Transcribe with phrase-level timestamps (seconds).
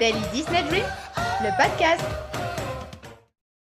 [0.00, 0.86] Daily Disney Dream,
[1.42, 2.02] le podcast.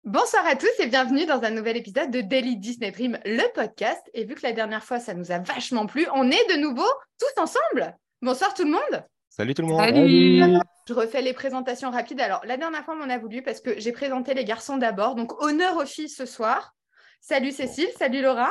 [0.04, 4.00] Bonsoir à tous et bienvenue dans un nouvel épisode de Daily Disney Dream, le podcast.
[4.14, 6.88] Et vu que la dernière fois, ça nous a vachement plu, on est de nouveau
[7.20, 7.94] tous ensemble.
[8.22, 9.04] Bonsoir tout le monde.
[9.28, 9.80] Salut tout le monde.
[9.80, 10.62] Salut.
[10.88, 12.22] Je refais les présentations rapides.
[12.22, 15.16] Alors, la dernière fois, on en a voulu parce que j'ai présenté les garçons d'abord.
[15.16, 16.74] Donc, honneur aux filles ce soir.
[17.20, 18.50] Salut Cécile, salut Laura.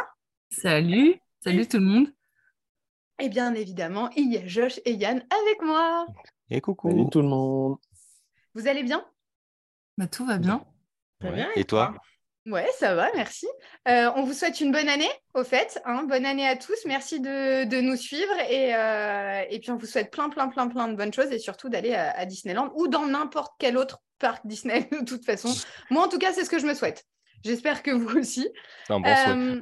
[0.51, 1.15] Salut.
[1.43, 2.07] Salut tout le monde.
[3.19, 6.05] Et bien évidemment, il y a Josh et Yann avec moi.
[6.55, 6.89] Et coucou.
[6.89, 7.77] Salut tout le monde.
[8.53, 9.03] Vous allez bien?
[9.97, 10.63] Bah, tout va bien.
[11.19, 11.35] Très Ouais.
[11.35, 11.95] bien, Et toi?
[12.45, 13.47] Ouais, ça va, merci.
[13.87, 15.81] Euh, on vous souhaite une bonne année, au fait.
[15.85, 16.03] hein.
[16.03, 16.77] bonne année à tous.
[16.85, 18.33] Merci de, de nous suivre.
[18.51, 21.39] Et, euh, et puis, on vous souhaite plein, plein, plein, plein de bonnes choses et
[21.39, 25.49] surtout d'aller à, à Disneyland ou dans n'importe quel autre parc Disney, de toute façon.
[25.89, 27.03] Moi, en tout cas, c'est ce que je me souhaite.
[27.43, 28.47] J'espère que vous aussi.
[28.85, 29.59] C'est un bon souhait.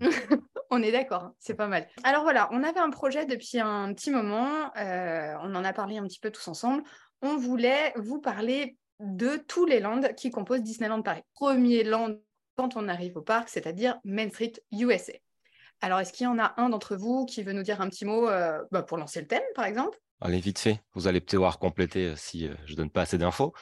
[0.70, 1.88] On est d'accord, hein, c'est pas mal.
[2.04, 5.98] Alors voilà, on avait un projet depuis un petit moment, euh, on en a parlé
[5.98, 6.84] un petit peu tous ensemble.
[7.22, 11.22] On voulait vous parler de tous les lands qui composent Disneyland Paris.
[11.34, 12.14] Premier land
[12.56, 15.12] quand on arrive au parc, c'est-à-dire Main Street USA.
[15.80, 18.04] Alors, est-ce qu'il y en a un d'entre vous qui veut nous dire un petit
[18.04, 19.98] mot euh, bah, pour lancer le thème, par exemple?
[20.20, 20.80] Allez, vite fait.
[20.94, 23.54] Vous allez pouvoir compléter euh, si je donne pas assez d'infos.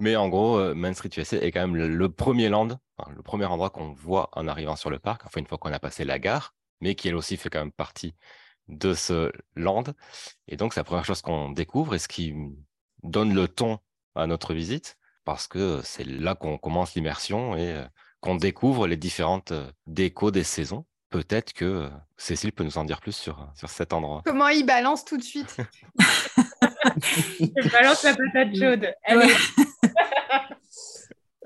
[0.00, 3.12] Mais en gros, euh, Main Street USA est quand même le, le premier land, enfin,
[3.14, 5.78] le premier endroit qu'on voit en arrivant sur le parc, enfin une fois qu'on a
[5.78, 8.14] passé la gare, mais qui elle aussi fait quand même partie
[8.68, 9.84] de ce land.
[10.48, 12.34] Et donc, c'est la première chose qu'on découvre et ce qui
[13.02, 13.78] donne le ton
[14.14, 17.84] à notre visite, parce que c'est là qu'on commence l'immersion et euh,
[18.20, 20.86] qu'on découvre les différentes euh, décos des saisons.
[21.10, 24.22] Peut-être que Cécile peut nous en dire plus sur, sur cet endroit.
[24.24, 25.56] Comment il balance tout de suite?
[27.00, 28.94] Je balance la patate chaude.
[29.04, 29.26] Allez.
[29.26, 29.64] Ouais.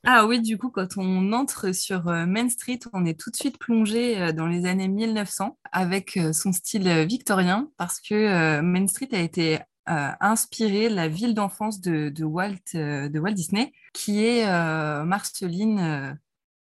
[0.06, 3.36] Ah oui, du coup, quand on entre sur euh, Main Street, on est tout de
[3.36, 8.86] suite plongé euh, dans les années 1900 avec euh, son style victorien parce que Main
[8.86, 14.44] Street a été euh, inspiré la ville d'enfance de, Walt, de Walt Disney, qui est
[15.04, 16.19] Marceline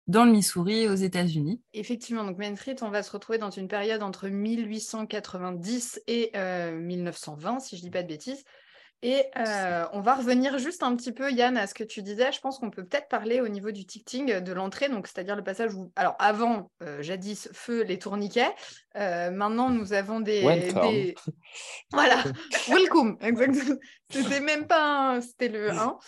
[0.07, 1.61] dans le Missouri aux États-Unis.
[1.73, 6.79] Effectivement, donc Main Street, on va se retrouver dans une période entre 1890 et euh,
[6.79, 8.45] 1920, si je dis pas de bêtises.
[9.09, 12.33] Et euh, on va revenir juste un petit peu, Yann, à ce que tu disais.
[12.33, 15.45] Je pense qu'on peut peut-être parler au niveau du ticketing de l'entrée, donc c'est-à-dire le
[15.45, 18.51] passage où, alors avant, euh, jadis, feu les tourniquets.
[18.97, 20.43] Euh, maintenant, nous avons des,
[21.93, 22.17] voilà,
[22.69, 23.77] welcome, exactement.
[24.11, 25.99] C'était même pas, un- c'était le 1.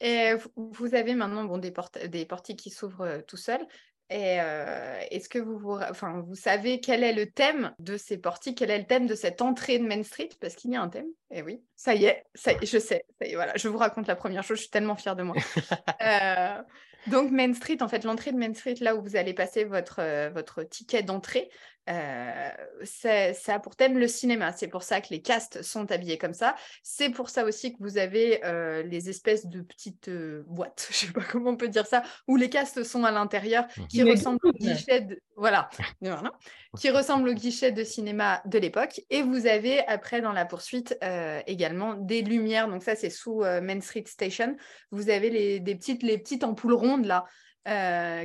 [0.00, 3.66] Et vous- avez maintenant bon, des, portes, des portiques qui s'ouvrent euh, tout seuls.
[4.10, 7.96] Et euh, est-ce que vous, vous, ra- enfin, vous savez quel est le thème de
[7.98, 10.30] ces portiques, quel est le thème de cette entrée de Main Street?
[10.40, 11.08] Parce qu'il y a un thème.
[11.30, 13.04] Et oui, ça y est, ça y est, je sais.
[13.20, 15.22] Ça y est, voilà, je vous raconte la première chose, je suis tellement fière de
[15.22, 15.36] moi.
[16.02, 16.62] Euh,
[17.06, 20.00] donc Main Street, en fait, l'entrée de Main Street, là où vous allez passer votre,
[20.00, 21.50] euh, votre ticket d'entrée,
[21.88, 22.50] euh,
[22.84, 24.52] c'est- ça a pour thème le cinéma.
[24.52, 26.54] C'est pour ça que les castes sont habillés comme ça.
[26.82, 31.06] C'est pour ça aussi que vous avez euh, les espèces de petites euh, boîtes, je
[31.06, 34.10] sais pas comment on peut dire ça, où les castes sont à l'intérieur, qui Les
[34.12, 35.20] ressemblent au guichet de...
[35.36, 35.68] Voilà.
[36.00, 36.32] Voilà.
[36.78, 39.00] qui ressemble au guichet de cinéma de l'époque.
[39.10, 40.98] Et vous avez après dans la poursuite
[41.46, 42.68] également des lumières.
[42.68, 44.56] Donc ça, c'est sous Main Street Station.
[44.90, 47.24] Vous avez les, des petites, les petites ampoules rondes là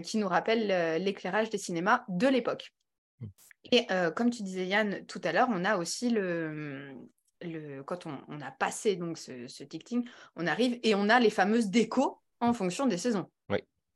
[0.01, 2.71] qui nous rappellent l'éclairage des cinémas de l'époque.
[3.75, 6.93] Et euh, comme tu disais Yann tout à l'heure, on a aussi le,
[7.41, 11.19] le quand on, on a passé donc ce, ce ticketing, on arrive et on a
[11.19, 13.29] les fameuses décos en fonction des saisons.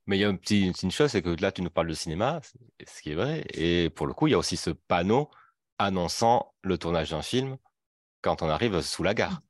[0.10, 1.94] Mais il y a une petite une chose, c'est que là, tu nous parles de
[1.94, 2.40] cinéma,
[2.88, 3.44] ce qui est vrai.
[3.54, 5.30] Et pour le coup, il y a aussi ce panneau
[5.80, 7.58] annonçant le tournage d'un film
[8.22, 9.42] quand on arrive sous la gare.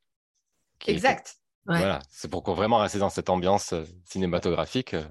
[0.87, 1.37] est- Exact.
[1.67, 1.77] Ouais.
[1.77, 4.95] Voilà, c'est pour qu'on vraiment rester dans cette ambiance euh, cinématographique.
[4.95, 5.05] euh,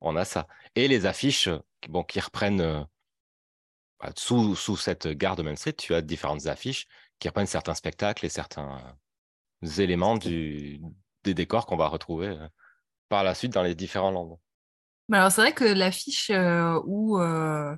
[0.00, 0.46] on a ça.
[0.74, 1.50] Et les affiches
[1.82, 2.82] qui- bon, qui reprennent euh,
[4.00, 6.86] bah, sous, sous cette gare de Main Street, tu as différentes affiches
[7.18, 8.96] qui reprennent certains spectacles et certains
[9.64, 10.80] euh, éléments du,
[11.24, 12.48] des décors qu'on va retrouver euh,
[13.08, 14.38] par la suite dans les différents landes.
[15.08, 17.74] Mais alors, c'est vrai que l'affiche euh, où, euh,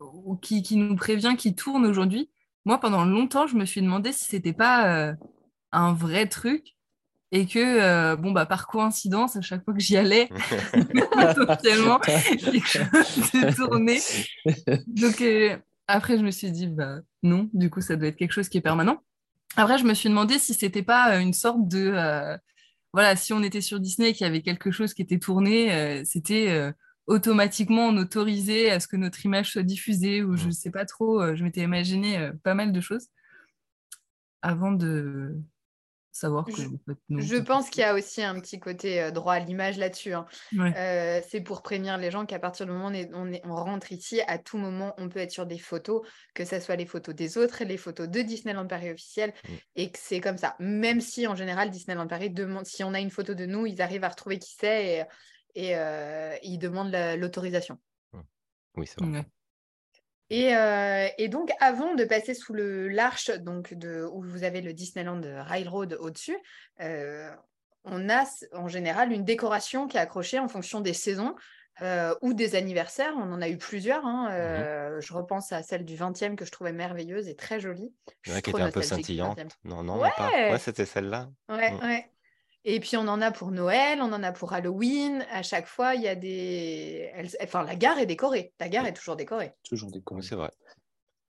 [0.00, 2.30] où- qui, qui nous prévient qu'il tourne aujourd'hui,
[2.64, 5.14] moi, pendant longtemps, je me suis demandé si c'était pas euh,
[5.72, 6.75] un vrai truc
[7.32, 10.28] et que, euh, bon, bah, par coïncidence, à chaque fois que j'y allais,
[11.12, 13.98] potentiellement, quelque chose de tourné.
[14.86, 15.56] Donc, euh,
[15.88, 18.58] après, je me suis dit, bah, non, du coup, ça doit être quelque chose qui
[18.58, 19.02] est permanent.
[19.56, 21.90] Après, je me suis demandé si c'était pas euh, une sorte de.
[21.94, 22.36] euh,
[22.92, 25.72] voilà, si on était sur Disney et qu'il y avait quelque chose qui était tourné,
[25.74, 26.72] euh, c'était euh,
[27.06, 30.52] automatiquement on autorisait à ce que notre image soit diffusée ou je Mhm.
[30.52, 31.20] sais pas trop.
[31.20, 33.08] euh, je m'étais imaginé euh, pas mal de choses
[34.42, 35.34] avant de
[36.16, 37.20] savoir que Je- en fait, non.
[37.20, 40.12] Je pense qu'il y a aussi un petit côté euh, droit à l'image là-dessus.
[40.14, 40.26] hein.
[40.56, 40.72] Ouais.
[40.76, 43.42] Euh, c'est pour prévenir les gens qu'à partir du moment où on, est- on est-
[43.44, 46.76] on rentre ici, à tout moment, on peut être sur des photos, que ce soit
[46.76, 49.52] les photos des autres, les photos de Disneyland Paris officiel, Mm.
[49.76, 50.56] et que c'est comme ça.
[50.58, 53.80] Même si, en général, Disneyland Paris demande, si on a une photo de nous, ils
[53.82, 55.06] arrivent à retrouver qui c'est
[55.54, 57.78] et, et, euh, ils demandent la- l'autorisation.
[58.76, 59.10] Oui, c'est vrai.
[59.20, 59.24] Ouais.
[60.30, 64.72] Et, euh, et donc, avant de passer sous l'arche, donc de, où vous avez le
[64.72, 66.36] Disneyland Railroad au-dessus,
[66.80, 67.30] euh,
[67.84, 71.36] on a en général une décoration qui est accrochée en fonction des saisons
[71.82, 73.12] euh, ou des anniversaires.
[73.16, 74.04] On en a eu plusieurs.
[74.04, 77.92] hein, euh, Je repense à celle du 20e que je trouvais merveilleuse et très jolie.
[78.24, 79.38] Suis qui était un peu scintillante.
[79.38, 79.48] 20e.
[79.64, 80.28] Non, non, même pas.
[80.30, 80.50] Ouais.
[80.52, 81.28] Ouais, c'était celle-là.
[81.48, 81.84] Ouais, Mm.
[81.84, 82.10] ouais.
[82.68, 85.24] Et puis on en a pour Noël, on en a pour Halloween.
[85.30, 87.08] À chaque fois, il y a des.
[87.14, 88.52] elles- Enfin, la gare est décorée.
[88.58, 89.52] La gare est toujours décorée.
[89.62, 90.50] Toujours Oui, c'est vrai.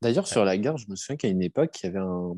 [0.02, 2.34] D'ailleurs, sur la gare, je me souviens qu'à une époque, il y avait un,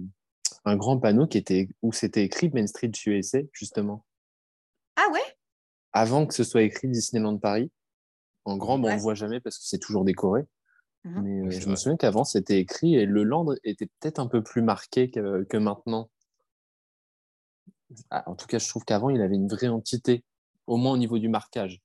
[0.66, 4.06] un grand panneau qui était, où c'était écrit Main Street USA, justement.
[4.98, 5.24] Ah ouais?
[5.94, 7.72] Avant que ce soit écrit Disneyland Paris.
[8.44, 10.44] En grand, bon, on ne voit jamais parce que c'est toujours décoré.
[11.06, 11.22] Mhm.
[11.24, 14.44] Mais euh, je me souviens qu'avant, c'était écrit et le land était peut-être un peu
[14.44, 16.10] plus marqué que, que maintenant.
[18.10, 20.24] Ah, en tout cas, je trouve qu'avant, il avait une vraie entité,
[20.68, 21.82] au moins au niveau du marquage.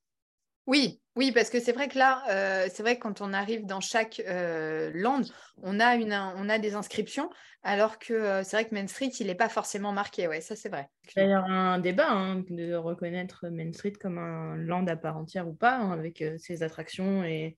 [0.67, 3.67] Oui, oui, parce que c'est vrai que là, euh, c'est vrai que quand on arrive
[3.67, 5.23] dans chaque euh, land,
[5.63, 7.29] on a, une, on a des inscriptions,
[7.63, 10.27] alors que euh, c'est vrai que Main Street, il n'est pas forcément marqué.
[10.27, 10.89] Ouais, ça c'est vrai.
[11.17, 15.55] D'ailleurs, un débat hein, de reconnaître Main Street comme un land à part entière ou
[15.55, 17.57] pas, hein, avec euh, ses attractions et,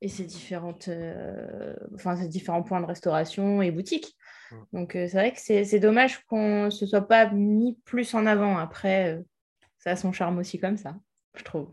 [0.00, 4.16] et ses, différentes, euh, enfin, ses différents points de restauration et boutiques.
[4.50, 4.56] Mm.
[4.72, 8.14] Donc, euh, c'est vrai que c'est c'est dommage qu'on ne se soit pas mis plus
[8.14, 8.58] en avant.
[8.58, 9.22] Après, euh,
[9.78, 10.96] ça a son charme aussi comme ça,
[11.34, 11.72] je trouve.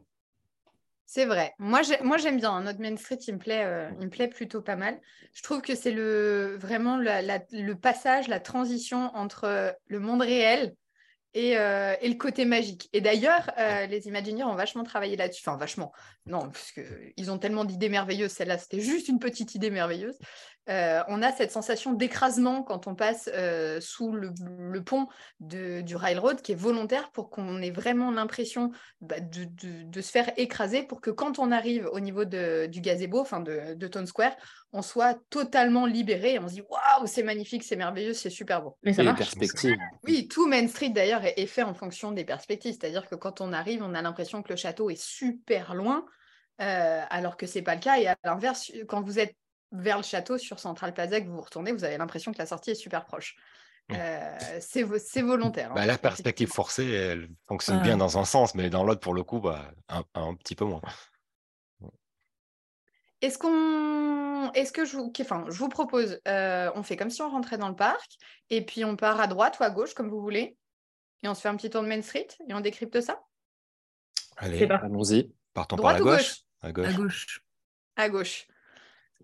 [1.06, 1.54] C'est vrai.
[1.60, 2.52] Moi, j'ai- moi, j'aime bien.
[2.52, 2.62] hein.
[2.64, 5.00] Notre Main Street, il me plaît, euh, il me plaît plutôt pas mal.
[5.36, 10.22] Je trouve que c'est le, vraiment la- la- le passage, la transition entre le monde
[10.22, 10.74] réel
[11.36, 12.90] et, euh, et le côté magique.
[12.94, 15.44] Et d'ailleurs, euh, les Imagineers ont vachement travaillé là-dessus.
[15.48, 15.92] Enfin, vachement.
[16.26, 18.32] Non, parce qu'ils ont tellement d'idées merveilleuses.
[18.32, 20.18] Celle-là, c'était juste une petite idée merveilleuse.
[20.70, 25.08] Euh, on a cette sensation d'écrasement quand on passe euh, sous le, le pont
[25.42, 28.72] de- du railroad qui est volontaire pour qu'on ait vraiment l'impression
[29.02, 32.68] bah, de, de- de se faire écraser pour que quand on arrive au niveau de-
[32.68, 34.36] du gazebo, enfin de, de Town Square,
[34.72, 38.62] on soit totalement libéré et on se dit waouh, c'est magnifique, c'est merveilleux, c'est super
[38.62, 38.78] beau.
[38.84, 39.18] Mais ça marche.
[39.18, 39.76] perspectives.
[40.06, 43.42] Oui, tout Main Street d'ailleurs est, est fait en fonction des perspectives, c'est-à-dire que quand
[43.42, 46.06] on arrive, on a l'impression que le château est super loin,
[46.62, 47.98] euh, alors que c'est pas le cas.
[48.00, 49.36] Et à l'inverse, quand vous êtes
[49.74, 52.46] vers le château sur Central Plaza, que vous vous retournez, vous avez l'impression que la
[52.46, 53.36] sortie est super proche.
[53.90, 53.96] Mm.
[53.98, 55.72] Euh, c'est vo- c'est volontaire.
[55.72, 59.14] hein, Bah, la perspective forcée, elle fonctionne bien dans un sens, mais dans l'autre, pour
[59.14, 60.82] le coup, bah, un, un petit peu moins.
[63.22, 67.22] Est-ce qu'on, est-ce que je vous, enfin, je vous propose, euh, on fait comme si
[67.22, 68.18] on rentrait dans le parc
[68.50, 70.58] et puis on part à droite ou à gauche comme vous voulez
[71.24, 73.22] et on se fait un petit tour de Main Street et on décrypte ça?
[74.36, 74.66] Allez.
[74.70, 75.32] Allons-y.
[75.54, 76.28] partons Droite par la ou gauche?
[76.28, 76.38] gauche?
[76.62, 76.88] À gauche.
[76.88, 77.40] À gauche.
[77.96, 78.48] à gauche.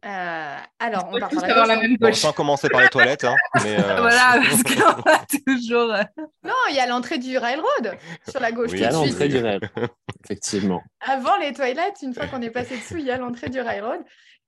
[0.06, 3.25] Euh, alors on doit part par la la même Bon, sans commencer par les toilettes,
[3.25, 5.94] hein, mais, euh, Voilà, parce qu'on va toujours.
[5.94, 6.04] euh,
[6.44, 7.98] Non, il y a l'entrée du railroad
[8.30, 9.44] sur la gauche Oui, Il y a de l'entrée suite.
[9.44, 9.84] du.
[10.25, 10.81] Effectivement.
[11.01, 14.01] Avant les toilettes, une fois qu'on est passé dessous, il y a l'entrée du railroad.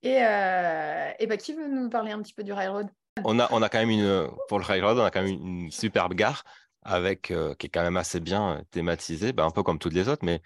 [0.04, 2.88] Et, euh, et ben, qui veut nous parler un petit peu du railroad?
[3.24, 5.62] On a, on a quand même une, pour le railroad, on a quand même une,
[5.66, 6.44] une superbe gare
[6.84, 10.08] avec, euh, qui est quand même assez bien thématisée, bah, un peu comme toutes les
[10.10, 10.42] autres, mais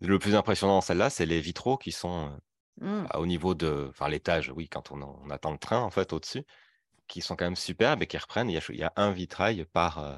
[0.00, 2.30] le plus impressionnant dans celle-là, c'est les vitraux qui sont
[2.82, 3.06] euh, Hmm.
[3.14, 6.44] au niveau de, enfin l'étage, oui, quand on, on attend le train en fait au-dessus,
[7.08, 8.50] qui sont quand même superbes et qui reprennent.
[8.50, 10.16] Il y a, il y a un vitrail par, euh,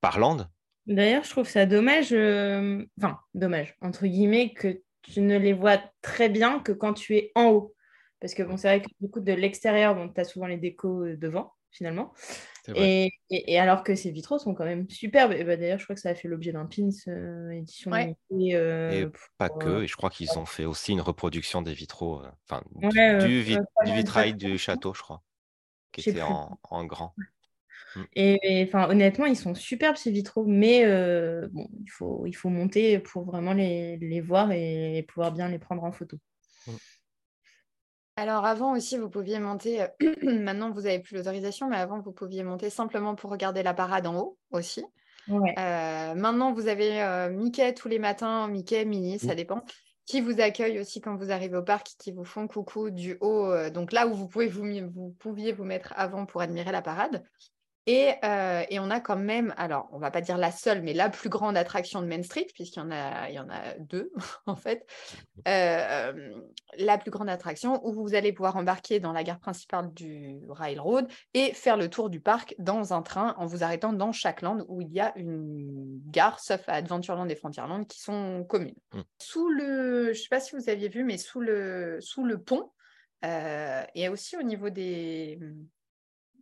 [0.00, 0.48] par land.
[0.86, 5.80] D'ailleurs, je trouve ça dommage, euh, enfin, dommage, entre guillemets, que tu ne les vois
[6.02, 7.74] très bien que quand tu es en haut.
[8.20, 10.56] Parce que bon, c'est vrai que du coup, de l'extérieur, bon, tu as souvent les
[10.58, 12.12] décos euh, devant, finalement.
[12.76, 15.32] Et, et- et alors que ces vitraux sont quand même superbes.
[15.32, 18.14] Et bah, D'ailleurs, je crois que ça a fait l'objet d'un pins euh, édition Ouais.
[18.30, 18.56] limitée.
[18.56, 21.74] euh, Et pour- pas que, et je crois qu'ils ont fait aussi une reproduction des
[21.74, 25.22] vitraux, euh, enfin du- Ouais, euh, euh, vitrail du château, je crois,
[25.92, 27.14] qui était en, en grand.
[28.16, 32.32] Et et, enfin, honnêtement, ils sont superbes ces vitraux, mais euh, bon, il faut, il
[32.34, 36.18] faut monter pour vraiment les, les voir et pouvoir bien les prendre en photo.
[38.16, 39.88] Alors avant aussi, vous pouviez monter, euh,
[40.22, 44.06] maintenant vous n'avez plus l'autorisation, mais avant vous pouviez monter simplement pour regarder la parade
[44.06, 44.84] en haut aussi.
[45.28, 45.54] Ouais.
[45.58, 49.64] Euh, maintenant vous avez euh, Mickey tous les matins, Mickey, Minnie, ça dépend,
[50.06, 53.46] qui vous accueillent aussi quand vous arrivez au parc, qui vous font coucou du haut,
[53.46, 57.24] euh, donc là où vous, pouvez vous pouviez vous mettre avant pour admirer la parade.
[57.86, 60.94] Et, euh, et, on a quand même, alors on va pas dire la seule, mais
[60.94, 63.74] la plus grande attraction de Main Street, puisqu'il y en a, il y en a
[63.78, 64.10] deux
[64.46, 64.86] en fait.
[65.46, 66.34] Euh,
[66.78, 71.06] la plus grande attraction où vous allez pouvoir embarquer dans la gare principale du railroad
[71.34, 74.64] et faire le tour du parc dans un train en vous arrêtant dans chaque land
[74.68, 78.76] où il y a une gare, sauf à Adventureland et Frontierland, qui sont communes.
[78.94, 79.00] Mm.
[79.18, 82.70] Sous le, je sais pas si vous aviez vu, mais sous le, sous le pont,
[83.26, 85.38] euh, et aussi au niveau des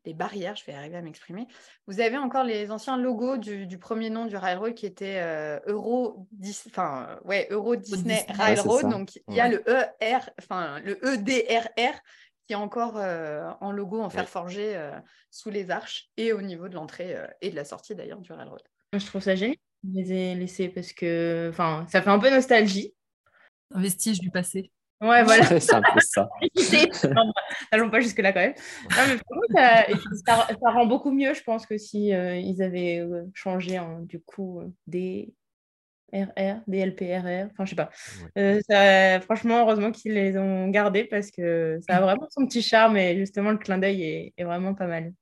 [0.05, 1.47] des barrières, je vais arriver à m'exprimer.
[1.87, 6.27] Vous avez encore les anciens logos du, premier nom du railroad qui était euh, Euro,
[6.67, 8.91] enfin, ouais, Euro Disney Railroad.
[8.91, 9.63] donc il y a le
[10.01, 11.99] ER, enfin le EDRR
[12.47, 14.91] qui est encore euh, en logo en fer forgé euh,
[15.31, 18.63] sous les arches et au niveau de l'entrée et de la sortie d'ailleurs du railroad.
[18.93, 22.31] Je trouve ça génial de les ai laissés parce que enfin, ça fait un peu
[22.31, 22.95] nostalgie.
[23.75, 24.71] Un vestige du passé.
[25.03, 25.61] Ouais, voilà.
[25.61, 26.29] c'est un peu ça.
[27.73, 28.55] N'allons pas jusque-là quand même.
[28.91, 29.17] Non,
[29.51, 29.95] mais
[30.25, 33.99] ça, ça, rend beaucoup mieux, je pense, que si euh, ils avaient euh, changé hein,
[34.03, 35.35] du coup euh, des
[36.13, 37.91] RR, des LPRR, enfin je sais pas.
[38.69, 42.97] Ça, franchement, heureusement qu'ils les ont gardés parce que ça a vraiment son petit charme
[42.97, 45.13] et justement le clin d'œil est, est, vraiment pas mal.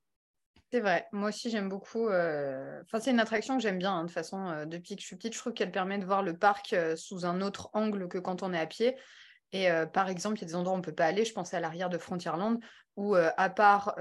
[0.72, 2.08] C'est vrai, moi aussi j'aime beaucoup.
[2.08, 4.66] Enfin, c'est une attraction que j'aime bien hein, de toute façon.
[4.66, 7.40] depuis que je suis petite, je trouve qu'elle permet de voir le parc sous un
[7.40, 8.96] autre angle que quand on est à pied.
[9.52, 11.24] Et par exemple, il y a des endroits où on ne peut pas aller.
[11.24, 12.60] Je pensais à l'arrière de Frontierland,
[12.96, 13.96] où à part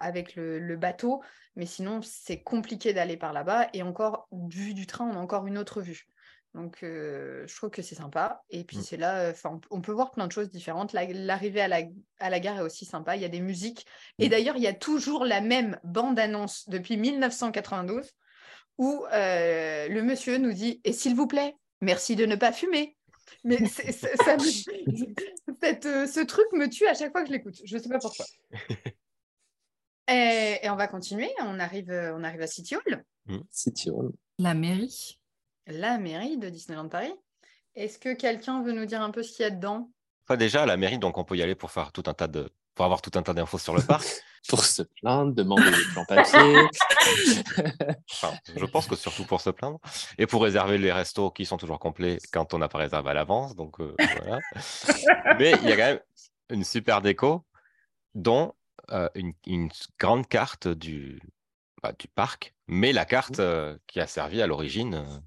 [0.00, 1.22] avec le, bateau,
[1.54, 3.68] mais sinon c'est compliqué d'aller par là-bas.
[3.72, 6.08] Et encore, vue du train, on a encore une autre vue.
[6.54, 8.42] Donc je trouve que c'est sympa.
[8.50, 8.82] Et puis mmh.
[8.82, 9.32] c'est là,
[9.70, 10.92] on peut voir plein de choses différentes.
[10.92, 11.82] L'arrivée à la,
[12.18, 13.14] à la, gare est aussi sympa.
[13.14, 13.86] Il y a des musiques.
[14.18, 14.30] Et mmh.
[14.30, 18.10] d'ailleurs, il y a toujours la même bande-annonce depuis 1992
[18.78, 22.96] où le monsieur nous dit Et s'il vous plaît, merci de ne pas fumer.
[23.44, 23.82] Mais ça,
[25.64, 27.60] euh, ce truc me tue à chaque fois que je l'écoute.
[27.64, 28.24] Je ne sais pas pourquoi.
[30.08, 31.30] et, on va continuer.
[31.40, 33.04] On arrive, euh, on arrive à City Hall.
[33.26, 33.38] Mm.
[33.50, 34.12] City Hall.
[34.38, 35.18] La mairie.
[35.66, 37.14] La mairie de Disneyland Paris.
[37.74, 39.90] Est-ce que quelqu'un veut nous dire un peu ce qu'il y a dedans?
[40.26, 42.50] Enfin, déjà, la mairie, donc on peut y aller pour faire tout un tas de,
[42.74, 44.06] pour avoir tout un tas d'infos sur le parc.
[44.48, 46.68] pour se plaindre, demander des plans papier.
[48.56, 49.78] je pense que surtout pour se plaindre.
[50.18, 53.14] Et pour réserver les restos qui sont toujours complets quand on n'a pas réservé à
[53.14, 53.54] l'avance.
[53.54, 54.40] Donc euh, voilà.
[55.38, 56.00] Mais il y a quand même
[56.50, 57.44] une super déco,
[58.14, 58.54] dont
[58.90, 61.20] euh, une, grande carte du,
[61.82, 65.22] bah, du parc, mais la carte euh, qui a servi à l'origine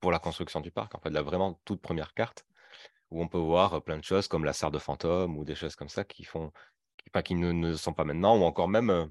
[0.00, 0.94] pour la construction du parc.
[0.94, 2.46] En fait, la vraiment toute première carte
[3.10, 5.76] où on peut voir plein de choses comme la serre de fantôme ou des choses
[5.76, 6.52] comme ça qui font
[7.22, 9.06] qui ne, sont pas maintenant, ou encore même, euh,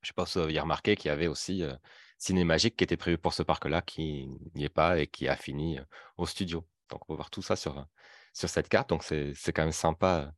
[0.00, 1.74] je ne sais pas si vous avez remarqué qu'il y avait aussi euh,
[2.18, 5.36] Ciné Magique qui était prévu pour ce parc-là, qui n'y est pas et qui a
[5.36, 5.84] fini euh,
[6.18, 6.64] au studio.
[6.90, 7.86] Donc, on peut voir tout ça sur,
[8.32, 8.90] sur cette carte.
[8.90, 10.32] Donc, c'est quand même sympa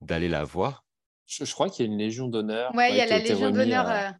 [0.00, 0.84] d'aller la voir.
[1.26, 2.70] Je, crois qu'il y a une Légion d'honneur.
[2.74, 4.14] Oui, il y a la Légion d'honneur.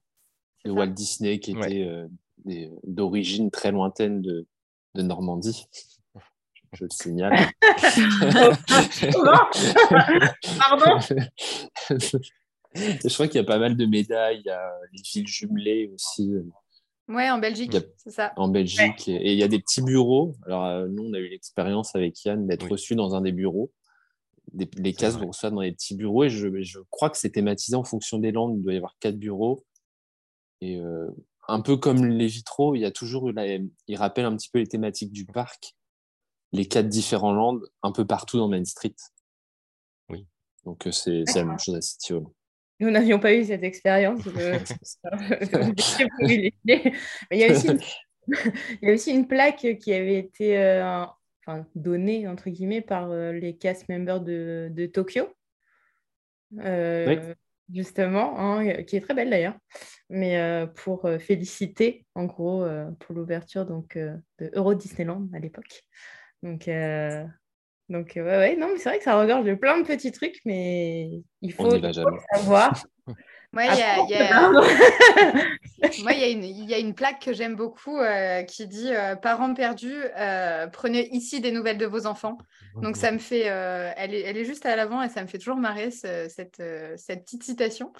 [0.64, 1.88] de Walt Disney qui était
[2.84, 4.46] d'origine très lointaine de,
[4.94, 5.66] de Normandie
[6.72, 7.36] je le signale.
[10.58, 10.98] Pardon
[12.74, 15.90] Je crois qu'il y a pas mal de médailles, il y a les villes jumelées
[15.94, 16.34] aussi.
[17.08, 18.32] Oui, en Belgique, c'est ça.
[18.36, 19.08] En Belgique.
[19.08, 20.36] Et il y a des petits bureaux.
[20.44, 23.72] Alors, euh, nous, on a eu l'expérience avec Yann d'être reçu dans un des bureaux.
[24.52, 26.24] les cases, vous recevez dans les petits bureaux.
[26.24, 28.58] Et je, je crois que c'est thématisé en fonction des landes.
[28.58, 29.64] Il doit y avoir quatre bureaux.
[30.60, 31.08] Et euh,
[31.48, 33.32] un peu comme les vitraux, il y a toujours.
[33.32, 33.46] Là,
[33.86, 35.74] il rappelle un petit peu les thématiques du parc
[36.52, 38.94] les quatre différents lands un peu partout dans Main Street.
[40.08, 40.26] Oui.
[40.64, 42.26] Donc euh, c'est la même chose à City Hall.
[42.80, 44.20] Nous n'avions pas eu cette expérience.
[46.20, 46.52] il,
[47.32, 47.80] y a aussi une...
[48.82, 51.04] il y a aussi une plaque qui avait été euh,
[51.46, 55.28] enfin, donnée entre guillemets par euh, les cast members de, de Tokyo.
[57.70, 59.58] Justement, hein, qui est très belle d'ailleurs,
[60.08, 62.66] mais pour féliciter en gros
[63.00, 65.84] pour l'ouverture donc de Euro Disneyland à l'époque.
[66.42, 67.24] Donc, euh,
[67.88, 70.38] donc ouais, ouais, non, mais c'est vrai que ça regorge de plein de petits trucs,
[70.44, 71.70] mais il faut,
[72.34, 72.84] savoir.
[73.52, 73.70] Moi, il
[76.68, 80.02] y, a une plaque que j'aime beaucoup euh, qui dit euh, Parents perdus,
[80.72, 82.36] prenez ici des nouvelles de vos enfants.
[82.82, 83.46] Donc, ça me fait.
[83.46, 86.62] elle, est, elle est juste à l'avant et ça me fait toujours marrer cette,
[86.96, 87.90] cette petite citation.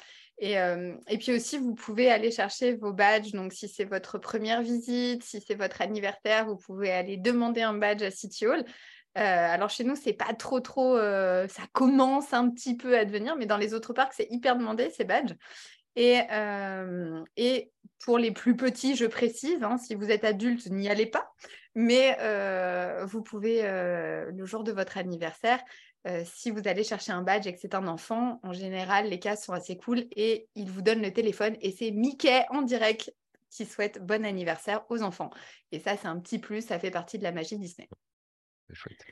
[0.40, 3.32] Et, et, puis aussi, vous pouvez aller chercher vos badges.
[3.32, 7.74] Donc, si c'est votre première visite, si c'est votre anniversaire, vous pouvez aller demander un
[7.74, 8.64] badge à City Hall.
[9.18, 13.04] Euh, alors chez nous, c'est pas trop trop, euh, ça commence un petit peu à
[13.04, 15.34] devenir, mais dans les autres parcs, c'est hyper demandé ces badges.
[15.96, 17.72] Et, euh, et,
[18.04, 21.32] pour les plus petits, je précise, hein, si vous êtes adulte, n'y allez pas,
[21.74, 22.16] mais
[23.06, 25.58] vous pouvez, le jour de votre anniversaire,
[26.08, 29.18] euh, si vous allez chercher un badge et que c'est un enfant, en général, les
[29.18, 33.12] cas sont assez cool et ils vous donnent le téléphone et c'est Mickey en direct
[33.50, 35.30] qui souhaite bon anniversaire aux enfants.
[35.72, 37.88] Et ça, c'est un petit plus, ça fait partie de la magie Disney.
[38.68, 39.04] C'est chouette.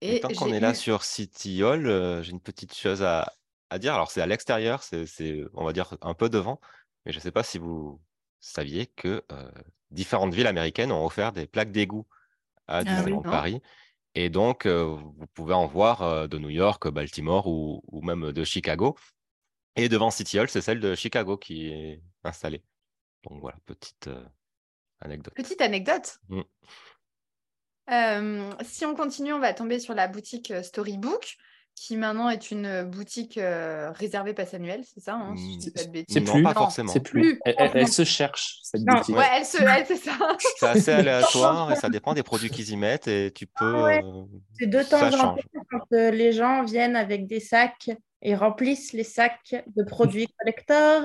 [0.00, 3.32] Et, tant qu'on est là sur City Hall, euh, j'ai une petite chose à,
[3.70, 3.94] à dire.
[3.94, 5.06] Alors, c'est à l'extérieur, c'est,
[5.54, 6.60] on va dire, un peu devant,
[7.04, 8.00] mais je ne sais pas si vous
[8.40, 9.50] saviez que euh,
[9.90, 12.06] différentes villes américaines ont offert des plaques d'égout
[12.66, 13.22] à Ah Disneyland.
[13.22, 13.62] Paris.
[14.18, 18.32] Et donc, euh, vous pouvez en voir euh, de New York, Baltimore ou, ou même
[18.32, 18.96] de Chicago.
[19.76, 22.64] Et devant City Hall, c'est celle de Chicago qui est installée.
[23.24, 24.24] Donc voilà, petite euh,
[25.00, 25.34] anecdote.
[25.34, 26.18] Petite anecdote.
[26.30, 26.40] Mm.
[27.90, 31.36] Euh, si on continue, on va tomber sur la boutique Storybook,
[31.76, 35.70] qui maintenant est une boutique euh, réservée passe annuelle, c'est ça hein, si je dis
[35.70, 36.14] pas de bêtises.
[36.14, 36.42] C'est non, plus.
[36.42, 36.90] pas forcément.
[36.92, 37.20] C'est plus.
[37.20, 37.40] Plus.
[37.44, 39.14] Elle, elle- elle se cherche, cette Non, boutique.
[39.16, 40.12] Ouais, elle se, elle, c'est ça.
[40.58, 43.74] C'est assez aléatoire et ça dépend des produits qu'ils y mettent et tu peux.
[43.76, 44.02] Ah ouais.
[44.02, 44.22] euh,
[44.58, 45.40] C'est de temps Ça en temps change.
[45.70, 47.90] quand euh, les gens viennent avec des sacs
[48.22, 51.02] et remplissent les sacs de produits collector.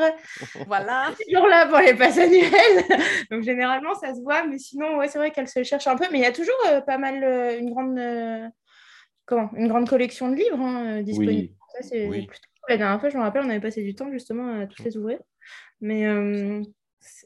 [0.67, 1.11] Voilà.
[1.29, 2.85] toujours là pour les passes annuelles.
[3.29, 6.05] Donc généralement, ça se voit, mais sinon, ouais, c'est vrai qu'elle se cherche un peu.
[6.11, 8.47] Mais il y a toujours euh, pas mal, euh, une, grande, euh,
[9.25, 11.49] comment, une grande collection de livres hein, euh, disponibles.
[11.51, 11.55] Oui.
[11.73, 12.25] Ça, c'est Oui.
[12.27, 12.69] plutôt cool.
[12.69, 14.97] La dernière fois, je me rappelle, on avait passé du temps justement à tous les
[14.97, 15.19] ouvrir.
[15.79, 16.61] Mais euh,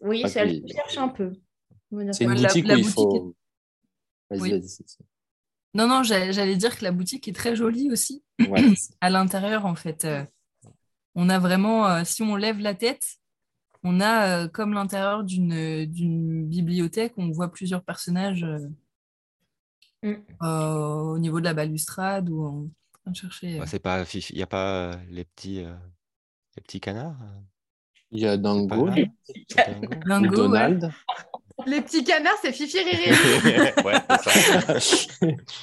[0.01, 1.31] oui, Ah, ça, puis- se cherche un peu.
[1.91, 3.35] Va dire C'est une la- boutique la où il boutique faut.
[4.29, 4.49] Vas-y, Oui.
[4.51, 4.67] vas-y.
[4.69, 5.03] c'est- c'est-
[5.73, 8.23] Non, non, j'allais j'allais dire que la boutique est très jolie aussi.
[8.39, 8.45] Ouais.
[9.01, 10.23] À l'intérieur, en fait, euh,
[11.15, 13.05] on a vraiment, euh, si on lève la tête,
[13.83, 18.59] on a euh, comme l'intérieur d'une d'une bibliothèque, on voit plusieurs personnages euh,
[20.03, 20.13] Mm.
[20.43, 22.67] euh, au niveau de la balustrade ou en
[23.01, 23.55] train de chercher.
[23.55, 23.59] euh.
[23.59, 25.73] bah, c'est pas, il n'y a pas euh, les petits, euh,
[26.55, 27.17] les petits canards.
[28.11, 30.29] Il y a Dango, là ouais.
[30.29, 30.91] Donald.
[31.65, 33.11] Les petits canards, c'est Fifi Riri.
[33.85, 33.93] ouais,
[34.25, 34.77] c'est ça.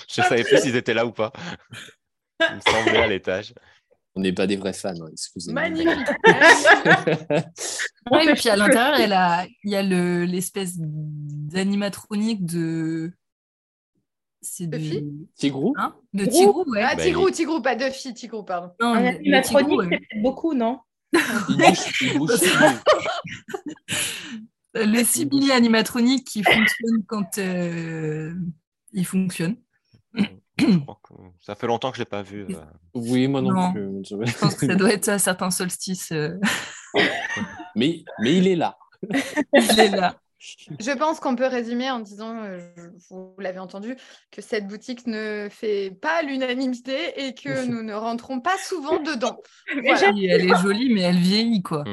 [0.09, 1.31] Je savais plus s'ils étaient là ou pas.
[2.41, 3.53] Il me semblait à l'étage.
[4.15, 5.61] On n'est pas des vrais fans, hein, excusez-moi.
[5.63, 6.09] Magnifique.
[8.11, 12.45] Ouais, et puis à l'intérieur, il y a, la- il y a le- l'espèce d'animatronique
[12.47, 13.13] de.
[14.45, 14.79] C'est De
[15.37, 15.73] Tigrou?
[15.79, 15.95] Hein?
[16.13, 16.65] De Tigrou?
[16.69, 16.83] Ouais.
[16.83, 18.73] Ah, Bah, Tigrou, Tigrou, pas de fille, Tigrou, pardon.
[18.81, 20.81] Non, le animatronique, Tigrou, c'est peut-être beaucoup, non?
[24.75, 28.33] Le Sibili animatronique qui fonctionne quand euh,
[28.93, 29.57] il fonctionne.
[30.15, 32.47] Je crois que Ça fait longtemps que je l'ai pas vu.
[32.51, 32.55] euh.
[32.95, 33.73] Oui, moi non, Non.
[33.73, 33.89] plus.
[34.09, 36.13] Je- Je pense que ça doit être à certains solstices.
[36.13, 36.39] euh,
[37.77, 38.79] mais, mais il est là.
[39.53, 40.17] il est là.
[40.81, 42.59] Je pense qu'on peut résumer en disant, euh,
[43.11, 43.97] vous l'avez entendu,
[44.31, 49.39] que cette boutique ne fait pas l'unanimité et que nous ne rentrons pas souvent dedans.
[49.85, 50.09] Voilà.
[50.09, 51.85] Elle est jolie, mais elle vieillit, quoi.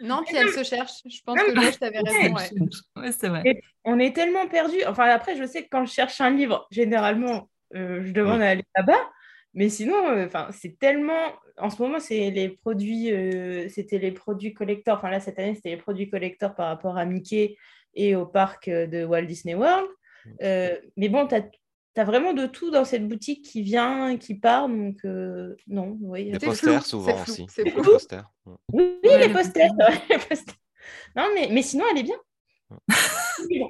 [0.00, 0.92] Non, puis elle se cherche.
[1.06, 2.34] Je pense que Josh, t'avais raison.
[2.34, 2.50] ouais.
[2.96, 3.62] Ouais, c'est vrai.
[3.84, 4.84] On est tellement perdus.
[4.86, 8.50] Enfin, après, je sais que quand je cherche un livre, généralement, euh, je demande à
[8.50, 8.98] aller là-bas.
[9.54, 11.32] Mais sinon, euh, enfin, c'est tellement.
[11.56, 13.12] En ce moment, c'est les produits.
[13.12, 14.98] euh, c'était les produits collector.
[14.98, 17.56] Enfin, là, cette année, c'était les produits collector par rapport à Mickey
[17.94, 19.88] et au parc euh, de Walt Disney World.
[20.42, 24.68] Euh, mais bon, tu as, vraiment de tout dans cette boutique qui vient, qui part.
[24.68, 26.30] Donc, euh, non, oui.
[26.30, 27.46] Des posters flou, souvent aussi.
[27.48, 27.92] c'est Beaucoup de flou.
[27.92, 28.30] posters.
[28.72, 29.70] Oui, Ouais, les le posters.
[29.78, 30.54] ouais, les posters.
[31.16, 32.18] Non, mais, mais sinon, elle est bien.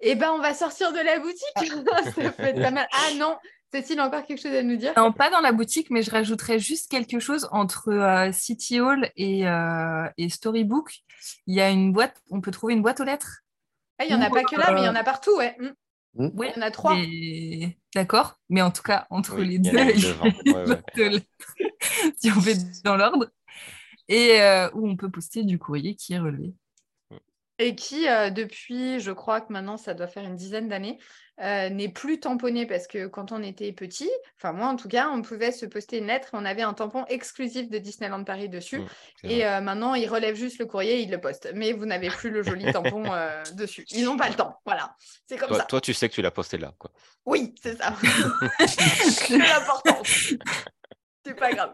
[0.00, 1.42] Eh ben, on va sortir de la boutique.
[2.14, 2.86] Ça peut être pas mal.
[2.92, 3.36] Ah non,
[3.72, 4.94] Cécile a encore quelque chose à nous dire?
[4.96, 9.10] Non, pas dans la boutique, mais je rajouterais juste quelque chose entre euh, City Hall
[9.16, 11.00] et, euh, et Storybook.
[11.46, 13.40] Il y a une boîte, on peut trouver une boîte aux lettres?
[13.98, 15.56] Ah, Il n'y en a pas que là, mais il y en a partout, ouais.
[16.14, 16.26] Mm.
[16.34, 16.94] Ouais, Il y en a trois.
[16.96, 20.02] Et- D'accord, mais en tout cas, entre Oui, les il y en deux, a il
[20.04, 20.14] y a
[20.46, 20.82] Ouais, ouais.
[20.98, 21.26] aux lettres,
[22.18, 23.30] si on fait dans l'ordre.
[24.08, 26.54] Et euh, où on peut poster du courrier qui est relevé.
[27.58, 30.98] Et qui, euh, depuis, je crois que maintenant, ça doit faire une dizaine d'années,
[31.40, 35.08] euh, n'est plus tamponné parce que quand on était petit, enfin moi en tout cas,
[35.10, 38.48] on pouvait se poster une lettre et on avait un tampon exclusif de Disneyland Paris
[38.48, 38.80] dessus.
[38.80, 38.86] Mm,
[39.20, 41.50] C'est Et euh, maintenant, ils relèvent juste le courrier et ils le postent.
[41.54, 43.84] Mais vous n'avez plus le joli tampon euh, dessus.
[43.90, 44.58] Ils n'ont pas le temps.
[44.66, 44.96] Voilà.
[45.28, 45.64] C'est comme Toi, ça.
[45.64, 46.74] toi, tu sais que tu l'as posté là.
[46.78, 46.90] Quoi.
[47.24, 47.94] Oui, c'est ça.
[48.66, 50.02] c'est l'important.
[51.24, 51.72] c'est pas grave.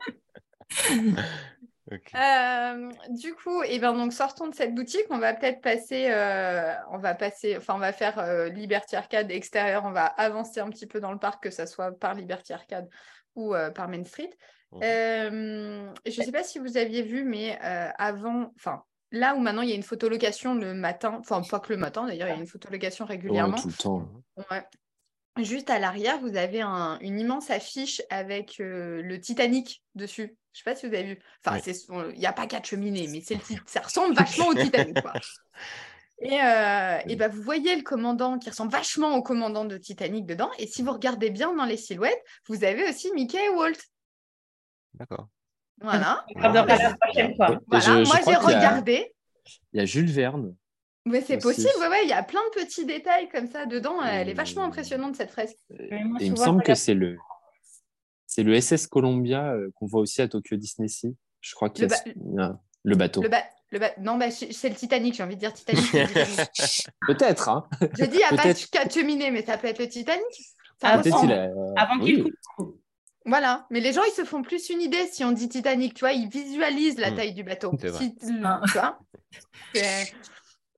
[1.92, 5.05] Euh, du coup, et ben donc sortons de cette boutique.
[5.11, 9.31] On va peut-être passer, euh, on va passer, enfin on va faire euh, Liberty Arcade
[9.31, 9.85] extérieur.
[9.85, 12.88] On va avancer un petit peu dans le parc, que ça soit par Liberty Arcade
[13.35, 14.31] ou par Main Street.
[14.73, 14.81] Mhm.
[14.83, 17.59] Je ne sais pas si vous aviez vu, mais
[17.99, 21.73] avant, enfin là où maintenant il y a une photolocation le matin, enfin pas que
[21.73, 23.57] le matin d'ailleurs, il y a une photolocation Ouais, régulièrement.
[23.57, 24.09] tout le temps.
[24.51, 24.64] Ouais.
[25.42, 30.37] Juste à l'arrière, vous avez un- une immense affiche avec euh, le Titanic dessus.
[30.53, 31.18] Je sais pas si vous avez vu.
[31.44, 32.12] Enfin, Oui.
[32.14, 35.01] il n'y a pas quatre cheminées, mais c'est le ça ressemble vachement au Titanic.
[35.03, 35.12] quoi.
[36.20, 40.25] Et, euh, et bah, vous voyez le commandant qui ressemble vachement au commandant de Titanic
[40.25, 40.51] dedans.
[40.61, 43.73] Et si vous regardez bien dans les silhouettes, vous avez aussi Mickey et Walt.
[44.94, 45.29] D'accord.
[45.81, 46.25] Voilà.
[46.37, 46.66] Voilà.
[46.68, 49.14] je- je Moi, j'ai qu'il y a- regardé.
[49.73, 50.55] Il y a Jules Verne.
[51.07, 54.03] Mais c'est possible, ouais, ouais, il y a plein de petits détails comme ça dedans.
[54.03, 55.59] Elle est vachement Euh, impressionnante, cette fresque.
[55.71, 57.19] Mais moi, Et il me semble que c'est le,
[58.27, 61.14] c'est le SS Columbia euh, qu'on voit aussi à Tokyo Disney Sea.
[61.40, 63.23] Je crois qu'il y a Le ah, le bateau.
[63.23, 65.85] Le ba- le ba- Non, bah, c'est le Titanic, j'ai envie de dire Titanic.
[67.07, 67.67] Peut-être, hein.
[67.99, 70.25] Je dis, il n'y a pas qu'à cheminer, mais ça peut être le Titanic.
[70.83, 71.45] Ah, il a.
[71.49, 72.33] euh, Avant qu'il oui.
[72.57, 72.75] coule.
[73.27, 76.01] Voilà, mais les gens, ils se font plus une idée si on dit Titanic, tu
[76.01, 77.14] vois, ils visualisent la Mm.
[77.17, 77.73] taille du bateau.
[77.81, 78.05] C'est vrai.
[78.05, 78.61] Si- Ah.
[78.67, 78.99] tu vois
[79.75, 80.12] C'est-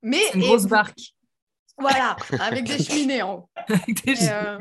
[0.07, 0.99] Mais une et- grosse barque
[1.79, 3.49] voilà, avec des cheminées en haut.
[3.69, 4.59] avec des Et, euh,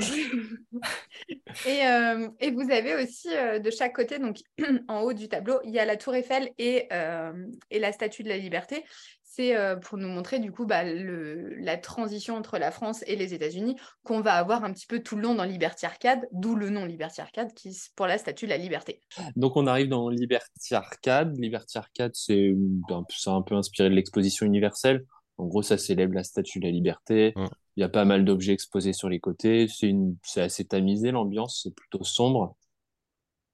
[1.66, 4.40] et, euh, et vous avez aussi euh, de chaque côté, donc
[4.90, 7.32] en haut du tableau, il y a la Tour Eiffel et, euh,
[7.72, 8.84] et la Statue de la Liberté.
[9.24, 13.16] C'est euh, pour nous montrer du coup bah, le- la transition entre la France et
[13.18, 16.56] les États-Unis qu'on va avoir un petit peu tout le long dans Liberty Arcade, d'où
[16.56, 19.00] le nom Liberty Arcade qui pour la Statue de la Liberté.
[19.38, 21.38] Donc on arrive dans Liberty Arcade.
[21.38, 22.54] Liberty Arcade, c'est
[22.90, 25.06] un, peu- c'est un peu inspiré de l'exposition universelle.
[25.38, 27.34] En gros, ça célèbre la Statue de la Liberté.
[27.36, 27.46] Mm.
[27.78, 29.68] Il y a pas mal d'objets exposés sur les côtés.
[29.68, 32.56] C'est une, assez tamisé l'ambiance, c'est plutôt sombre.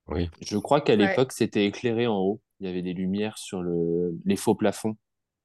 [0.08, 0.30] Oui.
[0.41, 1.08] Je crois qu'à Ouais.
[1.08, 2.41] l'époque, c'était éclairé en haut.
[2.60, 4.96] Il y avait des lumières sur le, les faux plafonds.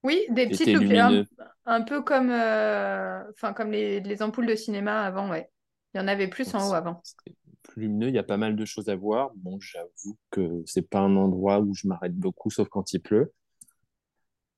[0.02, 1.26] Oui, des petites C'était lumières, un, lumineux.
[1.64, 5.50] un peu comme, euh, enfin, comme les, les ampoules de cinéma avant, ouais.
[5.94, 7.00] Il y en avait plus en haut avant.
[7.02, 8.08] C'était plus lumineux.
[8.08, 9.30] Il y a pas mal de choses à voir.
[9.36, 13.32] Bon, j'avoue que c'est pas un endroit où je m'arrête beaucoup, sauf quand il pleut.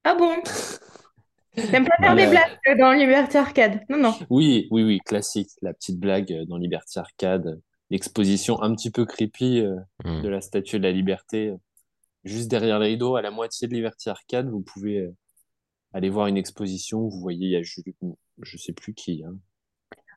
[0.05, 0.35] Ah bon?
[1.71, 3.81] T'aimes pas faire des blagues euh, dans Liberty Arcade?
[3.89, 4.15] Non, non.
[4.31, 5.49] Oui, oui, oui, classique.
[5.63, 7.61] La petite blague euh, dans Liberty Arcade.
[7.91, 10.23] L'exposition un petit peu creepy euh, Mm.
[10.23, 11.53] de la Statue de la Liberté.
[12.25, 15.15] Juste derrière les rideaux, à la moitié de Liberty Arcade, vous pouvez euh,
[15.95, 16.99] aller voir une exposition.
[16.99, 17.95] où Vous voyez, il y a Jules,
[18.43, 19.25] je sais plus qui.
[19.27, 19.35] hein.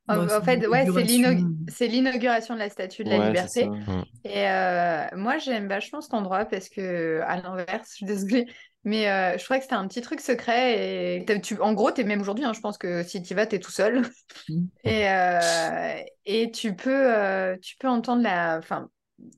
[0.08, 1.38] En, fait, ouais, c'est l'inauguration.
[1.38, 3.70] l'inau- c'est l'inauguration de la Statue de la Ouais, Liberté.
[3.88, 4.04] ça.
[4.26, 8.48] Et euh, moi, j'aime vachement cet endroit parce que, à l'inverse, je suis désolée,
[8.84, 11.20] mais euh, je crois que c'était un petit truc secret.
[11.20, 13.46] Et tu, en gros, tu es même aujourd'hui, hein, je pense que si tu vas,
[13.46, 14.04] tu es tout seul.
[14.50, 14.66] Mm.
[14.84, 18.58] Et, euh, et tu peux, euh, tu peux entendre la.
[18.58, 18.90] Enfin,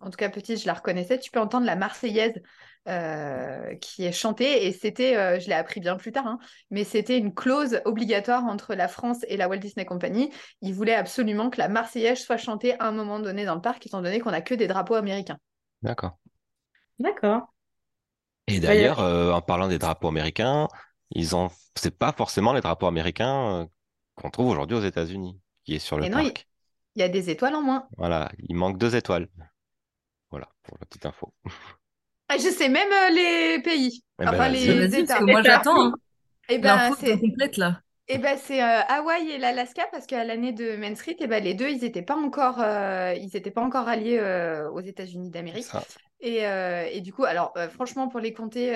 [0.01, 2.34] en tout cas, petite, je la reconnaissais, tu peux entendre la Marseillaise.
[2.89, 6.38] euh, qui est chantée et c'était, euh, je l'ai appris bien plus tard, hein,
[6.69, 10.32] mais c'était une clause obligatoire entre la France et la Walt Disney Company.
[10.62, 13.86] Ils voulaient absolument que la Marseillaise soit chantée à un moment donné dans le parc,
[13.88, 15.38] étant donné qu'on n'a que des drapeaux américains.
[15.82, 16.17] D'accord.
[16.99, 17.53] D'accord.
[18.47, 20.67] Et d'ailleurs, euh, en parlant des drapeaux américains,
[21.12, 23.65] ils ont, c'est pas forcément les drapeaux américains euh,
[24.15, 26.47] qu'on trouve aujourd'hui aux États-Unis, qui est sur le Et non, il- parc.
[26.95, 27.89] Il y a des étoiles en moins.
[27.97, 29.29] Voilà, il manque deux étoiles.
[30.32, 31.34] Voilà, pour la petite info.
[32.29, 34.65] Ah, je sais même euh, les pays, Eh ben, enfin vas-y.
[34.65, 35.93] les Vas-y, parce que moi j'attends hein.
[36.49, 37.82] Et ben l'info c'est complète là.
[38.10, 41.44] Eh ben, c'est euh, Hawaï et l'Alaska parce qu'à l'année de Main Street, eh ben,
[41.44, 45.30] les deux, ils n'étaient pas encore, euh, ils étaient pas encore alliés euh, aux États-Unis
[45.30, 45.78] d'Amérique.
[46.20, 48.72] Et, et du coup, alors franchement, pour les compter,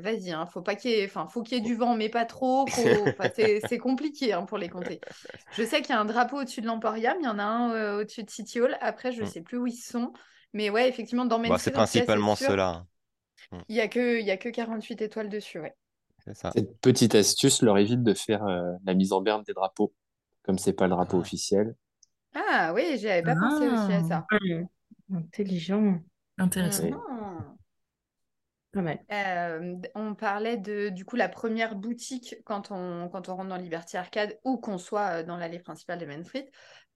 [0.00, 2.08] vas-y, hein, faut pas qu'il y ait, enfin, faut qu'il y ait du vent, mais
[2.08, 2.66] pas trop.
[2.70, 5.02] faut- enfin, c'est compliqué hein, pour les compter.
[5.50, 7.98] Je sais qu'il y a un drapeau au-dessus de l'Emporium, il y en a un
[7.98, 8.78] au-dessus de City Hall.
[8.80, 9.26] Après, je Mm.
[9.26, 10.12] sais plus où ils sont,
[10.54, 12.86] mais ouais, effectivement, dans Main Bah, Street, c'est principalement ceux-là.
[13.68, 15.76] Il y a que, il y a que 48 étoiles dessus, ouais.
[16.34, 16.50] Ça.
[16.52, 19.92] Cette petite astuce leur évite de faire euh, la mise en berne des drapeaux.
[20.42, 21.20] Comme c'est pas le drapeau Ah.
[21.20, 21.74] officiel.
[22.34, 24.26] Ah oui, j'avais pas pensé aussi à ça.
[25.12, 26.00] Intelligent.
[26.38, 26.90] Intéressant.
[28.74, 29.00] Mal.
[29.10, 33.56] Euh, on parlait de du coup la première boutique quand on, quand on rentre dans
[33.56, 36.50] Liberty Arcade ou qu'on soit euh, dans l'allée principale de Main Street,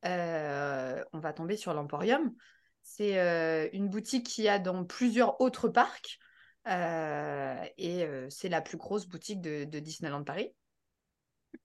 [0.04, 2.34] euh, on va tomber sur l'Emporium.
[2.82, 6.29] C'est euh, une boutique qui a dans plusieurs autres parcs euh,
[6.66, 10.52] et euh, c'est la plus grosse boutique de, de Disneyland Paris.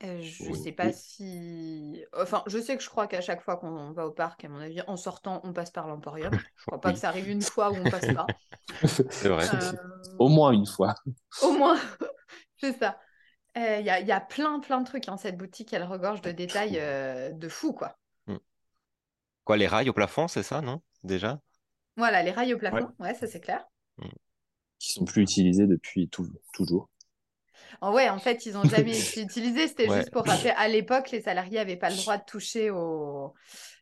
[0.04, 0.58] Euh, je Oui.
[0.64, 2.04] sais pas si.
[2.14, 4.60] Enfin, je sais que je crois qu'à chaque fois qu'on va au parc, à mon
[4.60, 6.32] avis, en sortant, on passe par l'Emporium.
[6.58, 8.26] Je crois pas que ça arrive une fois où on passe pas.
[8.84, 9.48] C'est vrai.
[9.54, 9.72] Euh,
[10.18, 10.96] Au moins une fois.
[11.44, 11.80] au moins,
[12.58, 13.00] c'est ça.
[13.56, 15.08] Il y, a, y a plein, plein de trucs.
[15.08, 15.18] Hein.
[15.18, 16.82] Cette boutique, elle regorge de détails
[17.34, 17.98] de fou, quoi.
[19.46, 20.82] Quoi, les rails au plafond, c'est ça, non?
[21.04, 21.40] Déjà?
[21.98, 23.66] Voilà, les rails au plafond, ouais, ça c'est clair.
[24.80, 26.90] Qui sont plus utilisés depuis tout- toujours.
[27.82, 29.68] En ouais, en fait, ils n'ont jamais été utilisés.
[29.68, 29.98] C'était Ouais.
[29.98, 33.34] juste pour rappeler, à l'époque, les salariés n'avaient pas le droit de toucher au...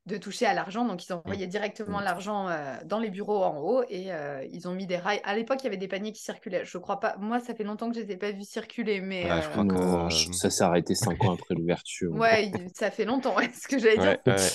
[0.07, 0.85] de toucher à l'argent.
[0.85, 2.03] Donc, ils envoyaient directement Mm.
[2.03, 5.21] l'argent euh, dans les bureaux en haut et euh, ils ont mis des rails.
[5.23, 6.65] À l'époque, il y avait des paniers qui circulaient.
[6.65, 7.15] Je crois pas.
[7.17, 9.47] Moi, ça fait longtemps que je ne les ai pas vus circuler, mais Ouais, je
[9.47, 12.11] euh, crois que- Non, je- ça s'est arrêté cinq ans après l'ouverture.
[12.13, 14.17] ouais, ça fait longtemps, ouais, ce que j'allais dire.
[14.25, 14.49] Ouais, ouais.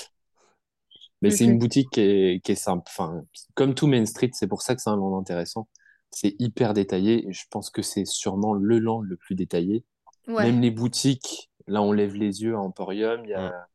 [1.20, 2.84] Mais c'est une boutique qui est, qui est simple.
[2.88, 3.24] Enfin,
[3.54, 5.68] comme tout Main Street, c'est pour ça que c'est un land intéressant.
[6.10, 9.84] C'est hyper détaillé et je pense que c'est sûrement le land le plus détaillé.
[10.26, 10.44] Ouais.
[10.44, 13.66] Même les boutiques, là, on lève les yeux à Emporium, il y a,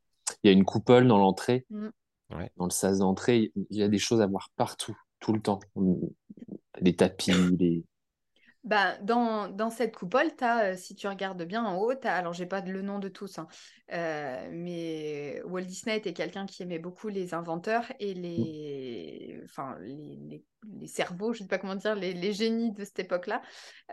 [0.44, 1.88] il y a une coupole dans l'entrée, Mm.
[2.36, 2.52] Ouais.
[2.58, 5.60] dans le sas d'entrée, il y a des choses à voir partout, tout le temps.
[6.82, 7.84] Les tapis, les...
[8.64, 12.46] Bah, dans, dans cette coupole, as, si tu regardes bien en haut, t'as, alors j'ai
[12.46, 13.48] pas le nom de tous, hein,
[13.92, 20.16] euh, mais Walt Disney était quelqu'un qui aimait beaucoup les inventeurs et les, enfin, les,
[20.30, 20.46] les,
[20.80, 23.42] les cerveaux, je sais pas comment dire, les, les génies de cette époque-là.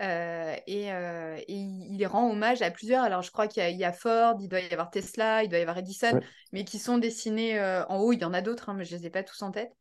[0.03, 3.03] Euh, et, euh, et il, rend hommage à plusieurs.
[3.03, 5.43] Alors je crois qu'il y a, il y a Ford, il doit y avoir Tesla,
[5.43, 6.21] il doit y avoir Edison, Ouais.
[6.53, 8.13] mais qui sont dessinés euh, en haut.
[8.13, 9.73] Il y en a d'autres, hein, mais je les ai pas tous en tête.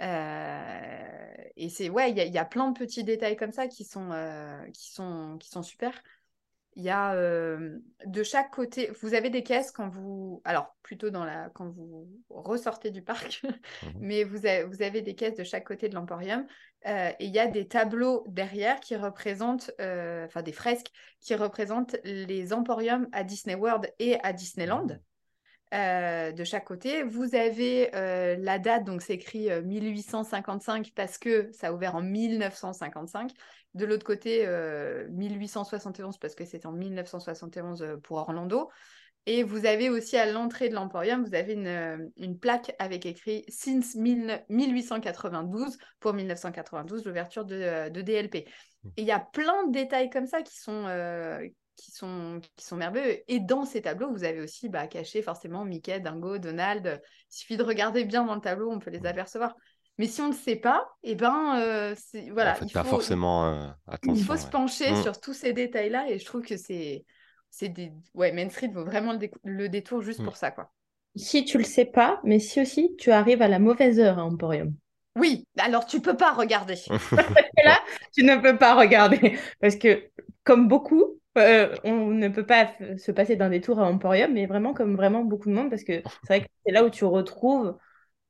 [0.00, 3.52] Euh, et c'est ouais, il y, a- il y a plein de petits détails comme
[3.52, 5.92] ça qui sont, euh, qui sont, qui sont super.
[6.76, 11.10] Il y a euh, de chaque côté, vous avez des caisses quand vous, alors plutôt
[11.10, 13.42] dans la, quand vous ressortez du parc,
[14.00, 16.46] mais vous avez, vous avez des caisses de chaque côté de l'emporium.
[16.86, 22.52] Et il y a des tableaux derrière qui représentent, enfin des fresques qui représentent les
[22.52, 24.86] emporiums à Disney World et à Disneyland.
[25.74, 27.02] Euh, de chaque côté.
[27.02, 31.94] Vous avez euh, la date, donc c'est écrit euh, 1855 parce que ça a ouvert
[31.94, 33.32] en 1955.
[33.74, 38.70] De l'autre côté, euh, 1871 parce que c'était en 1971 euh, pour Orlando.
[39.26, 43.04] Et vous avez aussi à l'entrée de l'Emporium, vous avez une, euh, une plaque avec
[43.04, 48.36] écrit Since 1000 1892 pour 1992, l'ouverture de, euh, de DLP.
[48.36, 48.46] Et
[48.96, 51.46] il y a plein de détails comme ça qui sont, euh,
[51.78, 53.22] qui sont, qui sont merveilleux.
[53.28, 57.00] Et dans ces tableaux, vous avez aussi bah, caché forcément Mickey, Dingo, Donald.
[57.30, 59.54] Il suffit de regarder bien dans le tableau, on peut les apercevoir.
[59.96, 61.94] Mais si on ne sait pas, eh ben, euh,
[62.32, 63.66] voilà, en fait, il pas faut, forcément euh,
[64.04, 65.02] il faut se pencher Mm.
[65.02, 66.10] sur tous ces détails-là.
[66.10, 67.04] Et je trouve que c'est,
[67.50, 70.24] c'est des, ouais, Main Street vaut vraiment le, détour juste Mm.
[70.24, 70.70] pour ça, quoi.
[71.16, 74.24] Si tu le sais pas, mais si aussi tu arrives à la mauvaise heure à
[74.24, 74.72] Emporium.
[75.16, 76.74] Oui, alors tu peux pas regarder.
[77.58, 77.80] Et là,
[78.12, 79.36] tu ne peux pas regarder.
[79.60, 80.04] Parce que,
[80.44, 84.74] comme beaucoup, euh, on ne peut pas se passer d'un détour à Emporium, mais vraiment
[84.74, 87.76] comme vraiment beaucoup de monde, parce que c'est vrai que c'est là où tu retrouves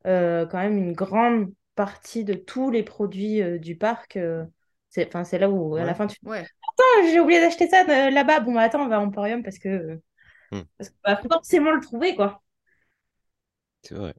[0.07, 4.17] euh, quand même une grande partie de tous les produits euh, du parc.
[4.17, 4.45] euh,
[4.91, 6.41] c'est, enfin, c'est là où, à la fin, tu Ouais.
[6.41, 8.41] Attends, j'ai oublié d'acheter ça là-bas.
[8.41, 10.01] Bon, bah, attends, on va à Emporium parce que.
[10.51, 10.63] Hmm.
[10.79, 12.43] Parce qu'il va forcément le trouver, quoi.
[13.83, 14.15] C'est vrai.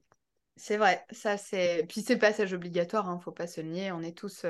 [0.56, 1.86] C'est vrai, ça c'est.
[1.88, 4.44] Puis c'est le passage obligatoire, hein, faut pas se nier, on est tous.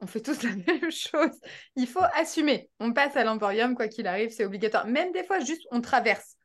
[0.00, 1.38] On fait tous la même chose.
[1.76, 2.68] Il faut assumer.
[2.80, 4.86] On passe à l'Emporium, quoi qu'il arrive, c'est obligatoire.
[4.86, 6.36] Même des fois, juste on traverse.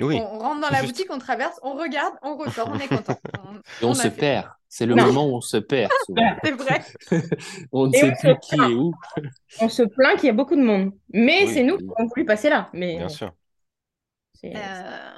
[0.00, 0.92] Oui, On rentre dans la juste.
[0.94, 3.18] boutique, on traverse, on regarde, on ressort, on est content.
[3.44, 4.10] On, Et on, on a se fait.
[4.10, 4.48] perd.
[4.68, 5.06] C'est le Non.
[5.06, 6.22] moment où on se perd souvent.
[6.44, 6.84] C'est vrai.
[7.72, 8.92] on ne Et sait on plus se qui est où.
[9.60, 10.92] On se plaint qu'il y a beaucoup de monde.
[11.12, 11.84] Mais Oui, c'est nous oui.
[11.84, 12.68] qui avons voulu passer là.
[12.74, 13.32] Mais bien sûr.
[14.34, 15.10] c'est- Euh,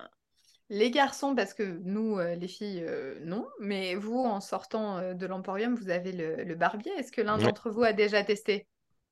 [0.71, 3.47] les garçons, parce que nous, euh, les filles, euh, non.
[3.61, 6.93] Mais vous, en sortant euh, de l'Emporium, vous avez le, le barbier.
[6.93, 7.53] Est-ce que l'un Ouais.
[7.53, 8.67] d'entre vous a déjà testé?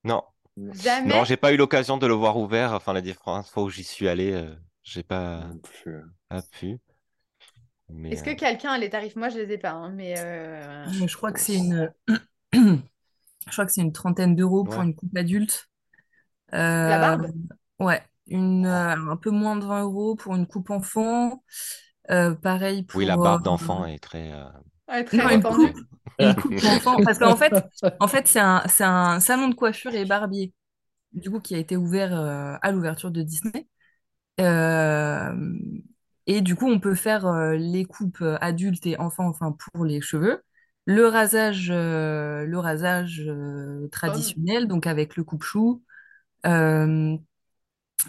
[0.04, 0.22] Non,
[0.72, 1.04] Jamais?
[1.04, 2.72] non, j'ai pas eu l'occasion de le voir ouvert.
[2.72, 6.04] Enfin, les différentes fois où j'y suis allé, euh, j'ai pas, Non plus.
[6.28, 6.80] pas pu.
[7.88, 9.16] Mais, Est-ce que euh, quelqu'un a les tarifs?
[9.16, 11.92] Moi, je les ai pas, hein, mais euh, Mais je crois que c'est une...
[12.52, 12.80] je
[13.52, 14.84] crois que c'est une trentaine d'euros pour Ouais.
[14.84, 15.68] une coupe adulte.
[16.86, 17.28] la Euh, barbe
[17.78, 21.42] Ouais, une, euh, un peu moins de 20 euros pour une coupe enfant.
[22.10, 23.00] Euh, pareil pour...
[23.00, 24.30] oui, la barbe euh, d'enfant est très.
[24.32, 24.44] euh,
[24.88, 25.46] Ouais, très Non, une répandue.
[25.46, 25.78] coupe,
[26.18, 27.00] une coupe enfant.
[27.02, 27.54] Parce qu'en fait,
[28.00, 30.52] en fait c'est un, c'est un salon de coiffure et barbier,
[31.12, 33.68] du coup, qui a été ouvert euh, à l'ouverture de Disney.
[34.40, 35.34] Euh,
[36.26, 40.00] et du coup, on peut faire euh, les coupes adultes et enfants, enfin, pour les
[40.00, 40.42] cheveux.
[40.86, 45.82] Le rasage, euh, le rasage euh, traditionnel, donc avec le coupe-chou.
[46.46, 47.16] Euh,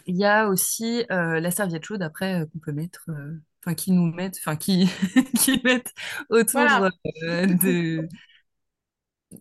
[0.08, 3.76] il y a aussi euh, la serviette chaude après euh, qu'on peut mettre, euh, enfin
[3.76, 4.90] qui nous mettent, enfin qui
[5.38, 5.94] qui mettent
[6.30, 6.90] autour Voilà.
[7.24, 8.08] euh, de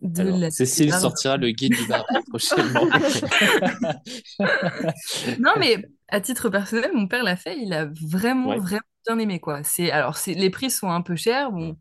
[0.01, 0.93] de Alors, la Cécile barbe.
[0.93, 2.87] sortira le guide du barbier prochainement.
[5.39, 8.55] Non mais à titre personnel, mon père l'a fait, il a vraiment Ouais.
[8.55, 9.63] vraiment bien aimé quoi.
[9.63, 11.77] C'est alors c'est les prix sont un peu chers, bon,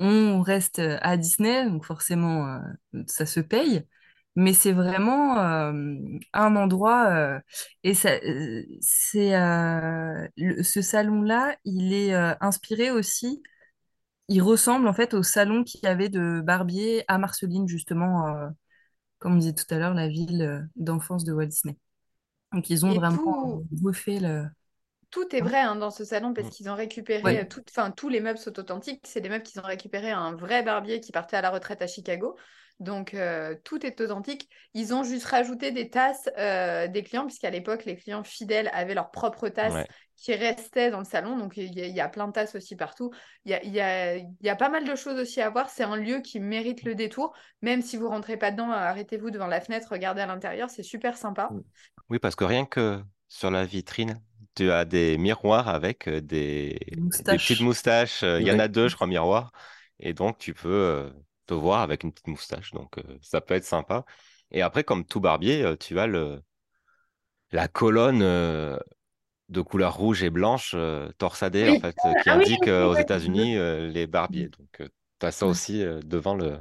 [0.00, 2.46] on reste à Disney donc forcément
[2.94, 3.82] euh, ça se paye.
[4.36, 5.72] Mais c'est vraiment euh,
[6.32, 7.40] un endroit euh,
[7.82, 9.32] et ça, euh, c'est
[10.62, 13.42] ce salon-là, il est inspiré aussi.
[14.28, 18.26] Il ressemble en fait au salon qu'il y avait de Barbier à Marceline justement,
[19.18, 21.78] comme on disait tout à l'heure, la ville d'enfance de Walt Disney.
[22.52, 24.46] Donc ils ont Et vraiment tout, refait le.
[25.10, 27.48] tout est vrai hein, dans ce salon parce qu'ils ont récupéré, Ouais.
[27.48, 29.04] tout, enfin, tous les meubles sont authentiques.
[29.06, 31.82] C'est des meubles qu'ils ont récupérés à un vrai barbier qui partait à la retraite
[31.82, 32.36] à Chicago.
[32.80, 34.48] Donc euh, tout est authentique.
[34.72, 38.94] Ils ont juste rajouté des tasses euh, des clients, puisqu'à l'époque, les clients fidèles avaient
[38.94, 39.86] leurs propres tasses Ouais.
[40.16, 41.36] qui restaient dans le salon.
[41.36, 43.10] Donc il y, a- il y a plein de tasses aussi partout.
[43.44, 45.50] Il y a, il y a- il y a pas mal de choses aussi à
[45.50, 45.68] voir.
[45.68, 47.34] C'est un lieu qui mérite le détour.
[47.60, 50.70] Même si vous rentrez pas dedans, arrêtez-vous devant la fenêtre, regardez à l'intérieur.
[50.70, 51.50] C'est super sympa.
[52.08, 54.22] Oui, parce que rien que sur la vitrine,
[54.56, 56.78] tu as des miroirs avec euh, des,
[57.26, 58.22] petites moustaches.
[58.22, 59.52] Il y en a deux, je crois, miroirs.
[59.98, 61.10] Et donc, tu peux euh,
[61.50, 62.72] te voir avec une petite moustache.
[62.72, 64.04] Donc, euh, ça peut être sympa.
[64.52, 66.42] Et après, comme tout barbier, euh, tu as le,
[67.52, 68.78] la colonne euh,
[69.50, 71.70] de couleur rouge et blanche euh, torsadée, Oui.
[71.70, 72.94] en fait, euh, qui Ah oui, indique oui, aux.
[72.94, 74.48] États-Unis euh, les barbiers.
[74.50, 74.82] Donc,
[75.20, 76.58] tu as ça aussi euh, devant le.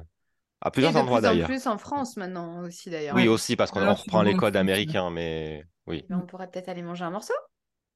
[0.61, 1.49] À Et plusieurs de endroits plus en d'ailleurs.
[1.49, 3.15] plus en France maintenant aussi d'ailleurs.
[3.15, 6.05] Oui, aussi, parce qu'on reprend les codes américains, mais oui.
[6.09, 7.33] Mais on pourra peut-être aller manger un morceau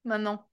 [0.06, 0.48] maintenant.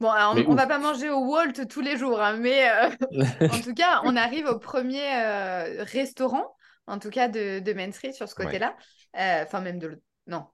[0.00, 2.90] Bon, alors on où va pas manger au Walt tous les jours, hein, mais euh,
[3.52, 7.92] en tout cas, on arrive au premier euh, restaurant, en tout cas de, de Main
[7.92, 8.44] Street sur ce Ouais.
[8.46, 8.76] côté-là.
[9.16, 9.88] Euh, Enfin, même de...
[9.88, 10.46] l- Non.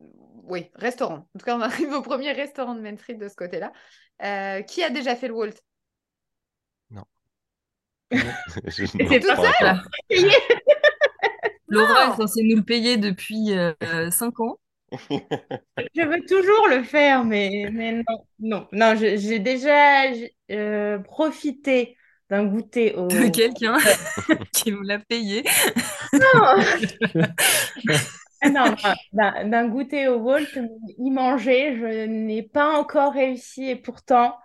[0.00, 1.28] Oui, restaurant.
[1.34, 3.72] En tout cas, on arrive au premier restaurant de Main Street de ce côté-là.
[4.22, 5.52] Euh, qui a déjà fait le Walt?
[8.66, 9.34] Je c'est non, tout.
[9.34, 9.82] Voilà.
[11.68, 12.12] Laura Non.
[12.12, 13.50] est censée nous le payer depuis
[14.10, 14.58] 5 ans.
[14.92, 20.04] Je veux toujours le faire, mais, mais non, non, non, j'ai déjà
[20.50, 21.96] euh, profité
[22.30, 23.06] d'un goûter au.
[23.08, 23.76] de quelqu'un
[24.52, 25.44] qui nous l'a payé.
[28.42, 28.74] Ah non,
[29.12, 30.46] non, d'un goûter au Walt,
[30.98, 34.36] y manger, je n'ai pas encore réussi et pourtant,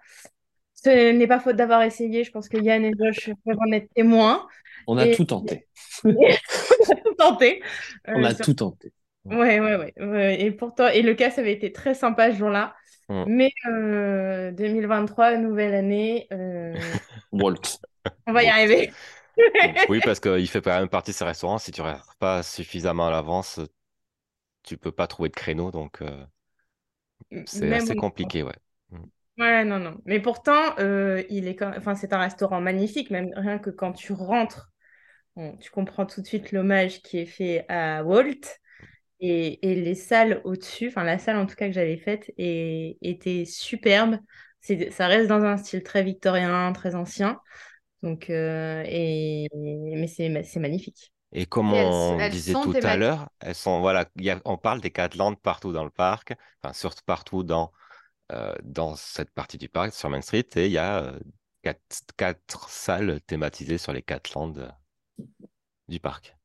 [0.74, 2.24] ce n'est pas faute d'avoir essayé.
[2.24, 4.48] Je pense que Yann et Josh peuvent en être témoins.
[4.88, 5.68] On a Et- tout tenté.
[6.04, 7.62] On a tout tenté.
[8.08, 8.92] On Euh, a sur- tout tenté.
[9.26, 10.42] Ouais, ouais, ouais, ouais.
[10.42, 12.76] Et pourtant, et le casse avait été très sympa ce jour-là.
[13.10, 13.24] Mm.
[13.28, 16.74] Mais euh, 2023, nouvelle année, euh,
[17.32, 17.80] Walt.
[18.28, 18.92] on va y arriver.
[19.90, 21.58] Oui, parce qu'il fait quand même partie de ces restaurants.
[21.58, 23.60] Si tu ne réserves pas suffisamment à l'avance,
[24.64, 25.72] tu peux pas trouver de créneau.
[25.72, 26.26] Donc, euh,
[27.46, 28.56] c'est assez compliqué, ouais.
[29.38, 29.98] Ouais, non, non.
[30.06, 31.72] Mais pourtant, euh, il est quand...
[31.76, 34.72] enfin, c'est un restaurant magnifique, même rien que quand tu rentres,
[35.36, 38.60] bon, tu comprends tout de suite l'hommage qui est fait à Walt.
[39.22, 42.98] Et, et les salles au-dessus, enfin la salle en tout cas que j'avais faite, est-
[43.02, 44.18] était superbe.
[44.62, 47.40] C'est, ça reste dans un style très victorien, très ancien.
[48.04, 49.50] Donc, euh, et...
[49.54, 51.14] mais c'est, c'est magnifique.
[51.34, 54.30] Et comme Et elles- on elles disait tout à l'heure, elles sont, voilà, il y
[54.30, 57.72] a- on parle des quatre landes partout dans le parc, enfin, surtout partout dans,
[58.34, 61.20] euh, dans cette partie du parc, sur Main Street, et il y a euh,
[61.64, 61.82] quatre,
[62.18, 64.74] quatre salles thématisées sur les quatre landes
[65.88, 66.36] du parc.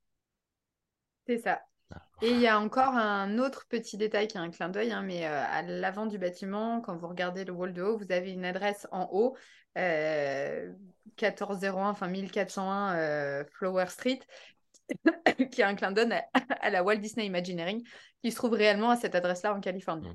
[1.27, 1.61] C'est ça.
[2.23, 5.03] Et il y a encore un autre petit détail qui est un clin d'œil, hein,
[5.03, 8.33] mais euh, à l'avant du bâtiment, quand vous regardez le wall de haut, vous avez
[8.33, 9.37] une adresse en haut,
[9.77, 10.73] euh,
[11.21, 14.21] 1401, enfin 1401 euh, Flower Street,
[15.53, 16.25] qui est un clin d'œil à,
[16.61, 17.83] à la Walt Disney Imagineering,
[18.23, 20.09] qui se trouve réellement à cette adresse-là en Californie.
[20.09, 20.15] Mm.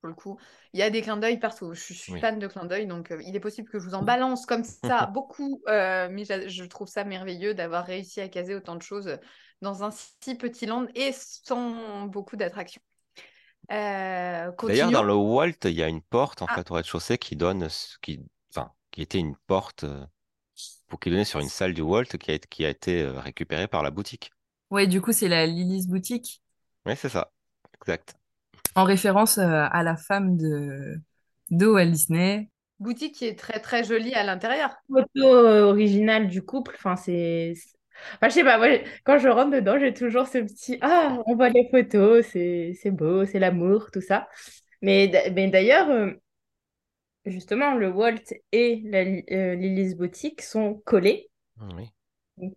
[0.00, 0.38] Pour le coup,
[0.74, 1.72] il y a des clins d'œil partout.
[1.72, 2.20] Je, suis- je suis Oui.
[2.20, 4.64] fan de clins d'œil, donc euh, il est possible que je vous en balance comme
[4.64, 9.18] ça beaucoup, euh, mais je trouve ça merveilleux d'avoir réussi à caser autant de choses
[9.62, 12.82] dans un si petit land et sans beaucoup d'attractions.
[13.72, 16.54] Euh, D'ailleurs, dans le Walt, il y a une porte en Ah.
[16.56, 17.68] fait au rez-de-chaussée qui donne,
[18.02, 20.04] qui, enfin, qui était une porte euh,
[20.88, 23.18] pour qui donnait sur une salle du Walt qui a, été- qui a été euh,
[23.20, 24.30] récupérée par la boutique.
[24.70, 26.42] Ouais, du coup, c'est la Lily's Boutique,
[26.86, 27.32] Oui, c'est ça,
[27.80, 28.14] exact.
[28.74, 30.96] en référence à la femme de,
[31.50, 32.50] de Walt Disney.
[32.80, 34.74] Boutique qui est très très jolie à l'intérieur.
[34.90, 36.74] photo originale du couple.
[36.76, 37.54] Enfin, c'est.
[38.16, 38.68] Enfin, je sais pas, moi,
[39.04, 42.90] quand je rentre dedans, j'ai toujours ce petit Ah, on voit les photos, c'est c'est
[42.90, 44.28] beau, c'est l'amour, tout ça.
[44.82, 46.12] Mais, mais d'ailleurs, euh,
[47.26, 51.30] justement, le Walt et la Li- euh, Boutique sont collés
[51.60, 51.92] Oui.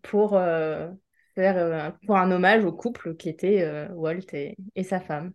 [0.03, 0.89] pour euh,
[1.35, 5.33] faire euh, pour un hommage au couple qui était Walt et, et sa femme.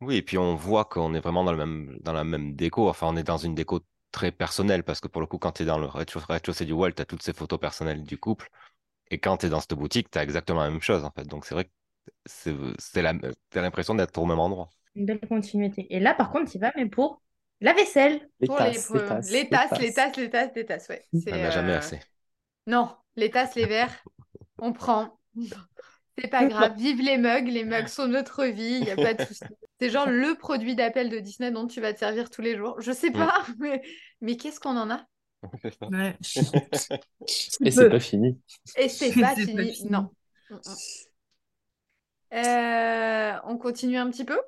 [0.00, 2.88] Oui, et puis on voit qu'on est vraiment dans le même, dans la même déco.
[2.88, 3.80] Enfin, on est dans une déco
[4.12, 6.92] très personnelle parce que pour le coup, quand tu es dans le rez-de-chaussée du Walt,
[6.92, 8.50] tu as toutes ces photos personnelles du couple.
[9.14, 11.24] Et quand tu es dans cette boutique, tu as exactement la même chose en fait.
[11.26, 13.14] Donc c'est vrai que la,
[13.50, 14.70] t'as l'impression d'être au même endroit.
[14.94, 15.86] Une belle continuité.
[15.94, 17.22] Et là, par contre, il va, mais pour
[17.60, 18.28] la vaisselle.
[18.38, 21.06] Les Pour tasses, les, les tasses, les tasses, les tasses, les tasses, les tasses, ouais.
[21.30, 22.00] On n'a jamais euh, assez.
[22.66, 24.06] Non, les tasses, les verres,
[24.58, 25.18] on prend.
[26.18, 26.76] C'est pas grave.
[26.76, 29.56] Vive les mugs, les mugs sont notre vie, il n'y a pas de souci.
[29.80, 32.80] C'est genre le produit d'appel de Disney dont tu vas te servir tous les jours.
[32.80, 33.28] Je sais Mm.
[33.28, 33.82] pas, mais,
[34.20, 35.06] mais qu'est-ce qu'on en a?
[35.90, 36.16] Ouais.
[37.64, 38.38] Et c'est pas fini.
[38.76, 39.72] Et c'est pas fini.
[39.90, 40.10] Non.
[40.50, 40.74] Mm, mm.
[42.34, 44.38] Euh, on continue un petit peu?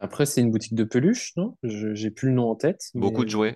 [0.00, 1.56] Après, c'est une boutique de peluches, non?
[1.62, 2.90] Je- J'ai plus le nom en tête.
[2.94, 3.54] Beaucoup de jouets.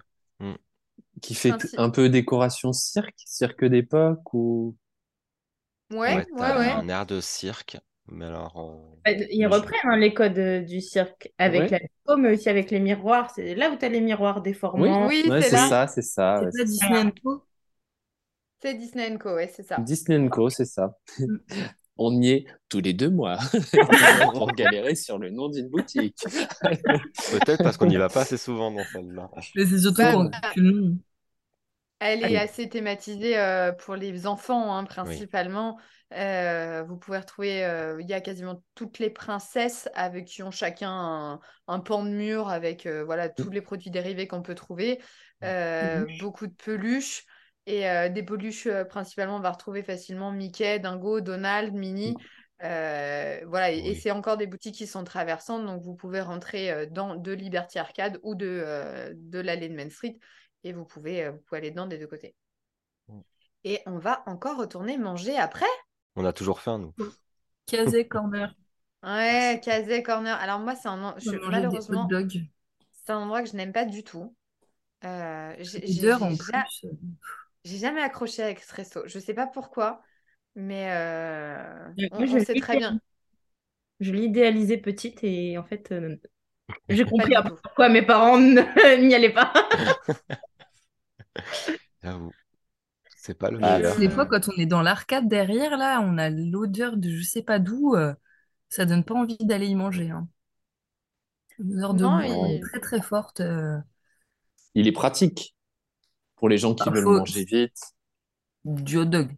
[1.20, 4.76] Qui fait Un peu décoration cirque, cirque d'époque ou.
[5.90, 6.70] Ouais, Ouais, ouais.
[6.72, 7.78] un air de cirque.
[8.08, 11.68] Mais alors, euh, Bah, Ils reprennent hein, les codes euh, du cirque avec Ouais.
[11.70, 13.30] la déco, mais aussi avec les miroirs.
[13.34, 15.06] C'est là où tu as les miroirs déformants.
[15.06, 16.40] Oui, Ouais, c'est ça, c'est ça.
[16.52, 16.64] C'est.
[16.64, 17.42] Disney Co.
[18.62, 19.78] C'est Disney Co, ouais, c'est ça.
[19.78, 20.96] Disney Co, c'est ça.
[21.98, 23.38] On y est tous les deux mois
[24.34, 26.18] pour galérer sur le nom d'une boutique.
[26.62, 29.30] Peut-être parce qu'on n'y va pas assez souvent dans celle-là.
[29.54, 30.98] Mais c'est surtout Bah, qu'on que nous.
[31.98, 32.36] Elle est Allez.
[32.36, 35.78] assez thématisée euh, pour les enfants, hein, principalement.
[36.12, 40.52] Euh, vous pouvez retrouver, euh, il y a quasiment toutes les princesses avec qui ont
[40.52, 44.54] chacun un, un pan de mur avec euh, voilà, tous les produits dérivés qu'on peut
[44.54, 45.00] trouver.
[46.20, 47.24] Beaucoup de peluches.
[47.68, 52.14] Et des peluches, principalement, on va retrouver facilement Mickey, Dingo, Donald, Minnie.
[52.62, 57.16] Euh, voilà, et, c'est encore des boutiques qui sont traversantes, donc vous pouvez rentrer dans
[57.16, 60.16] de Liberty Arcade ou de, de l'allée de Main Street
[60.62, 62.36] et vous pouvez, vous pouvez aller dedans des deux côtés.
[63.08, 63.20] Mm.
[63.64, 65.66] Et on va encore retourner manger après.
[66.16, 66.94] On a toujours faim, nous.
[67.66, 68.54] Casé Corner.
[69.02, 70.34] Ouais, Casey Corner.
[70.40, 72.14] Alors moi, c'est un, en- je- malheureusement,
[72.92, 74.36] c'est un endroit que je n'aime pas du tout.
[75.04, 76.52] Euh, j'ai j'ai- en plus.
[77.64, 79.02] jamais accroché avec ce resto.
[79.06, 80.02] Je sais pas pourquoi,
[80.54, 83.00] mais euh, Moi, on, je on sait l'ai très bien.
[84.00, 86.16] Je l'idéalisais petite et en fait, euh,
[86.88, 88.62] j'ai compris pourquoi mes parents ne-
[89.06, 89.52] n'y allaient pas.
[92.02, 92.35] J'avoue.
[93.26, 93.98] C'est pas le Ah, meilleur.
[93.98, 97.42] Des fois, quand on est dans l'arcade derrière, là, on a l'odeur de je sais
[97.42, 97.94] pas d'où.
[97.96, 98.14] euh,
[98.68, 100.10] ça donne pas envie d'aller y manger.
[100.10, 100.28] hein.
[101.58, 103.40] Une odeur de Non, boue il- très très forte.
[103.40, 103.78] euh,
[104.76, 105.56] Il est pratique
[106.36, 107.80] pour les gens qui Bah, veulent manger vite.
[108.64, 109.36] du hot dog.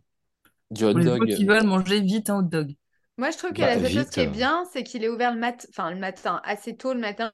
[0.71, 1.29] Du hot Pour les gens dog.
[1.35, 2.75] qui veulent manger vite un hot dog.
[3.17, 4.31] Moi, je trouve que Bah, la seule chose qui est euh.
[4.31, 5.67] bien, c'est qu'il est ouvert le mat...
[5.71, 7.33] enfin, le matin, assez tôt le matin.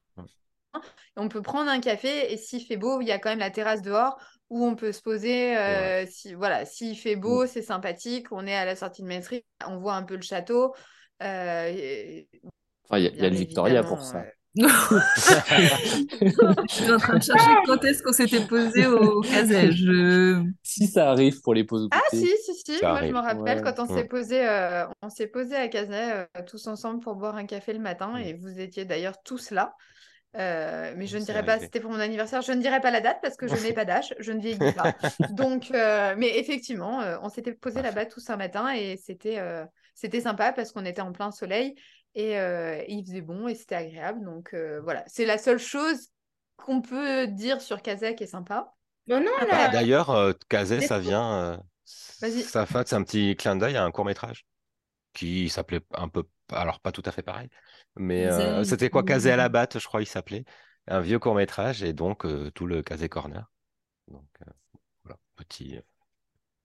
[1.16, 3.50] On peut prendre un café et s'il fait beau, il y a quand même la
[3.50, 4.18] terrasse dehors
[4.54, 5.56] où on peut se poser.
[5.56, 8.26] euh, si, voilà, s'il fait beau, c'est sympathique.
[8.30, 10.74] On est à la sortie de Main Street, on voit un peu le château.
[11.22, 12.22] Euh,
[12.88, 14.18] Enfin, il y a, il y a le Victoria pour ça.
[14.18, 14.22] euh,
[14.56, 14.64] Je
[16.68, 19.72] suis en train de chercher quand est-ce qu'on s'était posé au caset.
[19.72, 20.42] Je...
[20.62, 23.58] Si ça arrive pour les pauses Ah si, si, si, Ça moi je me rappelle
[23.58, 23.62] Ouais.
[23.62, 24.02] quand on Ouais.
[24.02, 27.72] s'est posé, euh, on s'est posé à Caset euh, tous ensemble pour boire un café
[27.72, 29.74] le matin et vous étiez d'ailleurs tous là.
[30.36, 33.00] Euh, mais je ne dirais pas, c'était pour mon anniversaire, je ne dirais pas la
[33.00, 34.94] date parce que je n'ai pas d'âge, je ne vieillis pas.
[35.30, 39.64] Donc, euh, mais effectivement, euh, on s'était posé là-bas tous un matin et c'était euh,
[39.94, 41.74] c'était sympa parce qu'on était en plein soleil
[42.16, 44.24] et, euh, et il faisait bon et c'était agréable.
[44.24, 46.08] Donc euh, voilà, c'est la seule chose
[46.56, 48.72] qu'on peut dire sur Caset qui est sympa.
[49.06, 51.34] Non, Ah, là, bah, D'ailleurs, euh, Kazé, C'est ça vient.
[51.54, 51.56] euh,
[52.20, 52.42] Vas-y.
[52.42, 54.46] ça fait c'est un petit clin d'œil à un court métrage
[55.14, 57.48] qui s'appelait un peu, alors pas tout à fait pareil,
[57.96, 59.04] mais euh, c'était quoi oui.
[59.04, 60.44] Kazé à la batte, je crois, il s'appelait.
[60.88, 63.50] Un vieux court métrage et donc euh, tout le Kazé Corner.
[64.08, 64.52] Donc euh,
[65.04, 65.80] voilà, petit.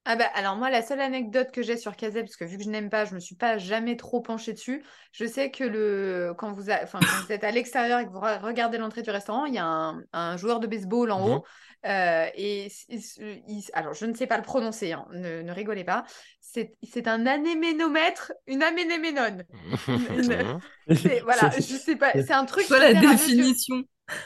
[0.06, 2.64] Ah bah alors moi la seule anecdote que j'ai sur Kazé, parce que vu que
[2.64, 4.84] je n'aime pas, je me suis pas jamais trop penchée dessus.
[5.12, 8.10] Je sais que le quand vous, a- enfin, quand vous êtes à l'extérieur et que
[8.12, 11.22] vous re- regardez l'entrée du restaurant, il y a un, un joueur de baseball en
[11.22, 11.28] Mhm.
[11.28, 11.46] haut.
[11.86, 16.06] euh, et il- alors je ne sais pas le prononcer, hein, ne, ne rigolez pas.
[16.52, 19.46] C'est c'est un anéménomètre, une anéménone.
[20.92, 23.84] C'est- Voilà, je sais pas, c'est un truc qui la définition?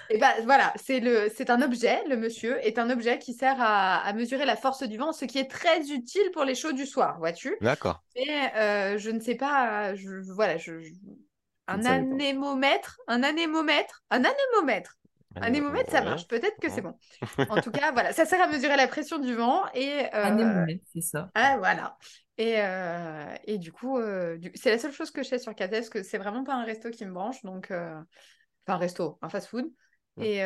[0.10, 3.60] et ben voilà, c'est le, c'est un objet, le monsieur est un objet qui sert
[3.62, 6.74] à, à mesurer la force du vent, ce qui est très utile pour les shows
[6.74, 7.56] du soir, vois-tu?
[7.62, 7.98] D'accord.
[8.16, 10.94] Mais euh, je ne sais pas, je, voilà, je, je-
[11.68, 14.98] un anémomètre, un anémomètre, un anémomètre,
[15.42, 16.28] anémomètre, ça marche.
[16.28, 16.98] Peut-être que c'est bon.
[17.50, 20.84] En tout cas, voilà, ça sert à mesurer la pression du vent et euh, Anémomètre,
[20.94, 21.30] c'est ça.
[21.36, 21.98] ah, voilà.
[22.38, 25.54] Et, euh, et du coup, euh, du- c'est la seule chose que je sais sur
[25.56, 27.94] Cathay, parce que c'est vraiment pas un resto qui me branche, donc euh,
[28.66, 29.66] enfin un resto, un fast-food.
[30.20, 30.38] Et,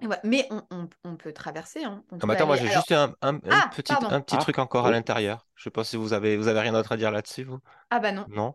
[0.00, 0.20] et voilà.
[0.24, 1.82] Mais on, on- on peut traverser.
[1.84, 2.04] Hein.
[2.12, 4.08] On Ah, peut attends, moi j'ai alors- juste un, un- un Ah, petit, pardon.
[4.10, 4.94] un petit Ah, truc encore à oui.
[4.94, 5.48] l'intérieur.
[5.56, 7.58] Je sais pas si vous avez, vous avez rien d'autre à dire là-dessus, vous?
[7.90, 8.24] Ah bah non.
[8.28, 8.54] Non?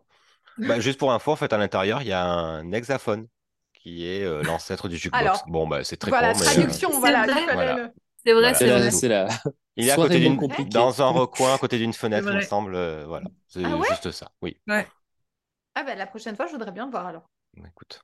[0.58, 3.26] Bah, juste pour info, en fait, à l'intérieur, il y a un hexaphone
[3.84, 5.20] qui est euh, l'ancêtre du jukebox.
[5.22, 7.26] Alors, Bon, bah, c'est très Voilà, con, mais euh, traduction, C'est voilà.
[7.26, 7.90] le- C'est vrai, Voilà.
[8.54, 9.28] c'est vrai.
[9.76, 10.36] il est à côté d'une,
[10.70, 12.74] dans un recoin, à côté d'une fenêtre, il me semble.
[12.74, 14.30] euh, voilà, c'est Ah ouais juste ça.
[14.42, 14.56] Oui.
[14.66, 14.86] Ouais.
[15.74, 17.28] Ah bah la prochaine fois, je voudrais bien voir alors.
[17.58, 18.00] Écoute.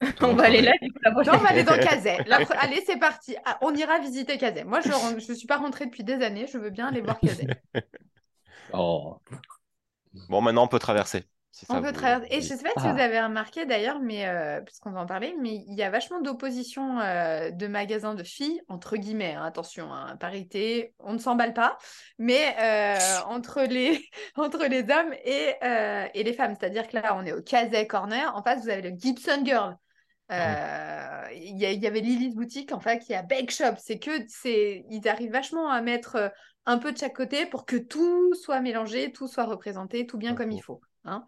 [0.20, 1.74] on va aller là, du coup, la Non, on va aller dans
[2.44, 3.36] pro- Allez, c'est parti.
[3.44, 4.64] Ah, on ira visiter Kazay.
[4.64, 4.88] Moi, je
[5.30, 6.46] ne suis pas rentrée depuis des années.
[6.52, 7.46] Je veux bien aller voir Kazay.
[8.72, 9.18] Oh.
[10.28, 11.24] Bon, maintenant, on peut traverser.
[11.52, 12.34] Ça On peut vous traverser.
[12.34, 15.36] Et je sais pas si vous avez remarqué d'ailleurs, mais euh, puisqu'on va en parler,
[15.38, 19.92] mais il y a vachement d'opposition euh, de magasins de filles, entre guillemets, hein, attention,
[19.92, 21.76] hein, parité, on ne s'emballe pas,
[22.18, 22.98] mais euh,
[23.28, 24.02] entre, les,
[24.36, 25.54] entre les hommes et,
[26.18, 26.56] et les femmes.
[26.58, 28.34] C'est-à-dire que là, on est au Kazay Corner.
[28.34, 29.76] En face, vous avez le Gibson Girl.
[30.30, 33.74] Il y, avait Lily's Boutique, en fait, qui a Bake Shop.
[33.76, 36.32] C'est que c'est, ils arrivent vachement à mettre
[36.64, 40.34] un peu de chaque côté pour que tout soit mélangé, tout soit représenté, tout bien
[40.34, 40.80] comme il faut.
[41.04, 41.26] Hein.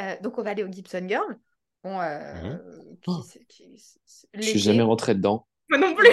[0.00, 1.38] Euh, donc, on va aller au Gibson Girl.
[1.84, 2.58] Bon, euh,
[3.02, 3.22] qui- Oh.
[3.48, 3.76] qui-
[4.34, 5.46] Je suis jamais rentré dedans.
[5.70, 6.08] Moi non plus.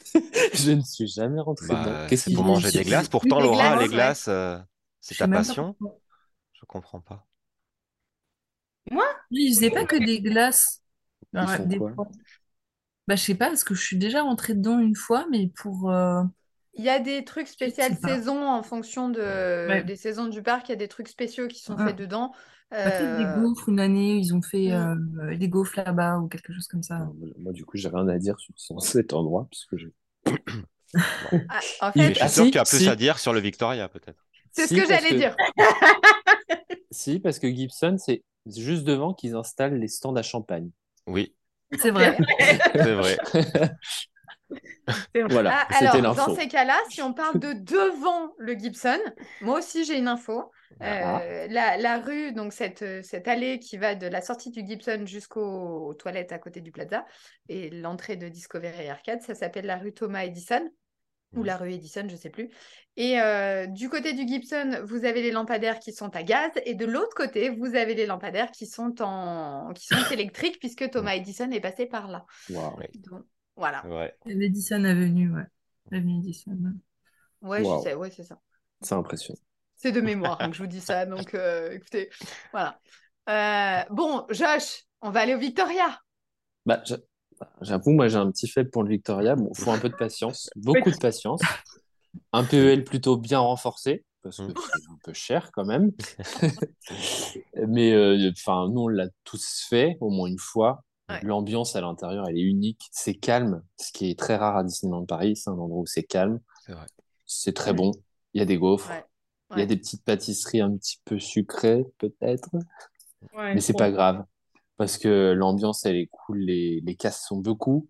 [0.54, 2.06] Je ne suis jamais rentré Bah, dedans.
[2.08, 3.08] Qu'est-ce pour manger des glaces.
[3.08, 3.94] Pourtant, des Laura, glaces, les ouais.
[3.94, 4.62] glaces, euh, Je
[5.00, 5.98] c'est ta pas passion, pourquoi.
[6.52, 7.26] je comprends pas.
[9.30, 10.82] Ils faisaient pas que des glaces.
[11.34, 11.94] Ils font des quoi?
[13.08, 15.90] Bah, je sais pas, parce que je suis déjà rentrée dedans une fois, mais pour.
[15.90, 16.22] euh,
[16.76, 17.70] Il y a des trucs pas.
[18.08, 19.20] saison en fonction de,
[19.68, 19.84] Ouais.
[19.84, 20.68] des saisons du parc.
[20.68, 21.86] Il y a des trucs spéciaux qui sont Ouais.
[21.88, 22.32] faits dedans.
[22.70, 25.20] bah, peut-être des Euh, gaufres une année, ils ont fait Mm.
[25.30, 26.96] euh, des gaufres là-bas ou quelque chose comme ça.
[26.96, 29.86] Alors, moi, du coup, j'ai rien à dire sur cet endroit, puisque je...
[31.48, 32.88] ah, en Je fait, suis Ah, sûr si, que tu as plus si.
[32.88, 34.26] à dire sur le Victoria, peut-être.
[34.50, 35.36] c'est ce Si, que parce j'allais que- dire.
[36.90, 40.70] Si, parce que Gibson, c'est juste devant qu'ils installent les stands à champagne.
[41.06, 41.34] Oui,
[41.78, 42.16] C'est vrai.
[42.74, 43.16] c'est vrai.
[45.30, 46.14] Voilà, Ah, alors, l'info.
[46.14, 48.98] dans ces cas-là, si on parle de devant le Gibson,
[49.40, 50.50] moi aussi j'ai une info.
[50.80, 51.20] Ah.
[51.22, 55.04] Euh, la, la rue, donc cette, cette allée qui va de la sortie du Gibson
[55.06, 57.06] jusqu'aux aux toilettes à côté du Plaza
[57.48, 60.68] et l'entrée de Discovery Arcade, ça s'appelle la rue Thomas Edison
[61.34, 62.50] ou la rue Edison, je sais plus.
[62.96, 66.74] Et euh, du côté du Gibson, vous avez les lampadaires qui sont à gaz et
[66.74, 71.14] de l'autre côté, vous avez les lampadaires qui sont en qui sont électriques puisque Thomas
[71.14, 72.24] Edison est passé par là.
[72.94, 73.24] Donc
[73.56, 73.84] voilà.
[73.86, 74.14] Ouais.
[74.26, 75.46] L'Edison Avenue, ouais.
[75.90, 76.56] L'avenue Edison.
[77.42, 77.64] ouais.
[77.64, 78.38] Je sais, ouais, c'est ça.
[78.82, 79.38] C'est impressionnant.
[79.76, 81.04] C'est de mémoire hein, que je vous dis ça.
[81.06, 82.10] Donc, euh, écoutez,
[82.52, 82.80] voilà.
[83.28, 86.00] Euh, bon, Josh, on va aller au Victoria.
[86.64, 86.98] Bah, j'a-
[87.60, 89.36] j'avoue, moi, j'ai un petit faible pour le Victoria.
[89.36, 91.40] Bon, faut un peu de patience, beaucoup de patience.
[92.32, 94.54] Un PEL plutôt bien renforcé, parce que Mm.
[94.56, 95.92] c'est un peu cher quand même.
[97.68, 100.82] Mais euh, enfin, nous, on l'a tous fait au moins une fois.
[101.08, 101.20] Ouais.
[101.22, 102.88] L'ambiance à l'intérieur, elle est unique.
[102.92, 105.36] C'est calme, ce qui est très rare à Disneyland Paris.
[105.36, 106.40] C'est un endroit où c'est calme.
[107.26, 107.92] C'est très bon.
[108.34, 108.90] Il y a des gaufres.
[108.90, 109.04] Ouais.
[109.52, 112.50] Il y a des petites pâtisseries un petit peu sucrées, peut-être.
[113.54, 114.24] Mais c'est pas grave.
[114.76, 116.38] Parce que l'ambiance, elle est cool.
[116.40, 117.86] Les, les casses sont beaucoup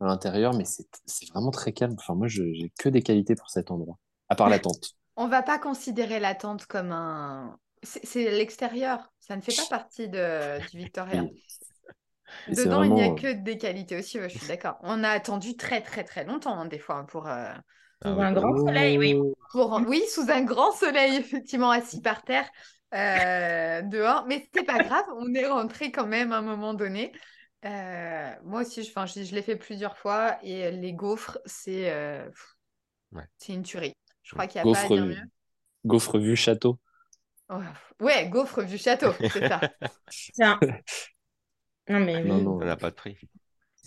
[0.00, 0.86] à l'intérieur, mais c'est
[1.30, 1.94] vraiment très calme.
[1.98, 3.98] Enfin, moi, je- j'ai que des qualités pour cet endroit.
[4.28, 4.96] À part la tente.
[5.16, 7.58] On va pas considérer la tente comme un.
[7.82, 9.10] C'est c'est l'extérieur.
[9.20, 11.22] Ça ne fait pas partie de, du Victoria.
[12.46, 14.18] Dedans, il n'y a que des qualités aussi.
[14.20, 14.78] je suis d'accord.
[14.82, 17.28] On a attendu très, très, très longtemps, hein, des fois, pour.
[17.28, 17.52] euh,
[18.06, 18.26] Sous Ah oui.
[18.26, 19.14] un grand soleil, oui.
[19.50, 19.80] pour...
[19.86, 22.48] Oui, sous un grand soleil, effectivement, assis par terre,
[22.94, 24.24] euh, dehors.
[24.26, 27.12] Mais c'est pas grave, on est rentré quand même à un moment donné.
[27.64, 31.90] Euh, moi aussi, je, 'fin, je, je l'ai fait plusieurs fois et les gaufres, c'est
[31.92, 32.28] euh,
[33.12, 33.26] Ouais.
[33.38, 33.94] c'est une tuerie.
[34.22, 35.16] Je crois qu'il n'y a pas à Gaufre, dire mieux.
[35.84, 36.78] gaufre vue château.
[37.50, 37.60] Oh,
[38.00, 39.66] ouais, gaufre du château, c'est ça.
[40.40, 40.64] Un-
[41.90, 42.58] Non, mais Non, oui, non.
[42.58, 43.18] Ça n'a pas de prix.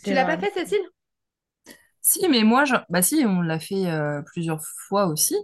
[0.03, 0.87] Tu l'as pas fait, Cécile?
[2.01, 2.75] Si, mais moi, je...
[2.89, 5.35] bah si, on l'a fait euh, plusieurs fois aussi,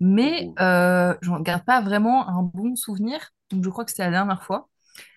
[0.00, 3.30] mais euh, je ne garde pas vraiment un bon souvenir.
[3.50, 4.68] Donc, je crois que c'était la dernière fois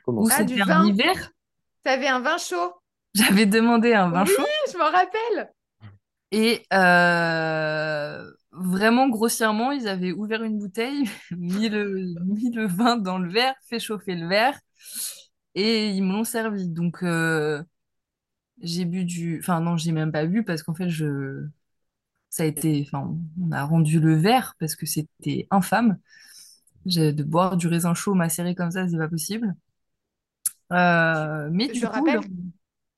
[0.04, 0.44] Comment où ça?
[0.44, 0.82] Ah, du c'était vin.
[0.82, 1.32] un hiver.
[1.84, 2.74] T'avais un vin chaud
[3.14, 5.54] J'avais demandé un vin Oui, chaud je m'en rappelle.
[6.32, 13.18] et euh, vraiment grossièrement, ils avaient ouvert une bouteille, mis le, mis le vin dans
[13.18, 14.58] le verre, fait chauffer le verre
[15.56, 16.68] et ils me l'ont servi.
[16.70, 17.64] Donc, euh,
[18.62, 19.40] j'ai bu du.
[19.40, 21.48] Enfin, non, j'ai même pas bu parce qu'en fait, je.
[22.30, 22.84] Ça a été.
[22.88, 26.00] Enfin, on a rendu le verre parce que c'était infâme.
[26.88, 29.56] J'ai- De boire du raisin chaud macéré comme ça, c'est pas possible.
[30.72, 32.22] Euh, mais Je du rappelle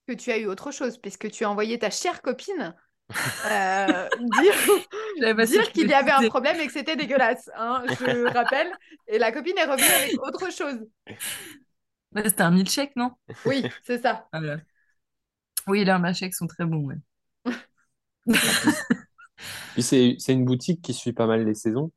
[0.07, 2.75] que tu as eu autre chose, puisque tu as envoyé ta chère copine
[3.45, 4.53] euh, dire,
[5.19, 7.49] j'avais pas dire su qu'il y avait un problème et que c'était dégueulasse.
[7.55, 8.71] hein, je rappelle.
[9.07, 10.79] Et la copine est revenue avec autre chose.
[12.15, 13.11] C'était un milkshake, non?
[13.45, 14.27] Oui, c'est ça.
[14.31, 14.57] Voilà.
[15.67, 16.95] Oui, leurs milkshakes sont très bons, ouais.
[19.73, 21.91] Puis c'est c'est une boutique qui suit pas mal les saisons,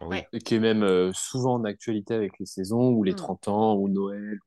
[0.00, 0.06] Oui.
[0.18, 0.28] Ouais.
[0.32, 3.14] et qui est même euh, souvent en actualité avec les saisons, ou les Mm.
[3.14, 4.38] 30 ans, ou Noël,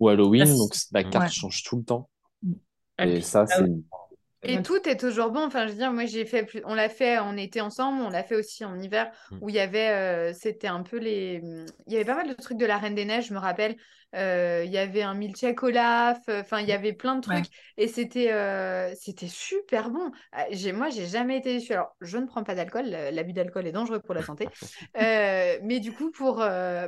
[0.00, 0.50] ou Halloween.
[0.50, 1.32] Ah, Donc la carte Ouais.
[1.32, 2.10] change tout le temps.
[2.98, 3.84] Et Et puis, ça, ah c'est oui.
[4.44, 5.44] Et tout est toujours bon.
[5.46, 6.60] Enfin, je veux dire, moi, j'ai fait, plus...
[6.64, 9.38] on l'a fait en été ensemble, on l'a fait aussi en hiver, Mm.
[9.40, 11.40] où il y avait, euh, c'était un peu les,
[11.86, 13.76] il y avait pas mal de trucs de la Reine des Neiges, je me rappelle.
[14.14, 17.42] Euh, il y avait un milkshake Olaf, euh, enfin, il y avait plein de Ouais.
[17.42, 20.10] trucs, et c'était, euh, c'était super bon.
[20.30, 21.72] Ah, J'ai, moi, j'ai jamais été déçue.
[21.72, 24.48] Alors, je ne prends pas d'alcool, l'abus d'alcool est dangereux pour la santé,
[24.94, 26.36] mais du coup, pour,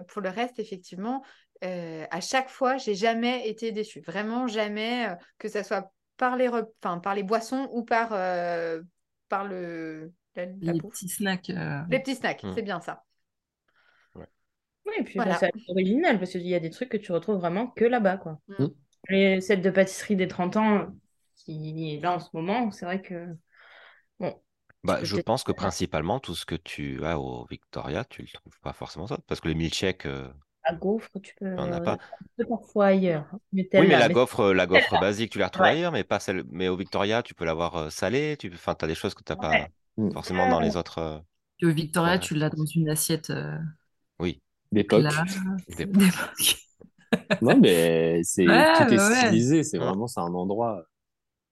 [0.08, 1.22] pour le reste, effectivement,
[1.64, 4.00] euh, à chaque fois, j'ai jamais été déçue.
[4.00, 8.12] Vraiment jamais, euh, que ça soit par les, rep- enfin, par les boissons ou par,
[8.12, 8.82] euh,
[9.28, 11.50] par le, la, la Les petits snacks.
[11.50, 13.04] euh, Les petits snacks, c'est bien ça.
[14.86, 15.32] Oui, et puis Voilà.
[15.32, 18.18] bah, c'est original parce qu'il y a des trucs que tu retrouves vraiment que là-bas,
[18.18, 18.40] quoi.
[18.58, 18.66] Mm.
[19.08, 20.88] Les sets de pâtisserie des 30 ans,
[21.36, 23.36] qui là en ce moment, c'est vrai que.
[24.20, 24.40] Bon,
[24.84, 28.58] Bah, je pense que principalement, tout ce que tu as au Victoria, tu le trouves
[28.60, 29.18] pas forcément ça.
[29.26, 30.28] Parce que les milkshakes, euh,
[30.68, 31.98] la gaufre, tu peux on n'a pas.
[32.48, 33.28] parfois ailleurs.
[33.76, 35.70] Oui, Nutella, mais la mais gaufre, la gaufre basique, tu la retrouves Ouais.
[35.70, 36.44] ailleurs, mais pas celle.
[36.50, 38.36] Mais au Victoria, tu peux l'avoir euh, salée.
[38.38, 38.50] Tu...
[38.54, 40.10] Enfin, as des choses que tu n'as pas Mm.
[40.12, 40.98] forcément dans les autres.
[40.98, 41.18] euh,
[41.62, 43.28] au Victoria, Ouais, tu l'as dans une assiette.
[43.30, 43.58] euh,
[44.18, 44.42] Oui.
[44.72, 45.24] d'époque.
[45.68, 46.06] D'époque.
[47.40, 48.98] Non, mais c'est Ouais, tout est ouais.
[48.98, 49.62] stylisé.
[49.64, 49.92] C'est Ouais.
[49.92, 50.84] vraiment c'est un endroit.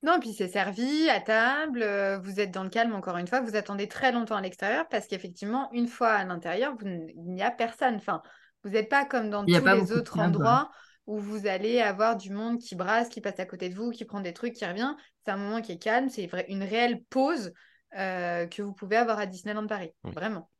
[0.02, 3.40] Non, puis c'est servi à table, euh, vous êtes dans le calme encore une fois,
[3.40, 7.50] vous attendez très longtemps à l'extérieur parce qu'effectivement, une fois à l'intérieur, il n'y a
[7.50, 7.94] personne.
[7.96, 8.22] Enfin,
[8.64, 10.70] vous n'êtes pas comme dans Il y a tous pas les autres endroits
[11.06, 14.04] où vous allez avoir du monde qui brasse, qui passe à côté de vous, qui
[14.04, 14.94] prend des trucs, qui revient.
[15.24, 17.52] C'est un moment qui est calme, c'est une réelle pause
[17.96, 19.92] euh, que vous pouvez avoir à Disneyland Paris.
[20.04, 20.12] Oui.
[20.12, 20.50] Vraiment.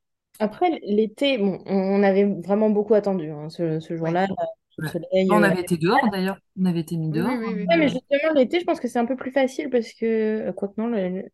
[0.40, 4.46] Après, l'été, bon, on avait vraiment beaucoup attendu hein, ce, ce jour-là, Ouais.
[4.82, 5.36] Soleil.
[5.36, 6.38] On euh, avait été dehors d'ailleurs.
[6.58, 7.36] On avait été mis Oui, dehors.
[7.36, 7.66] oui, oui, oui.
[7.68, 10.04] Ouais, mais justement, l'été, je pense que c'est un peu plus facile parce que,
[10.48, 10.88] euh, quoique non,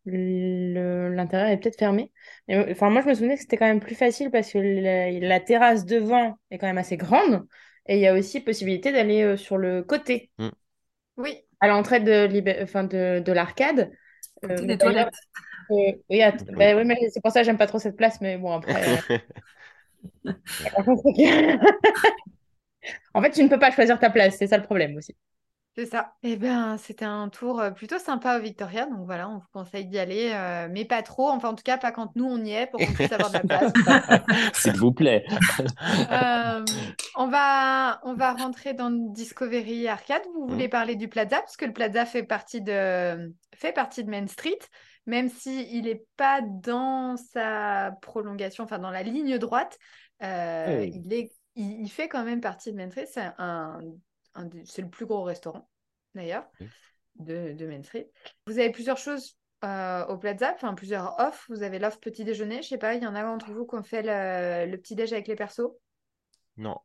[0.05, 2.11] l'intérieur est peut-être fermé.
[2.47, 4.59] Mais, euh, enfin, moi, je me souvenais que c'était quand même plus facile parce que
[4.59, 7.47] la, la terrasse devant est quand même assez grande
[7.87, 10.29] et il y a aussi possibilité d'aller euh, sur le côté,
[11.17, 13.91] Oui, à l'entrée de, Libé- enfin, de, de l'arcade.
[14.45, 15.13] Euh, des d'ailleurs, toilettes.
[15.71, 18.21] euh, oui, att- bah oui, mais c'est pour ça que j'aime pas trop cette place,
[18.21, 19.03] mais bon, après.
[23.13, 25.15] En fait, tu ne peux pas choisir ta place, c'est ça le problème aussi.
[25.75, 26.13] c'est ça.
[26.23, 29.85] Eh bien, c'était un tour euh, plutôt sympa au Victoria, donc voilà, on vous conseille
[29.85, 32.51] d'y aller, euh, mais pas trop, enfin en tout cas pas quand nous on y
[32.51, 33.71] est pour qu'on puisse avoir de la place.
[34.53, 35.25] S'il vous plaît.
[36.11, 36.65] Euh,
[37.15, 40.21] on va, on va rentrer dans Discovery Arcade.
[40.33, 44.09] Vous voulez parler du Plaza, parce que le Plaza fait partie de, fait partie de
[44.09, 44.59] Main Street,
[45.05, 49.77] même s'il n'est pas dans sa prolongation, enfin dans la ligne droite,
[50.23, 51.01] euh, Oui.
[51.05, 53.05] il, est, il, il fait quand même partie de Main Street.
[53.07, 53.79] C'est un,
[54.35, 55.69] un des- c'est le plus gros restaurant,
[56.15, 56.69] d'ailleurs, Oui.
[57.15, 58.09] de, de Main Street.
[58.47, 61.45] Vous avez plusieurs choses euh, au Plaza, enfin plusieurs offres.
[61.49, 63.75] Vous avez l'offre petit déjeuner, je sais pas, il y en a d'entre vous qui
[63.75, 65.71] ont fait le, le petit déj avec les persos?
[66.57, 66.77] Non.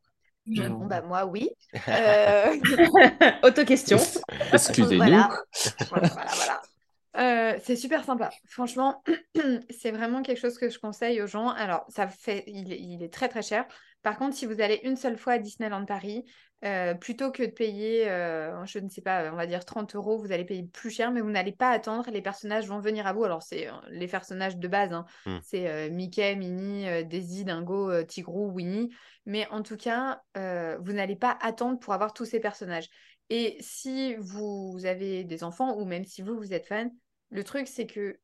[0.45, 1.49] Bon, bah, moi, oui.
[1.89, 2.55] Euh,
[3.43, 3.97] Auto-question.
[4.53, 4.97] Excusez-nous.
[4.97, 5.29] Voilà.
[5.89, 6.61] voilà, voilà, voilà.
[7.17, 8.29] Euh, c'est super sympa.
[8.47, 9.03] Franchement,
[9.69, 11.49] c'est vraiment quelque chose que je conseille aux gens.
[11.49, 13.65] Alors, ça fait, il est très très cher.
[14.03, 16.23] Par contre, si vous allez une seule fois à Disneyland Paris,
[16.63, 20.17] euh, plutôt que de payer, euh, je ne sais pas, on va dire 30 euros,
[20.17, 22.09] vous allez payer plus cher, mais vous n'allez pas attendre.
[22.09, 23.23] Les personnages vont venir à vous.
[23.23, 24.93] Alors, c'est euh, les personnages de base.
[24.93, 25.05] hein.
[25.25, 25.37] Hmm.
[25.43, 28.89] C'est Mickey, Minnie, Daisy, Dingo, Tigrou, Winnie.
[29.25, 32.87] Mais en tout cas, vous n'allez pas attendre pour avoir tous ces personnages.
[33.29, 36.91] Et si vous avez des enfants, ou même si vous, vous êtes fan,
[37.29, 38.19] le truc, c'est que...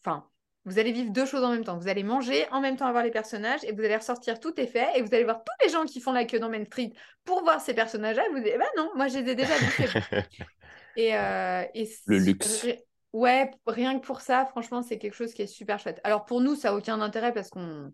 [0.00, 0.28] Enfin,
[0.64, 1.78] vous allez vivre deux choses en même temps.
[1.78, 4.66] Vous allez manger, en même temps avoir les personnages, et vous allez ressortir tout est
[4.66, 6.92] fait, et vous allez voir tous les gens qui font la queue dans Main Street
[7.24, 9.86] pour voir ces personnages-là, et vous dites, bah non, moi, je les ai déjà vus.
[10.96, 12.66] Et, euh, et Le luxe.
[13.12, 16.00] Ouais, rien que pour ça, franchement, c'est quelque chose qui est super chouette.
[16.04, 17.92] Alors pour nous, ça n'a aucun intérêt parce qu'on...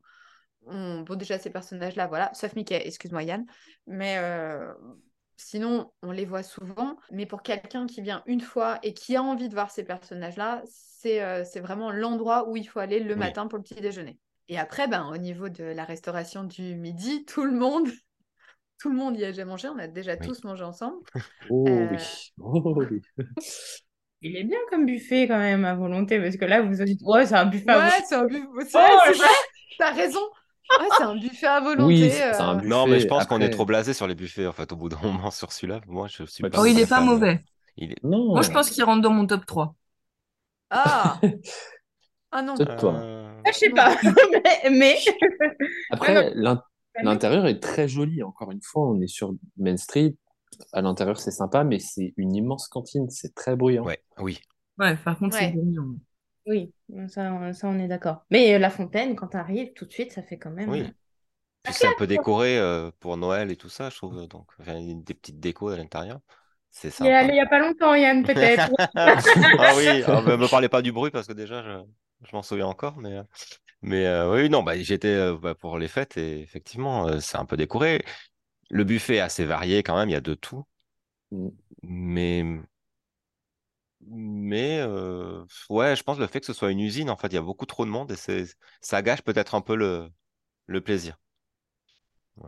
[0.67, 3.45] on- Bon, déjà, ces personnages-là, voilà, sauf Mickey, excuse-moi Yann.
[3.87, 4.73] Mais euh,
[5.37, 6.97] sinon, on les voit souvent.
[7.11, 10.62] Mais pour quelqu'un qui vient une fois et qui a envie de voir ces personnages-là,
[10.68, 13.20] c'est euh, c'est vraiment l'endroit où il faut aller le Oui.
[13.20, 14.18] matin pour le petit déjeuner.
[14.49, 17.89] Et après, ben, au niveau de la restauration du midi, tout le monde...
[18.78, 20.26] Tout le monde y a déjà mangé, on a déjà Oui.
[20.26, 20.99] tous mangé ensemble.
[21.51, 21.97] Oh Euh, oui.
[22.39, 23.01] Oh oui.
[24.22, 27.01] Il est bien comme buffet quand même à volonté, parce que là, vous vous dites,
[27.05, 28.45] ouais, c'est un buffet à Ouais, c'est un buffet.
[28.68, 30.20] C'est Oh, je- t'as raison.
[30.71, 31.85] Ouais, c'est un buffet à volonté.
[31.85, 32.69] Oui, c'est un euh, buffet.
[32.69, 34.89] Non, mais je pense qu'on est trop blasé sur les buffets en fait au bout
[34.89, 35.81] d'un moment sur celui-là.
[35.87, 37.07] Moi, je suis Bah, pas Oh, il très est pas fan.
[37.07, 37.45] mauvais.
[37.77, 38.03] Il est...
[38.05, 38.29] Non.
[38.29, 39.75] Moi, je pense qu'il rentre dans mon top 3.
[40.71, 41.21] Ah!
[42.33, 42.57] Ah non.
[42.57, 42.95] Peut-être toi.
[42.97, 43.97] Euh, Ah, je sais pas,
[44.33, 44.97] mais, mais...
[45.91, 46.62] Après, l'in-
[47.03, 48.23] l'intérieur est très joli.
[48.23, 50.17] Encore une fois, on est sur Main Street.
[50.73, 53.09] À l'intérieur, c'est sympa, mais c'est une immense cantine.
[53.11, 53.85] C'est très bruyant.
[53.85, 54.41] Ouais, oui.
[54.79, 55.55] Ouais, par contre, c'est Ouais.
[56.47, 56.72] Oui,
[57.09, 58.24] ça, ça on est d'accord.
[58.30, 60.70] Mais euh, la fontaine, quand t'arrives, tout de suite, ça fait quand même...
[60.70, 60.92] Oui.
[61.62, 64.26] Puis c'est un peu décoré euh, pour Noël et tout ça, je trouve.
[64.28, 66.20] Donc, enfin, il y a des petites décos à l'intérieur.
[66.70, 67.34] C'est Il est allé sympa.
[67.34, 68.70] il y a pas longtemps, Yann, peut-être.
[69.59, 72.42] ah oui, ah, bah, me parlez pas du bruit parce que déjà, je, je m'en
[72.42, 72.97] souviens encore.
[72.99, 73.22] Mais, euh,
[73.82, 77.38] mais euh, oui, non, bah, j'étais euh, bah, pour les fêtes et effectivement, euh, c'est
[77.38, 78.05] un peu décoré.
[78.70, 80.64] Le buffet est assez varié quand même, il y a de tout.
[81.82, 82.44] Mais,
[84.09, 87.34] mais euh, ouais, je pense le fait que ce soit une usine, en fait, il
[87.34, 88.44] y a beaucoup trop de monde et
[88.80, 90.09] ça gâche peut-être un peu le,
[90.66, 91.18] le plaisir.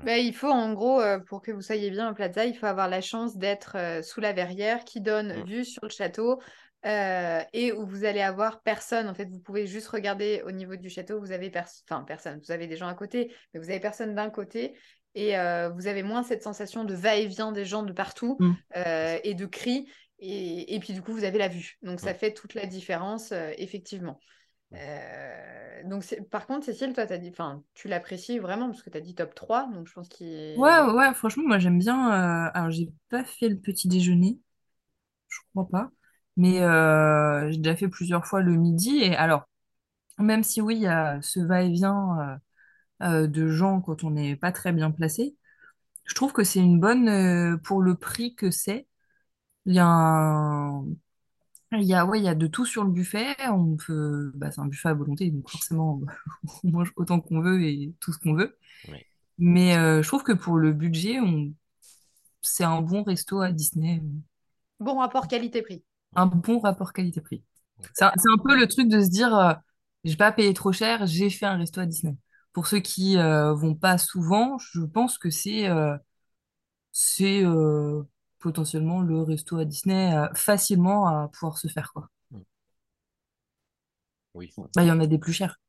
[0.05, 2.67] Bah, il faut, en gros, euh, pour que vous soyez bien au Plaza, il faut
[2.67, 5.45] avoir la chance d'être euh, sous la verrière qui donne Mm.
[5.47, 6.41] vue sur le château
[6.85, 9.09] et où vous allez avoir personne.
[9.09, 12.41] En fait, vous pouvez juste regarder au niveau du château, vous avez enfin, personne.
[12.45, 14.75] Vous avez des gens à côté, mais vous avez personne d'un côté.
[15.15, 18.53] Et euh, vous avez moins cette sensation de va-et-vient des gens de partout Mm.
[18.77, 19.91] euh, et de cris.
[20.21, 21.79] Et, et puis, du coup, vous avez la vue.
[21.83, 24.21] Donc, ça fait toute la différence, euh, effectivement.
[24.75, 28.99] Euh, donc, par contre, Cécile, toi, t'as dit, enfin, tu l'apprécies vraiment parce que tu
[28.99, 30.27] as dit top 3, donc je pense qu'il.
[30.55, 32.47] Ouais, ouais, franchement, moi j'aime bien.
[32.49, 34.41] euh, Alors, j'ai pas fait le petit déjeuner,
[35.29, 35.91] je crois pas,
[36.37, 38.99] mais euh, j'ai déjà fait plusieurs fois le midi.
[38.99, 39.49] Et alors,
[40.19, 42.41] même si oui, il y a ce va-et-vient
[43.03, 45.37] euh, de gens quand on n'est pas très bien placé.
[46.07, 48.88] Je trouve que c'est une bonne, euh, pour le prix que c'est.
[49.69, 50.87] Il y a un-
[51.73, 53.37] il y a, ouais, il y a de tout sur le buffet.
[53.51, 56.01] On peut, bah, c'est un buffet à volonté, donc forcément,
[56.65, 58.59] on mange autant qu'on veut et tout ce qu'on veut.
[58.85, 59.07] Oui.
[59.39, 61.53] Mais euh, je trouve que pour le budget, on...
[62.43, 64.03] c'est un bon resto à Disney,
[64.81, 65.85] Bon rapport qualité-prix.
[66.15, 67.45] un bon rapport qualité-prix.
[67.93, 69.55] C'est un, c'est un peu le truc de se dire, euh,
[70.05, 72.17] j'ai pas payé trop cher, j'ai fait un resto à Disney.
[72.53, 75.97] Pour ceux qui euh, vont pas souvent, je pense que c'est euh,
[76.93, 78.03] c'est euh,
[78.39, 82.09] potentiellement le resto à Disney euh, facilement à pouvoir se faire, quoi.
[84.35, 84.53] Oui.
[84.77, 85.61] Bah, il y en a des plus chers.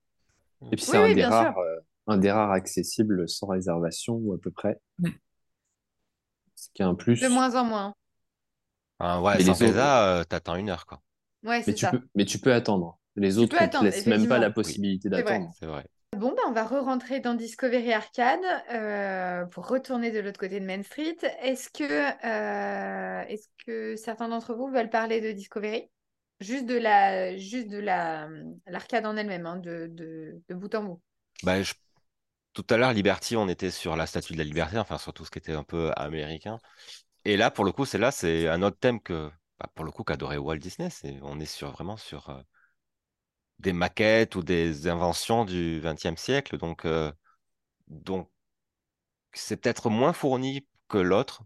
[0.72, 3.48] Et puis Oui, c'est un, oui, des bien rares, euh, un des rares accessibles sans
[3.48, 4.80] réservation, ou à peu près.
[5.00, 5.16] Oui.
[6.56, 7.20] Ce qui est un plus.
[7.22, 7.94] De moins en moins.
[9.00, 11.02] Ah, ouais, Et sans les autres- visa, euh, t'attends une heure, quoi.
[11.44, 11.92] Ouais, Mais c'est tu, ça.
[11.92, 13.00] peux, mais tu peux attendre.
[13.16, 15.50] Les autres ne te laissent même pas la possibilité d'attendre.
[15.58, 15.86] C'est vrai.
[16.20, 18.44] Bon, ben, on va re-rentrer dans Discovery Arcade
[18.74, 21.16] euh, pour retourner de l'autre côté de Main Street.
[21.42, 25.90] Est-ce que, euh, est-ce que certains d'entre vous veulent parler de Discovery?
[26.42, 28.28] Juste de la, juste de la,
[28.68, 31.02] l'arcade en elle-même, hein, de, bout en bout.
[31.44, 31.56] Bah,
[32.52, 35.24] Tout à l'heure, Liberty, on était sur la Statue de la Liberté, enfin sur tout
[35.24, 36.58] ce qui était un peu américain.
[37.24, 39.92] Et là, pour le coup, c'est là, c'est un autre thème que, bah, pour le
[39.92, 40.90] coup, qu'adorait Walt Disney.
[40.90, 42.42] C'est, on est sur, vraiment sur euh,
[43.60, 46.58] des maquettes ou des inventions du XXe siècle.
[46.58, 47.12] Donc, euh,
[47.88, 48.30] donc
[49.34, 51.44] c'est peut-être moins fourni que l'autre.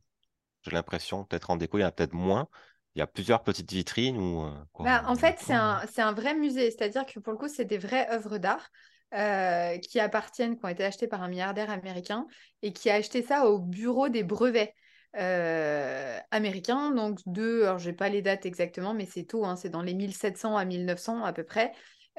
[0.64, 2.50] J'ai l'impression, peut-être en déco, il y en a peut-être moins.
[2.96, 4.44] Il y a plusieurs petites vitrines ou.
[4.46, 7.48] euh, quoi, Bah, en fait, c'est un, un vrai musée, c'est-à-dire que pour le coup,
[7.48, 8.70] c'est des vraies œuvres d'art
[9.14, 12.28] euh, qui appartiennent, qui ont été achetées par un milliardaire américain
[12.62, 14.74] et qui a acheté ça au bureau des brevets
[15.18, 16.92] euh, américains.
[16.92, 19.82] Donc, de, alors je n'ai pas les dates exactement, mais c'est tôt, hein, c'est dans
[19.84, 21.72] les 1700 à 1900 à peu près.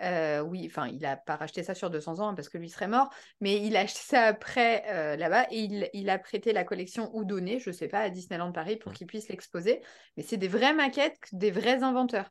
[0.02, 2.68] Euh, oui, enfin, il n'a pas racheté ça sur 200 ans hein, parce que lui
[2.68, 6.52] serait mort, mais il a acheté ça après euh, là-bas et il, il a prêté
[6.52, 9.82] la collection ou donné, je ne sais pas, à Disneyland Paris pour qu'il puisse l'exposer.
[10.16, 12.30] Mais c'est des vraies maquettes, des vrais inventeurs.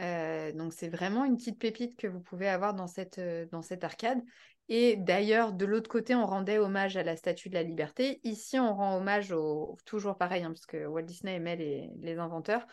[0.00, 3.82] Euh, donc c'est vraiment une petite pépite que vous pouvez avoir dans cette, dans cette
[3.82, 4.20] arcade.
[4.68, 8.20] Et d'ailleurs, de l'autre côté, on rendait hommage à la Statue de la Liberté.
[8.22, 12.18] Ici, on rend hommage au, toujours pareil, hein, parce que Walt Disney aimait les, les
[12.18, 12.64] inventeurs,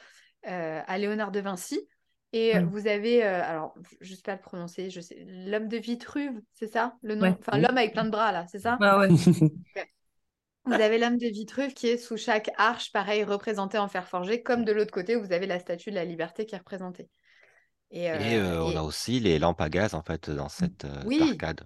[0.44, 1.88] à Léonard de Vinci.
[2.34, 2.66] Et Mm.
[2.70, 6.42] vous avez, euh, alors, je ne sais pas le prononcer, je sais, l'homme de Vitruve,
[6.54, 7.22] c'est ça le nom?
[7.24, 7.36] Ouais.
[7.40, 8.78] Enfin, l'homme avec plein de bras, là, c'est ça?
[8.82, 9.08] Ah ouais.
[10.66, 14.44] vous avez l'homme de Vitruve qui est sous chaque arche, pareil, représenté en fer forgé,
[14.44, 17.08] comme de l'autre côté, vous avez la statue de la liberté qui est représentée.
[17.92, 20.84] Et, euh, Et euh, on a aussi les lampes à gaz, en fait, dans cette
[20.84, 21.22] euh, Oui.
[21.22, 21.62] arcade.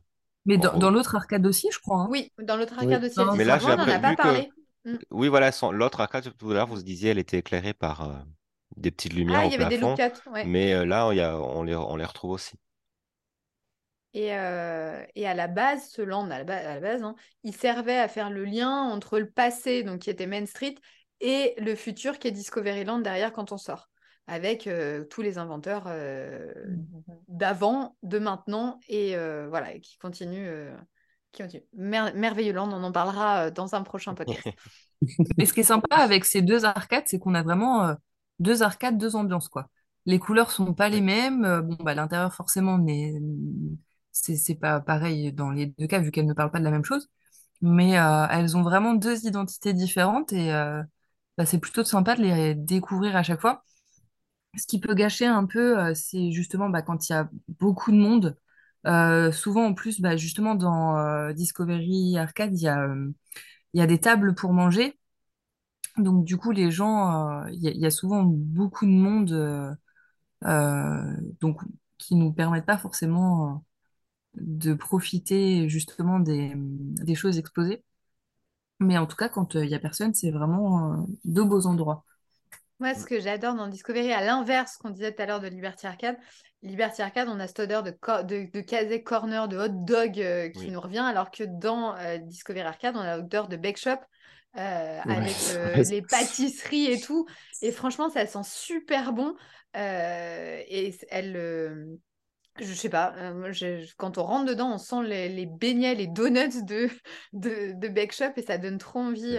[0.45, 2.01] Mais dans, l'autre arcade aussi, je crois.
[2.01, 2.07] hein.
[2.11, 2.85] Oui, dans l'autre Oui.
[2.85, 4.49] arcade aussi, Non, Mais là, j'ai on n'en a appris- pas que- parlé.
[5.09, 8.13] Oui, voilà, son- l'autre arcade, tout à l'heure, vous disiez, elle était éclairée par euh,
[8.77, 9.99] des petites lumières Ah, au il y avait des look
[10.31, 10.45] ouais.
[10.45, 12.53] Mais euh, là, il y a- on les, on les retrouve aussi.
[14.13, 17.15] Et, euh, et à la base, ce land, à la, ba- à la base, hein,
[17.43, 20.75] il servait à faire le lien entre le passé, donc qui était Main Street,
[21.21, 23.89] et le futur qui est Discoveryland derrière quand on sort,
[24.27, 26.51] avec euh, tous les inventeurs euh,
[27.29, 30.47] d'avant, de maintenant, et euh, voilà, qui continuent.
[30.49, 30.75] euh,
[31.31, 31.63] qui continuent.
[31.73, 34.45] Mer- Merveilleux Land, on en parlera dans un prochain podcast.
[35.37, 37.93] Mais ce qui est sympa avec ces deux arcades, c'est qu'on a vraiment euh,
[38.41, 39.69] deux arcades, deux ambiances, quoi.
[40.05, 41.45] Les couleurs sont pas les mêmes.
[41.45, 43.13] euh, bon, bah, l'intérieur, forcément, n'est,
[44.11, 46.85] c'est, pas pareil dans les deux cas, vu qu'elles ne parlent pas de la même
[46.85, 47.09] chose.
[47.61, 50.83] Mais euh, elles ont vraiment deux identités différentes et euh,
[51.37, 53.63] bah, c'est plutôt sympa de les découvrir à chaque fois.
[54.57, 57.29] Ce qui peut gâcher un peu, c'est justement bah, quand il y a
[57.59, 58.37] beaucoup de monde.
[59.33, 62.87] Souvent, en plus, bah, justement, dans Discovery Arcade, il y a,
[63.73, 64.99] il y a des tables pour manger.
[65.97, 68.91] Donc, du coup, les gens, euh, il y, a- il y a souvent beaucoup de
[68.91, 69.73] monde euh,
[70.45, 71.61] euh, donc,
[71.97, 73.65] qui nous permettent pas forcément
[74.35, 77.83] de profiter justement des, des choses exposées.
[78.79, 81.67] Mais en tout cas, quand euh, il y a personne, c'est vraiment euh, de beaux
[81.67, 82.05] endroits.
[82.79, 85.85] Moi, ce que j'adore dans Discovery, à l'inverse qu'on disait tout à l'heure de Liberty
[85.85, 86.17] Arcade,
[86.63, 90.19] Liberty Arcade, on a cette odeur de, co- de, de Kazé Corner, de hot dog
[90.19, 90.71] euh, qui Oui.
[90.71, 93.97] nous revient, alors que dans euh, Discovery Arcade, on a l'odeur de Bake Shop
[94.57, 97.25] euh, Ouais, avec euh, les pâtisseries et tout.
[97.61, 99.35] Et franchement, ça sent super bon.
[99.77, 101.97] Euh, et elle,
[102.59, 103.13] je sais pas,
[103.51, 106.89] je- quand on rentre dedans, on sent les, les beignets, les donuts de,
[107.33, 109.37] de, de Bake Shop et ça donne trop envie,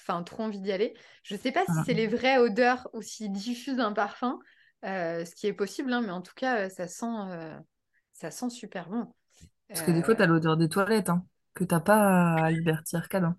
[0.00, 0.94] enfin trop envie d'y aller.
[1.22, 1.84] Je sais pas si Ah.
[1.84, 4.38] c'est les vraies odeurs ou s'ils diffusent un parfum,
[4.84, 7.06] ce qui est possible, hein, mais en tout cas, ça sent,
[8.12, 9.12] ça sent super bon.
[9.72, 11.24] Parce que des fois, tu as l'odeur des toilettes, hein,
[11.54, 13.24] que t'as pas à Liberty Arcade.
[13.24, 13.36] hein.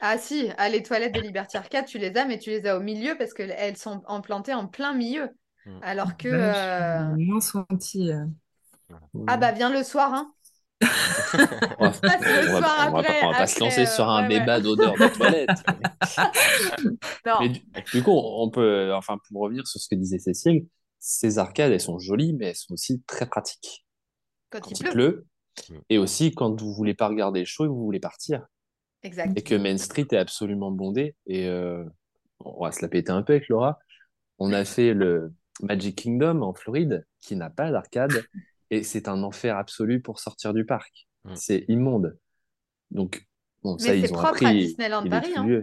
[0.00, 2.76] Ah si, ah, les toilettes de Liberty Arcade, tu les as, mais tu les as
[2.76, 5.30] au milieu parce qu'elles sont implantées en plein milieu.
[5.64, 5.78] Mm.
[5.82, 6.28] Alors que...
[6.28, 8.10] Bah, euh, moins senti.
[8.10, 8.24] euh.
[9.26, 10.32] Ah bah viens le soir, hein.
[11.78, 13.80] On va, le on va- soir on va après, pas, on va pas se lancer
[13.82, 15.50] euh, sur un ouais, d'odeur de toilette.
[17.26, 17.36] Non.
[17.40, 17.60] Mais du,
[17.92, 20.66] du coup, on peut, enfin, pour revenir sur ce que disait Cécile,
[20.98, 23.86] ces arcades, elles sont jolies, mais elles sont aussi très pratiques.
[24.50, 24.92] Quand, Quand il il pleut.
[24.92, 25.26] pleut,
[25.70, 25.78] Mm.
[25.88, 28.44] et aussi quand vous voulez pas regarder le show et vous voulez partir.
[29.06, 29.38] Exact.
[29.38, 31.14] Et que Main Street est absolument bondé.
[31.26, 31.84] Et euh,
[32.40, 33.78] on va se la péter un peu avec Laura.
[34.38, 35.32] On a fait le
[35.62, 38.10] Magic Kingdom en Floride, qui n'a pas d'arcade,
[38.70, 41.06] et c'est un enfer absolu pour sortir du parc.
[41.24, 41.36] Mm.
[41.36, 42.18] C'est immonde.
[42.90, 43.26] Donc,
[43.62, 44.46] bon, ça, Mais c'est ils ont propre appris.
[44.46, 45.62] à Disneyland Paris, hein.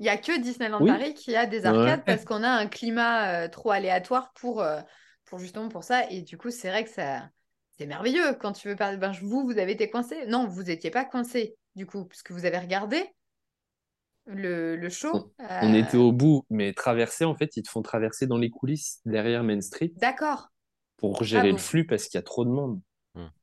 [0.00, 0.90] Il n'y a que Disneyland Oui.
[0.90, 4.80] Paris qui a des arcades parce qu'on a un climat euh, trop aléatoire pour, euh,
[5.24, 6.08] pour justement pour ça.
[6.08, 7.28] Et du coup, c'est vrai que ça,
[7.76, 8.96] c'est merveilleux quand tu veux parler.
[8.96, 12.44] Ben, vous, vous avez été coincé Non, vous n'étiez pas coincé du coup, puisque vous
[12.46, 13.14] avez regardé
[14.26, 15.32] le, le show.
[15.60, 18.50] On Euh, était au bout, mais traverser, en fait, ils te font traverser dans les
[18.50, 20.48] coulisses derrière Main Street D'accord.
[20.98, 21.58] pour gérer Ah bon.
[21.58, 22.80] le flux parce qu'il y a trop de monde.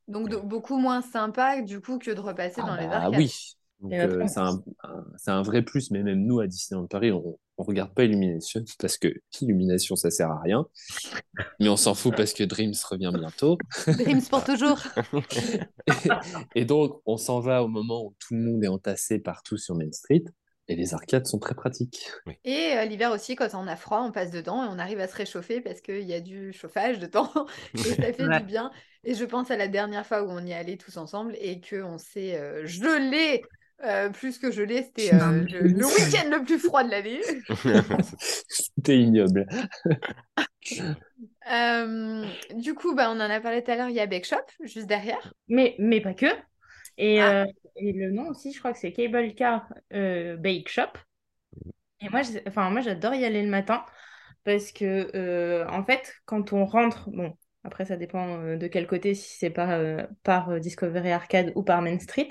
[0.08, 3.10] Donc de- beaucoup moins sympa du coup que de repasser dans Ah les bah arcades.
[3.10, 3.56] oui.
[3.80, 6.46] Donc, Et notre euh, c'est un, un- c'est un vrai plus, mais même nous à
[6.46, 9.08] Disneyland Paris, on, on regarde pas Illumination parce que
[9.40, 10.66] Illumination ça sert à rien,
[11.60, 13.58] mais on s'en fout parce que Dreams revient bientôt.
[13.86, 14.78] Dreams pour toujours.
[16.54, 19.74] Et donc on s'en va au moment où tout le monde est entassé partout sur
[19.74, 20.24] Main Street
[20.68, 22.10] et les arcades sont très pratiques.
[22.44, 25.06] Et euh, l'hiver aussi, quand on a froid, on passe dedans et on arrive à
[25.06, 27.30] se réchauffer parce qu'il y a du chauffage dedans
[27.74, 28.40] et ça fait Ouais.
[28.40, 28.72] du bien.
[29.04, 31.98] Et je pense à la dernière fois où on y allait tous ensemble et qu'on
[31.98, 33.42] s'est euh, gelé.
[33.84, 37.20] Euh, plus que gelé, c'était Non, euh, le, week-end le plus froid de l'année.
[38.48, 39.46] C'était ignoble.
[41.50, 44.24] Euh, du coup, bah, on en a parlé tout à l'heure, il y a Bake
[44.26, 45.32] Shop juste derrière.
[45.48, 46.26] Mais, mais pas que.
[46.98, 47.42] Et, Ah.
[47.42, 47.44] euh,
[47.76, 50.90] et le nom aussi, je crois que c'est Cable Car euh, Bake Shop.
[52.00, 53.84] Et moi, je- enfin, moi, j'adore y aller le matin
[54.44, 57.36] parce que, euh, en fait, quand on rentre, bon,
[57.66, 61.52] après, ça dépend euh, de quel côté, si c'est par, euh, par euh, Discovery Arcade
[61.56, 62.30] ou par Main Street.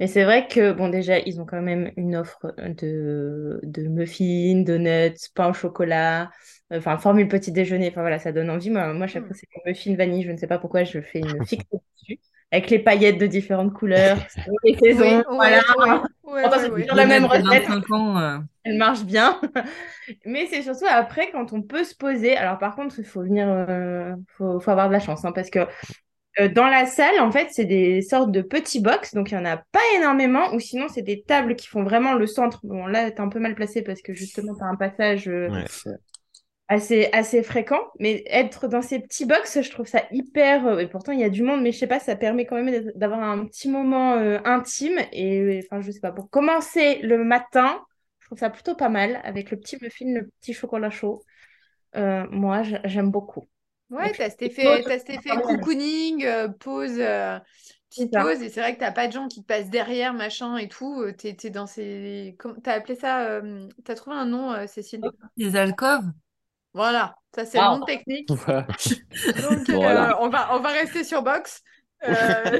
[0.00, 4.62] Mais c'est vrai que, bon, déjà, ils ont quand même une offre de, de muffins,
[4.64, 6.30] donuts, pain au chocolat,
[6.72, 7.88] euh, enfin, formule petit déjeuner.
[7.90, 8.70] Enfin, voilà, ça donne envie.
[8.70, 9.28] Moi, moi chaque Mm.
[9.28, 10.24] fois, c'est muffins vanille.
[10.24, 12.20] Je ne sais pas pourquoi je fais une fixe dessus
[12.52, 14.18] avec les paillettes de différentes couleurs,
[14.62, 15.24] les saisons.
[15.30, 15.62] Oui, voilà.
[15.78, 15.90] ouais,
[16.24, 16.80] ouais, Pourtant, ouais, c'est ouais.
[16.82, 17.66] toujours la même recette.
[17.66, 19.40] 25 ans, euh, Elle marche bien.
[20.26, 22.36] Mais c'est surtout après quand on peut se poser.
[22.36, 25.48] Alors par contre, il faut venir, euh, faut, faut avoir de la chance, hein, parce
[25.48, 25.60] que
[26.40, 29.38] euh, dans la salle, en fait, c'est des sortes de petits box, donc il y
[29.38, 30.52] en a pas énormément.
[30.54, 32.60] Ou sinon, c'est des tables qui font vraiment le centre.
[32.64, 35.30] Bon, là, t'es un peu mal placé parce que justement, t'as un passage.
[36.72, 37.80] Assez, assez fréquent.
[37.98, 40.66] Mais être dans ces petits box, je trouve ça hyper.
[40.66, 42.60] euh, et pourtant, il y a du monde, mais je sais pas, ça permet quand
[42.62, 44.98] même d'avoir un petit moment euh, intime.
[45.12, 47.80] Et enfin, je sais pas, pour commencer le matin,
[48.20, 51.22] je trouve ça plutôt pas mal avec le petit muffin, le petit chocolat chaud.
[51.96, 53.46] Euh, moi, j'aime beaucoup.
[53.90, 57.38] Ouais, t'as cet effet, t'as cet effet cocooning, euh, pause, euh,
[57.90, 60.56] petite pause, et c'est vrai que t'as pas de gens qui te passent derrière, machin
[60.56, 61.04] et tout.
[61.18, 62.36] T'es, t'es dans ces.
[62.64, 63.26] T'as appelé ça.
[63.28, 65.10] euh, T'as trouvé un nom, euh, Cécile?
[65.36, 66.10] les alcôves.
[66.74, 67.78] Voilà, ça c'est le Wow.
[67.78, 68.28] nom technique.
[68.46, 68.66] Voilà.
[69.42, 71.62] Donc euh, on va, on va rester sur box.
[72.04, 72.58] Euh,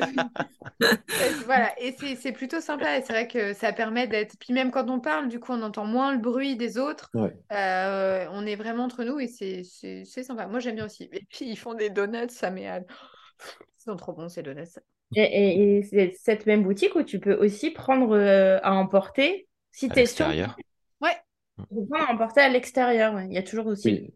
[1.47, 2.99] voilà, et c'est c'est plutôt sympa.
[2.99, 4.37] Et c'est vrai que ça permet d'être.
[4.39, 7.11] Puis même quand on parle, du coup, on entend moins le bruit des autres.
[7.15, 7.33] Ouais.
[7.53, 9.65] Euh, on est vraiment entre nous et c'est
[10.05, 10.47] sympa.
[10.47, 11.09] Moi, j'aime bien aussi.
[11.13, 12.81] Et puis, ils font des donuts, ça met à-
[13.79, 14.63] Ils sont trop bons, ces donuts.
[15.17, 19.49] Et, et- et c'est cette même boutique où tu peux aussi prendre euh, à emporter.
[19.73, 20.27] Si tu es sûr,
[21.57, 23.15] peux prendre à emporter à l'extérieur.
[23.15, 23.27] ouais.
[23.27, 24.15] Il y a toujours aussi Oui.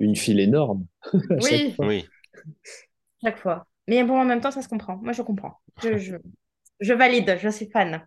[0.00, 0.86] Une file énorme.
[1.12, 1.72] à chaque oui.
[1.76, 1.86] fois.
[1.86, 2.04] Oui.
[3.22, 3.66] chaque fois.
[3.88, 4.96] Mais bon, en même temps, ça se comprend.
[4.96, 5.60] Moi, je comprends.
[5.82, 6.16] Je, je,
[6.80, 8.06] je valide, je suis fan.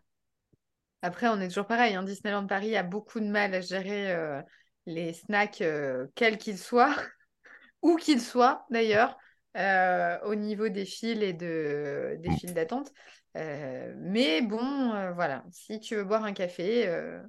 [1.02, 1.96] Après, on est toujours pareil.
[1.96, 2.04] hein.
[2.04, 4.42] Disneyland Paris a beaucoup de mal à gérer euh,
[4.86, 6.96] les snacks, euh, quels qu'ils soient,
[7.82, 9.18] où qu'ils soient d'ailleurs,
[9.58, 12.38] euh, au niveau des files et de, des Mm.
[12.38, 12.92] files d'attente.
[13.38, 17.22] Euh, mais bon, euh, voilà, si tu veux boire un café euh,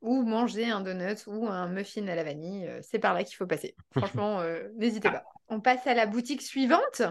[0.00, 3.36] ou manger un donut ou un muffin à la vanille, euh, c'est par là qu'il
[3.36, 3.74] faut passer.
[3.96, 5.24] Franchement, euh, n'hésitez pas.
[5.48, 7.02] On passe à la boutique suivante.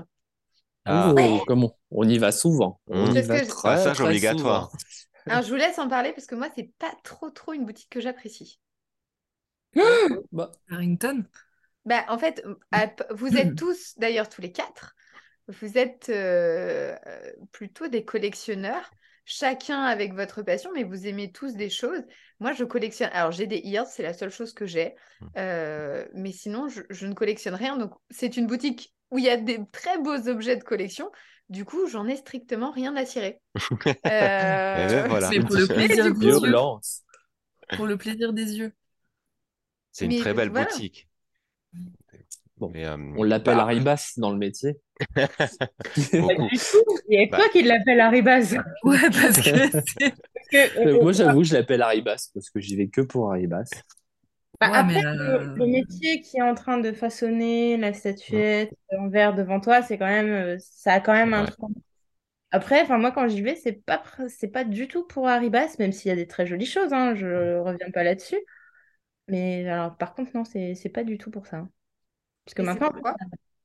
[0.85, 1.13] Ah.
[1.17, 2.79] Oh, comment on y va souvent.
[2.87, 4.69] On y va très, Passage très obligatoire.
[4.69, 4.81] souvent.
[5.27, 7.89] Alors, je vous laisse en parler parce que moi, c'est pas trop trop une boutique
[7.89, 8.59] que j'apprécie.
[10.31, 11.25] Bah, Harrington?
[11.85, 12.43] Bah, en fait,
[13.11, 14.95] vous êtes tous, d'ailleurs tous les quatre,
[15.47, 16.95] vous êtes euh,
[17.51, 18.89] plutôt des collectionneurs,
[19.25, 22.03] chacun avec votre passion, mais vous aimez tous des choses.
[22.39, 23.09] Moi, je collectionne.
[23.13, 24.95] Alors, j'ai des ears, c'est la seule chose que j'ai,
[25.37, 27.77] Euh, mais sinon, je, je ne collectionne rien.
[27.77, 31.11] Donc, c'est une boutique où il y a des très beaux objets de collection.
[31.49, 33.41] Du coup, j'en ai strictement rien à cirer.
[34.07, 35.29] Euh, Eh ben, voilà.
[35.31, 36.61] C'est pour le plaisir des yeux.
[37.75, 38.73] Pour le plaisir des yeux.
[39.91, 40.65] C'est une Mais très belle voilà.
[40.67, 41.07] boutique.
[42.57, 42.71] Bon.
[42.73, 44.77] Mais, euh, On l'appelle bah, Haribas dans le métier.
[46.17, 46.49] Pas beaucoup.
[46.51, 46.83] du tout.
[47.09, 47.37] Il n'y a que Bah.
[47.37, 48.01] toi qui l'appelle.
[48.83, 49.49] Ouais, parce que
[50.53, 53.69] euh, Euh, Moi, j'avoue, je l'appelle Haribas parce que j'y vais que pour Haribas.
[54.61, 57.93] Bah, Ouais, après, mais, le, euh, le métier qui est en train de façonner la
[57.93, 61.59] statuette en verre devant toi, c'est quand même, euh, ça a quand même un truc.
[62.51, 65.91] Après, enfin moi quand j'y vais, c'est pas, c'est pas du tout pour Haribas, même
[65.91, 68.37] s'il y a des très jolies choses, hein, je reviens pas là-dessus.
[69.27, 71.67] Mais alors, par contre, non, c'est c'est pas du tout pour ça.
[72.45, 72.91] Parce que Et maintenant,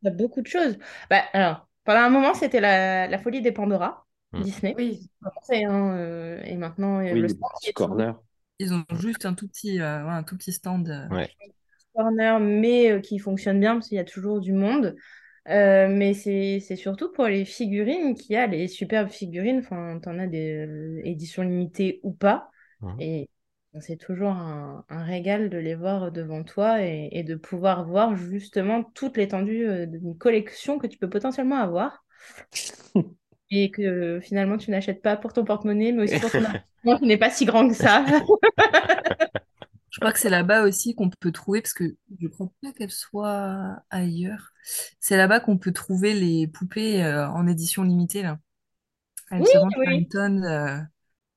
[0.03, 0.79] il y a beaucoup de choses.
[1.11, 4.43] Bah, alors, pendant un moment, c'était la, la folie des Pandora, Mm.
[4.43, 4.75] Disney.
[4.77, 5.11] Oui.
[5.23, 8.13] Ça a commencé, hein, euh, et maintenant, euh, Oui, le stand est corners.
[8.59, 10.89] ils ont juste un tout petit, euh, un tout petit stand.
[10.89, 11.09] euh.
[11.09, 11.31] Ouais.
[11.95, 14.97] corner, mais euh, qui fonctionne bien parce qu'il y a toujours du monde.
[15.49, 19.61] Euh, mais c'est c'est surtout pour les figurines qu'il y a les superbes figurines.
[19.61, 22.51] Enfin, t'en as des euh, éditions limitées ou pas.
[22.81, 23.01] Mhm.
[23.01, 23.29] Et
[23.81, 28.17] c'est toujours un, un régal de les voir devant toi et, et de pouvoir voir
[28.17, 32.05] justement toute l'étendue d'une collection que tu peux potentiellement avoir.
[33.53, 37.07] Et que finalement tu n'achètes pas pour ton porte-monnaie, mais aussi pour ton argent qui
[37.07, 38.05] n'est pas si grand que ça.
[39.91, 42.93] Je crois que c'est là-bas aussi qu'on peut trouver, parce que je crois pas qu'elle
[42.93, 44.51] soit ailleurs.
[45.01, 48.39] C'est là-bas qu'on peut trouver les poupées euh, en édition limitée, là.
[49.31, 49.85] Elles Oui, se vendent oui.
[49.85, 50.45] par une tonne.
[50.45, 50.81] euh.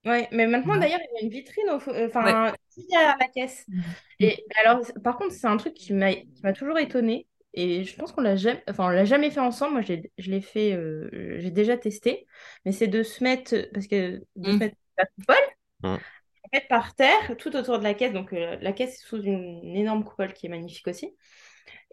[0.05, 0.79] Ouais, mais maintenant Ouais.
[0.81, 2.53] d'ailleurs, il y a une vitrine au, euh, enfin,
[2.89, 3.65] derrière la caisse.
[4.19, 6.13] Et mais alors, par contre, c'est un truc qui m'a
[6.53, 7.27] toujours étonnée.
[7.53, 9.73] Et je pense qu'on l'a jamais, enfin, on l'a jamais fait ensemble.
[9.73, 12.25] Moi, j'ai- je l'ai fait, euh, j'ai déjà testé.
[12.65, 14.59] Mais c'est de se mettre, parce que de se Mm.
[14.59, 15.35] mettre la coupole,
[15.83, 15.97] Mm.
[16.43, 18.13] en fait, par terre, tout autour de la caisse.
[18.13, 21.15] Donc, euh, la caisse est sous une, une énorme coupole qui est magnifique aussi.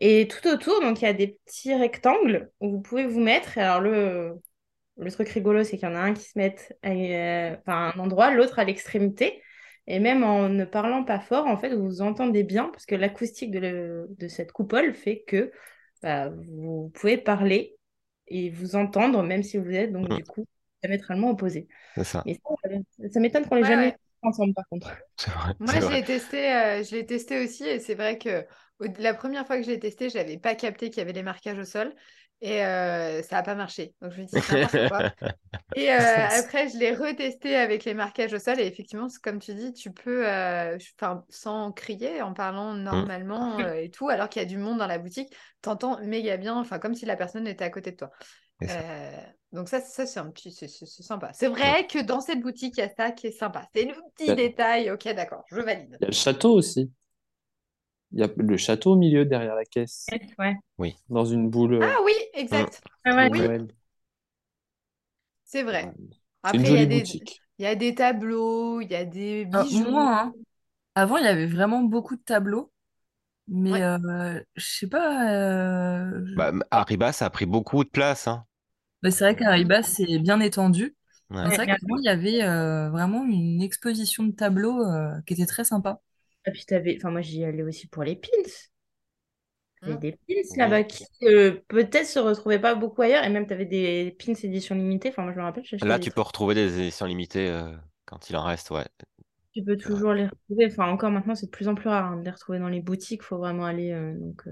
[0.00, 3.58] Et tout autour, donc, il y a des petits rectangles où vous pouvez vous mettre.
[3.58, 4.34] Et alors, le,
[5.00, 7.90] le truc rigolo, c'est qu'il y en a un qui se met à, euh, enfin,
[7.90, 9.42] à un endroit, l'autre à l'extrémité.
[9.86, 12.94] Et même en ne parlant pas fort, en fait, vous vous entendez bien parce que
[12.94, 15.50] l'acoustique de, le- de cette coupole fait que
[16.02, 17.76] bah, vous pouvez parler
[18.28, 20.20] et vous entendre, même si vous êtes donc Mm.
[20.20, 20.46] du coup
[20.82, 21.68] diamétralement opposés.
[21.96, 22.26] C'est ça.
[22.26, 22.40] Et ça,
[22.72, 23.96] euh, ça m'étonne qu'on l'ait Ouais, jamais ouais.
[24.22, 24.90] fait ensemble, par contre.
[25.16, 25.54] C'est vrai.
[25.58, 25.92] Moi, c'est je vrai.
[25.92, 28.46] l'ai testé, euh, je l'ai testé aussi et c'est vrai que
[28.98, 31.22] la première fois que je l'ai testé, je n'avais pas capté qu'il y avait les
[31.22, 31.94] marquages au sol
[32.40, 33.94] et euh, ça n'a pas marché.
[34.00, 35.10] Donc je me dis quoi.
[35.76, 39.54] Et euh, après, je l'ai retesté avec les marquages au sol et effectivement, comme tu
[39.54, 40.76] dis, tu peux, euh,
[41.28, 44.88] sans crier, en parlant normalement euh, et tout, alors qu'il y a du monde dans
[44.88, 45.32] la boutique,
[45.62, 48.10] t'entends méga bien, enfin comme si la personne était à côté de toi.
[49.52, 51.30] Donc ça, ça c'est un petit, c'est sympa.
[51.32, 53.66] C'est vrai que dans cette boutique, il y a ça qui est sympa.
[53.74, 54.36] C'est le petit Ouais.
[54.36, 54.90] détail.
[54.90, 55.96] Ok, d'accord, je valide.
[56.00, 56.90] Il y a le château aussi.
[58.12, 60.96] Il y a le château au milieu derrière la caisse, Ouais.
[61.10, 62.82] dans une boule euh, Ah oui, exact.
[63.04, 63.30] Ah ouais.
[63.30, 63.40] oui.
[65.44, 65.92] C'est vrai.
[66.42, 67.42] Après, une il y a des, boutique.
[67.58, 69.86] il y a des tableaux, il y a des Ah, bijoux.
[69.90, 70.34] moi, hein,
[70.94, 72.72] avant, il y avait vraiment beaucoup de tableaux,
[73.48, 73.82] mais Ouais.
[73.82, 75.32] euh, je sais pas.
[75.34, 78.26] euh, Bah, Arriba, ça a pris beaucoup de place.
[78.26, 78.44] Hein.
[79.04, 80.96] c'est vrai qu'Ariba, c'est bien étendu.
[81.30, 81.50] Ouais.
[81.50, 85.46] C'est vrai qu'avant, il y avait euh, vraiment une exposition de tableaux euh, qui était
[85.46, 86.00] très sympa.
[86.46, 88.28] Et puis t'avais, enfin moi j'y allais aussi pour les pins.
[89.86, 90.00] Il y a Mm.
[90.00, 93.24] des pins là-bas qui euh, peut-être se retrouvaient pas beaucoup ailleurs.
[93.24, 95.08] Et même tu avais des pins édition limitée.
[95.08, 97.74] Enfin moi je me rappelle, Là, tu peux retrouver des éditions limitées euh,
[98.04, 98.86] quand il en reste, ouais.
[99.52, 100.66] Tu peux toujours les retrouver.
[100.66, 102.80] Enfin encore maintenant c'est de plus en plus rare hein, de les retrouver dans les
[102.80, 103.20] boutiques.
[103.22, 104.44] Il faut vraiment aller euh, donc,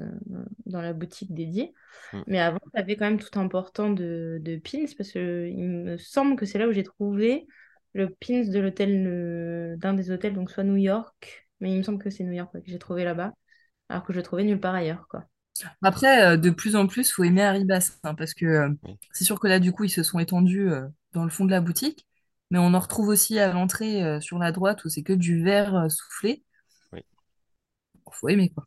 [0.67, 1.73] dans la boutique dédiée.
[2.13, 2.25] Mm.
[2.27, 5.65] Mais avant tu avais quand même tout un portant de, de pins parce que il
[5.65, 7.47] me semble que c'est là où j'ai trouvé
[7.95, 12.03] le pins de l'hôtel d'un des hôtels, donc soit New York, mais il me semble
[12.03, 13.33] que c'est New York ouais, que j'ai trouvé là-bas,
[13.89, 15.25] alors que je le trouvais nulle part ailleurs quoi.
[15.83, 18.71] Après, euh, de plus en plus, faut aimer Arribas, hein, parce que euh,
[19.13, 21.51] c'est sûr que là, du coup, ils se sont étendus euh, dans le fond de
[21.51, 22.07] la boutique,
[22.51, 25.43] mais on en retrouve aussi à l'entrée euh, sur la droite où c'est que du
[25.43, 26.45] verre euh, soufflé.
[26.93, 27.03] Oui.
[28.13, 28.67] Faut aimer, quoi.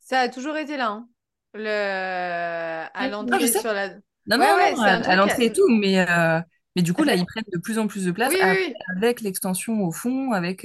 [0.00, 0.90] Ça a toujours été là.
[0.90, 1.08] hein.
[1.54, 1.68] Le...
[1.68, 3.88] À Ah, l'entrée sur la.
[4.26, 6.40] Non, Ouais, non, ouais, à, l'entrée et tout, mais, euh,
[6.76, 8.64] mais du coup, là, ils prennent de plus en plus de place Oui, a- oui,
[8.68, 8.74] oui.
[8.96, 10.64] avec l'extension au fond, avec...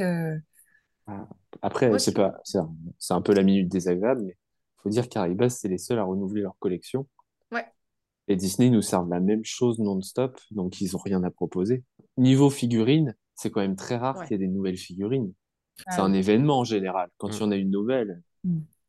[1.10, 1.14] euh,
[1.62, 4.38] Après, c'est pas, c'est un, c'est un peu la minute désagréable, mais
[4.84, 7.08] faut dire qu'Aribas, c'est les seuls à renouveler leur collection.
[7.52, 7.66] Ouais.
[8.28, 11.84] Et Disney nous servent la même chose non-stop, donc ils ont rien à proposer.
[12.18, 14.26] Niveau figurines, c'est quand même très rare Ouais.
[14.28, 15.34] qu'il y ait des nouvelles figurines.
[15.86, 17.10] Ah C'est un événement en général.
[17.18, 17.34] Quand Mm.
[17.34, 18.22] il y en a une nouvelle,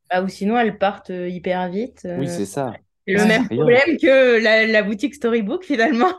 [0.09, 2.01] Ah, ou sinon, elles partent euh, hyper vite.
[2.05, 2.73] euh, oui, c'est ça.
[3.07, 3.27] le Ouais.
[3.27, 3.57] même Rien.
[3.57, 6.11] problème que la, la boutique Storybook, finalement.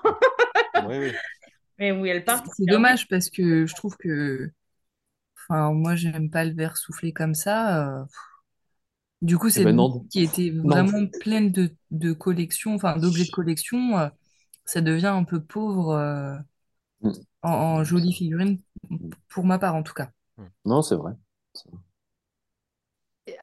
[0.87, 1.13] Oui, oui.
[1.79, 2.47] Mais oui, elles partent.
[2.57, 4.51] C'est dommage parce que je trouve que...
[5.49, 8.01] Enfin, moi, j'aime pas le verre soufflé comme ça.
[8.01, 8.05] euh,
[9.23, 10.85] Du coup, cette ben qui était Non.
[10.85, 14.09] vraiment pleine de, de collections, enfin d'objets de collection, euh,
[14.65, 16.37] ça devient un peu pauvre euh,
[17.03, 17.23] Mm.
[17.43, 18.61] en, en jolies figurines,
[19.29, 20.11] pour ma part en tout cas.
[20.65, 21.13] Non, c'est vrai.
[21.55, 21.79] C'est vrai.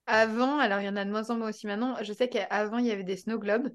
[0.08, 1.96] avant, alors il y en a de moins en moins aussi maintenant.
[2.04, 3.70] Je sais qu'avant, il y avait des snow globes.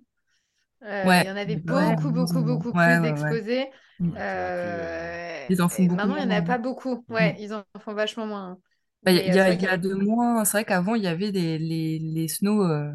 [0.85, 3.39] Euh, Ouais, il y en avait ouais, beaucoup, beaucoup, beaucoup Ouais, plus ouais, ouais.
[3.39, 3.71] d'exposés.
[3.99, 4.11] Mm.
[4.13, 7.05] Ouais, Euh, Ils en font beaucoup maintenant, il n'y en a pas beaucoup.
[7.09, 8.59] Ouais, ils en font vachement moins.
[9.03, 9.77] Bah, Il y, euh, a, vrai y a que...
[9.77, 10.45] de moins.
[10.45, 12.93] C'est vrai qu'avant, il y avait des, les, les snows euh,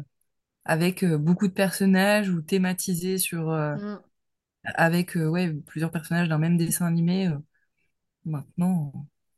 [0.64, 4.00] avec euh, beaucoup de personnages ou thématisés sur, euh, Mm.
[4.64, 7.28] avec euh, ouais, plusieurs personnages d'un même dessin animé.
[7.28, 7.38] euh.
[8.26, 8.92] Maintenant,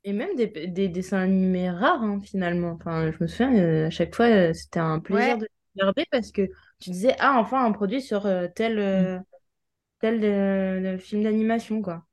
[0.05, 2.73] Et même des, des dessins animés rares, hein, finalement.
[2.73, 6.07] Enfin, je me souviens, euh, à chaque fois, euh, c'était un plaisir Ouais, de regarder
[6.11, 6.43] parce que
[6.81, 9.19] tu disais, ah, enfin, un produit sur euh, tel, euh,
[10.03, 12.07] tel euh, film d'animation, quoi.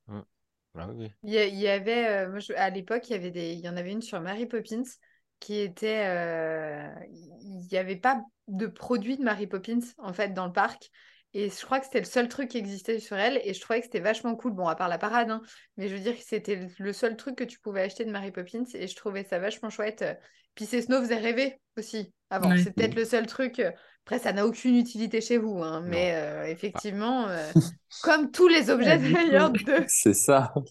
[0.76, 3.16] Ah oui, il y, a- il y avait, euh, moi, je- à l'époque, il y
[3.16, 4.84] avait des, il y en avait une sur Mary Poppins
[5.40, 6.88] qui était, euh,
[7.42, 10.90] il n'y avait pas de produit de Mary Poppins en fait dans le parc.
[11.34, 13.80] Et je crois que c'était le seul truc qui existait sur elle et je trouvais
[13.80, 14.52] que c'était vachement cool.
[14.54, 15.42] Bon, à part la parade, hein,
[15.78, 18.32] mais je veux dire que c'était le seul truc que tu pouvais acheter de Mary
[18.32, 20.04] Poppins et je trouvais ça vachement chouette.
[20.56, 22.50] Puis ces snow faisait rêver aussi avant.
[22.50, 22.58] Ouais.
[22.58, 23.62] C'est peut-être le seul truc.
[24.10, 27.54] Après, ça n'a aucune utilité chez vous, hein, mais euh, effectivement, euh,
[28.02, 30.54] comme tous les objets d'ailleurs de, C'est ça.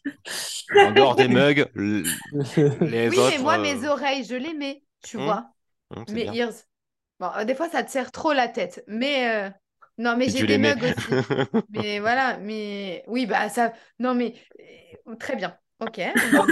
[0.81, 1.69] En dehors des mugs,
[2.81, 3.29] les Oui, autres.
[3.29, 5.53] mais moi, euh, mes oreilles, je les mets, tu Hmm, vois.
[5.91, 6.37] hum, Mes bien.
[6.37, 6.53] ears.
[7.21, 8.85] Bon, des fois, ça te serre trop la tête.
[8.89, 9.53] Mais
[9.99, 11.23] non, mais j'ai des mugs aussi.
[11.71, 13.73] Mais voilà, mais oui, bah ça.
[13.99, 14.35] Non, mais
[15.21, 15.59] très bien.
[15.81, 16.01] Ok.
[16.35, 16.47] on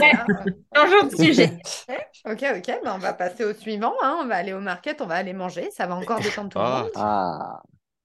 [0.77, 1.59] Changeons de sujet.
[2.25, 2.81] Ok, ok.
[2.85, 3.93] bah, on va passer au suivant.
[4.03, 4.19] hein.
[4.23, 5.71] On va aller au market, on va aller manger.
[5.73, 6.91] Ça va encore détendre tout le Ah, monde.
[6.95, 7.63] Ah,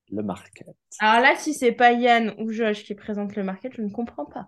[0.09, 0.67] le market.
[0.99, 4.26] Alors là, si c'est pas Yann ou Josh qui présente le market, je ne comprends
[4.26, 4.47] pas.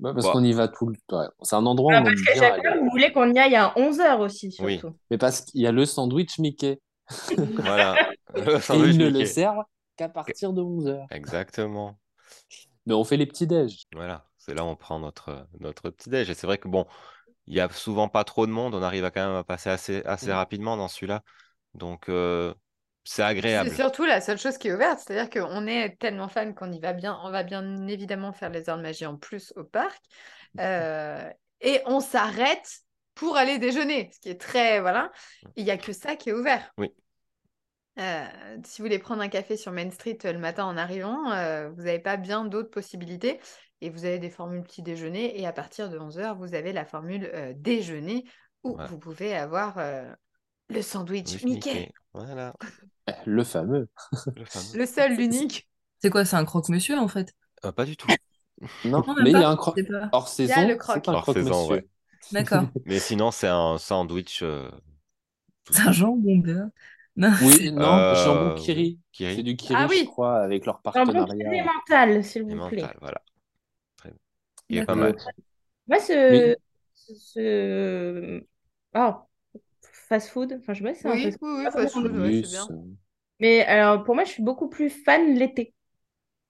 [0.00, 0.32] Ouais, parce Bah.
[0.32, 1.20] qu'on y va tout le temps.
[1.20, 1.26] Ouais.
[1.42, 2.78] C'est un endroit où Ah, on aime parce que fois, aller.
[2.80, 4.78] vous voulez qu'on y aille à 11h aussi, Oui.
[4.78, 4.96] surtout.
[5.10, 6.78] Mais parce qu'il y a le sandwich Mickey.
[7.56, 7.96] voilà.
[8.34, 9.64] Le Et sandwich ils ne le servent
[9.96, 11.06] qu'à partir de 11h.
[11.10, 11.98] Exactement.
[12.86, 13.86] Mais on fait les petits déj.
[13.94, 14.24] Voilà.
[14.48, 16.30] C'est là où on prend notre, notre petit déj.
[16.30, 16.86] Et c'est vrai que bon,
[17.46, 18.74] il y a souvent pas trop de monde.
[18.74, 20.34] On arrive à quand même à passer assez, assez Mm.
[20.34, 21.22] rapidement dans celui-là.
[21.74, 22.54] Donc, euh,
[23.04, 23.70] c'est C'est agréable.
[23.70, 26.92] surtout la seule chose qui est ouverte, c'est-à-dire qu'on est tellement fan qu'on y va
[26.92, 30.02] bien, on va bien évidemment faire les heures de magie en plus au parc,
[30.60, 31.30] euh,
[31.60, 32.80] et on s'arrête
[33.14, 35.10] pour aller déjeuner, ce qui est très voilà.
[35.56, 36.70] Il y a que ça qui est ouvert.
[36.78, 36.92] Oui.
[37.98, 38.24] Euh,
[38.64, 41.82] si vous voulez prendre un café sur Main Street le matin en arrivant, euh, vous
[41.82, 43.40] n'avez pas bien d'autres possibilités.
[43.80, 45.40] Et vous avez des formules petit déjeuner.
[45.40, 48.24] Et à partir de 11h, vous avez la formule euh, déjeuner
[48.64, 48.88] où Voilà.
[48.88, 50.10] vous pouvez avoir euh,
[50.68, 51.92] le sandwich Mickey.
[52.12, 52.54] Voilà.
[53.24, 53.88] Le fameux.
[54.36, 54.78] Le fameux.
[54.78, 55.68] Le seul, l'unique.
[56.00, 56.24] c'est quoi?
[56.24, 57.32] C'est un croque-monsieur en fait?
[57.64, 58.08] Euh, pas du tout.
[58.84, 59.78] Non, mais il y a un croque.
[60.10, 61.04] Hors Il y a saison, le croque.
[61.06, 61.86] Hors croque saison, ouais.
[62.32, 62.64] D'accord.
[62.86, 64.40] Mais sinon, c'est un sandwich.
[64.42, 64.68] euh,
[65.70, 66.66] C'est un jambon beurre.
[67.14, 68.98] Non, Oui, non, Euh, jambon kiri.
[69.12, 69.36] Kiri.
[69.36, 69.98] C'est du kiri, Ah oui.
[70.00, 71.64] je crois, avec leur Jambon partenariat.
[71.64, 72.82] mental, s'il vous plaît.
[72.82, 72.96] mental.
[73.00, 73.22] Voilà.
[74.70, 75.14] Il est pas mal.
[75.86, 76.54] Moi, ce,
[76.94, 78.46] ce, ce-
[78.94, 79.14] oh,
[80.08, 81.98] fast food, enfin, je sais pas si c'est un Oui, fast oui, oui, Ah, fast
[81.98, 82.72] food, ouais, Oui, c'est bien.
[83.40, 85.74] Mais alors, pour moi, je suis beaucoup plus fan l'été,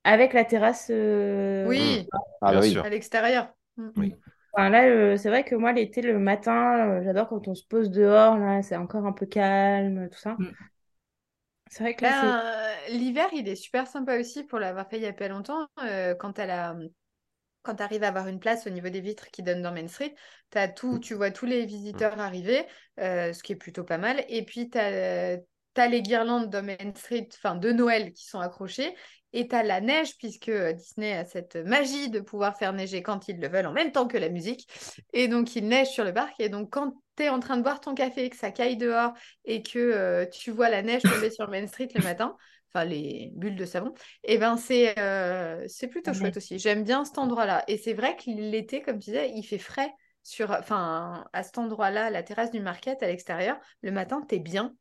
[0.03, 0.89] avec la terrasse.
[0.91, 2.09] euh, Oui,
[2.41, 2.73] Ah Bien bah oui.
[2.73, 2.85] sûr.
[2.85, 3.53] à l'extérieur.
[3.77, 3.89] Mm.
[3.95, 4.15] Oui.
[4.53, 7.65] Enfin, là, euh, c'est vrai que moi, l'été, le matin, euh, j'adore quand on se
[7.65, 10.39] pose dehors, là, c'est encore un peu calme, tout ça.
[10.39, 10.69] Mm.
[11.69, 12.35] C'est vrai que là, Ben,
[12.87, 15.67] euh, l'hiver, il est super sympa aussi pour l'avoir fait il y a pas longtemps.
[15.83, 16.41] euh, quand tu
[17.69, 19.87] quand tu arrives à avoir une place au niveau des vitres qui donnent dans Main
[19.87, 20.15] Street,
[20.49, 22.65] t'as tout, tu vois tous les visiteurs arriver,
[22.99, 24.25] euh, ce qui est plutôt pas mal.
[24.27, 25.37] Et puis, tu as,
[25.87, 28.95] les guirlandes de Main Street, enfin de Noël, qui sont accrochées.
[29.33, 33.27] Et tu as la neige, puisque Disney a cette magie de pouvoir faire neiger quand
[33.27, 34.67] ils le veulent, en même temps que la musique.
[35.13, 36.39] Et donc, il neige sur le parc.
[36.39, 39.13] Et donc, quand tu es en train de boire ton café, que ça caille dehors,
[39.45, 42.35] et que euh, tu vois la neige tomber sur Main Street le matin,
[42.73, 43.93] enfin les bulles de savon,
[44.23, 46.13] et ben c'est euh, c'est plutôt ouais.
[46.13, 46.59] chouette aussi.
[46.59, 47.63] J'aime bien cet endroit-là.
[47.67, 49.91] Et c'est vrai que l'été, comme tu disais, il fait frais
[50.23, 53.57] sur, enfin, à cet endroit-là, la terrasse du market à l'extérieur.
[53.81, 54.75] Le matin, t'es bien,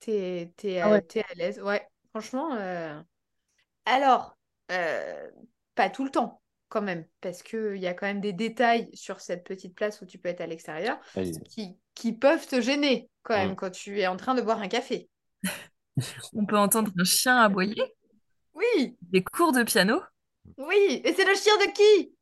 [0.00, 1.02] t'es t'es, Ah ouais.
[1.28, 1.60] à l'aise.
[1.60, 2.54] Ouais, franchement.
[2.54, 3.00] euh,
[3.86, 4.36] Alors,
[4.72, 5.30] euh,
[5.74, 6.40] pas tout le temps.
[6.68, 10.06] Quand même, parce qu'il y a quand même des détails sur cette petite place où
[10.06, 10.98] tu peux être à l'extérieur
[11.48, 13.56] qui, qui peuvent te gêner quand même Mm.
[13.56, 15.08] quand tu es en train de boire un café.
[16.34, 17.82] On peut entendre un chien aboyer,
[18.54, 20.02] Oui, des cours de piano
[20.58, 22.12] oui, et c'est le chien de qui?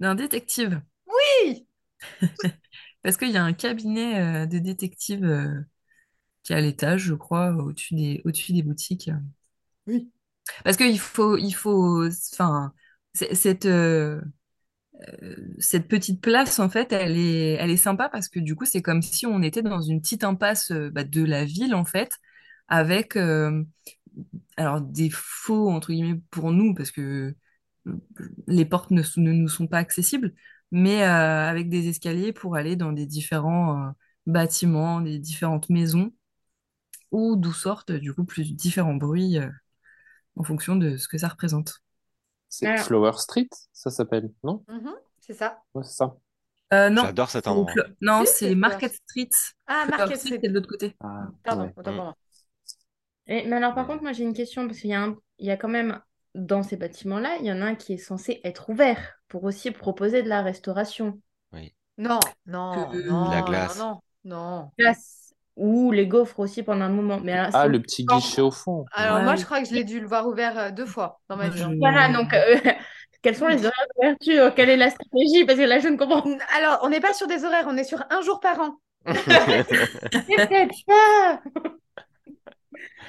[0.00, 0.80] d'un détective.
[1.06, 1.66] Oui,
[3.02, 5.60] Parce qu'il y a un cabinet euh, de détective euh,
[6.44, 9.10] qui est à l'étage, je crois, au-dessus des, au-dessus des boutiques.
[9.86, 10.10] Oui.
[10.64, 12.72] Parce qu'il faut, il faut, enfin,
[13.14, 14.20] cette, euh,
[15.22, 18.64] euh, cette petite place, en fait, elle est, elle est sympa parce que du coup,
[18.66, 22.12] c'est comme si on était dans une petite impasse bah, de la ville, en fait,
[22.68, 23.64] avec, euh,
[24.56, 27.34] alors, des faux, entre guillemets, pour nous, parce que
[27.86, 27.92] euh,
[28.46, 30.34] les portes ne, nous sont pas accessibles,
[30.70, 33.90] mais euh, avec des escaliers pour aller dans des différents, euh,
[34.26, 36.12] bâtiments, des différentes maisons,
[37.10, 39.48] ou d'où sortent du coup plus différents bruits euh,
[40.36, 41.82] en fonction de ce que ça représente.
[42.48, 44.64] C'est Alors- Flower Street, ça s'appelle, non?
[44.68, 45.58] Mhm, c'est ça.
[45.74, 46.16] Ouais, c'est ça.
[46.72, 47.72] Euh, non, J'adore cet c'est endroit.
[48.02, 49.30] Non, c'est Market Street.
[49.66, 50.38] Ah, Market Street, Street.
[50.42, 50.96] c'est de l'autre côté.
[51.00, 51.70] Ah, Pardon, ouais.
[51.76, 52.16] autant pour moi.
[53.28, 55.46] Et- mais alors, par contre, moi, j'ai une question parce qu'il y a, un- il
[55.46, 56.00] y a quand même,
[56.34, 59.70] dans ces bâtiments-là, il y en a un qui est censé être ouvert pour aussi
[59.70, 61.20] proposer de la restauration.
[61.98, 63.78] Non, non, Que- non, La non, glace.
[63.78, 64.70] non, non.
[64.78, 65.34] Glace.
[65.56, 67.18] Ou les gaufres aussi pendant un moment.
[67.20, 68.84] Mais alors, Ah, c'est- le petit guichet au fond.
[68.92, 69.24] Alors Ouais.
[69.24, 71.48] moi, je crois que je l'ai dû le voir ouvert euh, deux fois dans ma
[71.48, 71.64] vie.
[71.80, 72.54] Voilà, donc, euh,
[73.22, 74.54] quels sont les horaires d'ouverture?
[74.54, 75.44] Quelle est la stratégie?
[75.44, 76.22] Parce que là, je ne comprends
[76.56, 78.76] Alors, on n'est pas sur des horaires, on est sur un jour par an.
[80.12, 81.42] peut-être pas.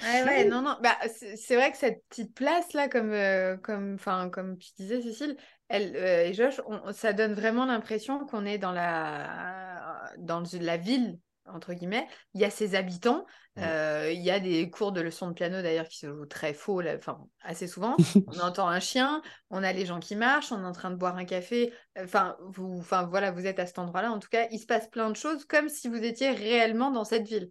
[0.01, 0.77] Ouais, ouais, non, non.
[0.81, 0.97] Bah,
[1.35, 5.35] c'est vrai que cette petite place-là, comme, euh, comme, enfin, comme tu disais, Cécile,
[5.67, 10.77] elle, euh, et Josh, on- ça donne vraiment l'impression qu'on est dans la, dans la
[10.77, 12.07] ville, entre guillemets.
[12.33, 13.25] Il y a ses habitants.
[13.57, 13.63] Ouais.
[13.65, 16.53] euh, il y a des cours de leçons de piano, d'ailleurs, qui se jouent très
[16.53, 16.95] faux, là,
[17.41, 17.97] assez souvent.
[18.27, 20.95] On entend un chien, on a les gens qui marchent, on est en train de
[20.95, 21.73] boire un café.
[21.99, 24.11] Enfin, vous, enfin, voilà, vous êtes à cet endroit-là.
[24.11, 27.03] En tout cas, il se passe plein de choses comme si vous étiez réellement dans
[27.03, 27.49] cette ville.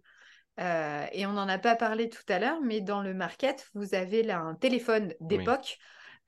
[0.59, 3.95] Euh, et on n'en a pas parlé tout à l'heure, mais dans le market, vous
[3.95, 5.77] avez là un téléphone d'époque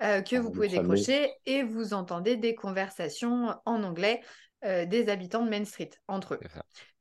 [0.02, 0.70] euh, que Ah, vous pouvez fameux.
[0.70, 4.22] décrocher et vous entendez des conversations en anglais
[4.64, 6.46] euh, des habitants de Main Street entre eux.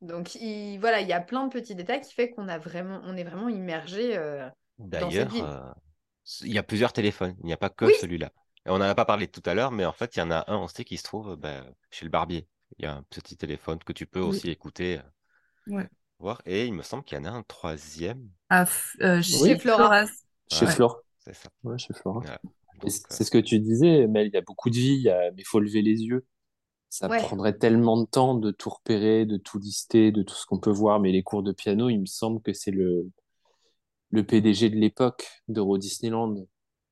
[0.00, 3.00] Donc il, voilà, il y a plein de petits détails qui fait qu'on a vraiment,
[3.04, 4.18] on est vraiment immergé.
[4.78, 5.36] D'ailleurs,
[6.42, 7.92] il y a plusieurs téléphones, il n'y a pas que Oui.
[7.92, 8.32] celui-là.
[8.66, 10.44] On n'en a pas parlé tout à l'heure, mais en fait, il y en a
[10.50, 12.46] un aussi qui se trouve bah, chez le barbier.
[12.78, 14.40] Il y a un petit téléphone que tu peux Oui.
[14.40, 15.00] aussi écouter,
[15.66, 15.88] Ouais.
[16.20, 16.40] Voir.
[16.46, 18.28] Et il me semble qu'il y en a un troisième.
[18.48, 19.58] À F- euh, chez Oui.
[19.58, 20.04] Flora.
[20.50, 20.72] Chez Ouais.
[20.72, 20.96] Flora.
[21.18, 21.48] C'est ça.
[21.64, 22.20] Ouais, chez Flora.
[22.20, 22.40] Voilà.
[22.84, 25.42] Euh, C'est ce que tu disais, Mel, il y a beaucoup de vie, a- mais
[25.42, 26.26] il faut lever les yeux.
[26.88, 27.18] Ça Ouais.
[27.22, 30.70] prendrait tellement de temps de tout repérer, de tout lister, de tout ce qu'on peut
[30.72, 30.98] voir.
[31.00, 33.08] Mais les cours de piano, il me semble que c'est le,
[34.10, 36.34] le PDG de l'époque d'Euro Disneyland.
[36.34, 36.46] qui est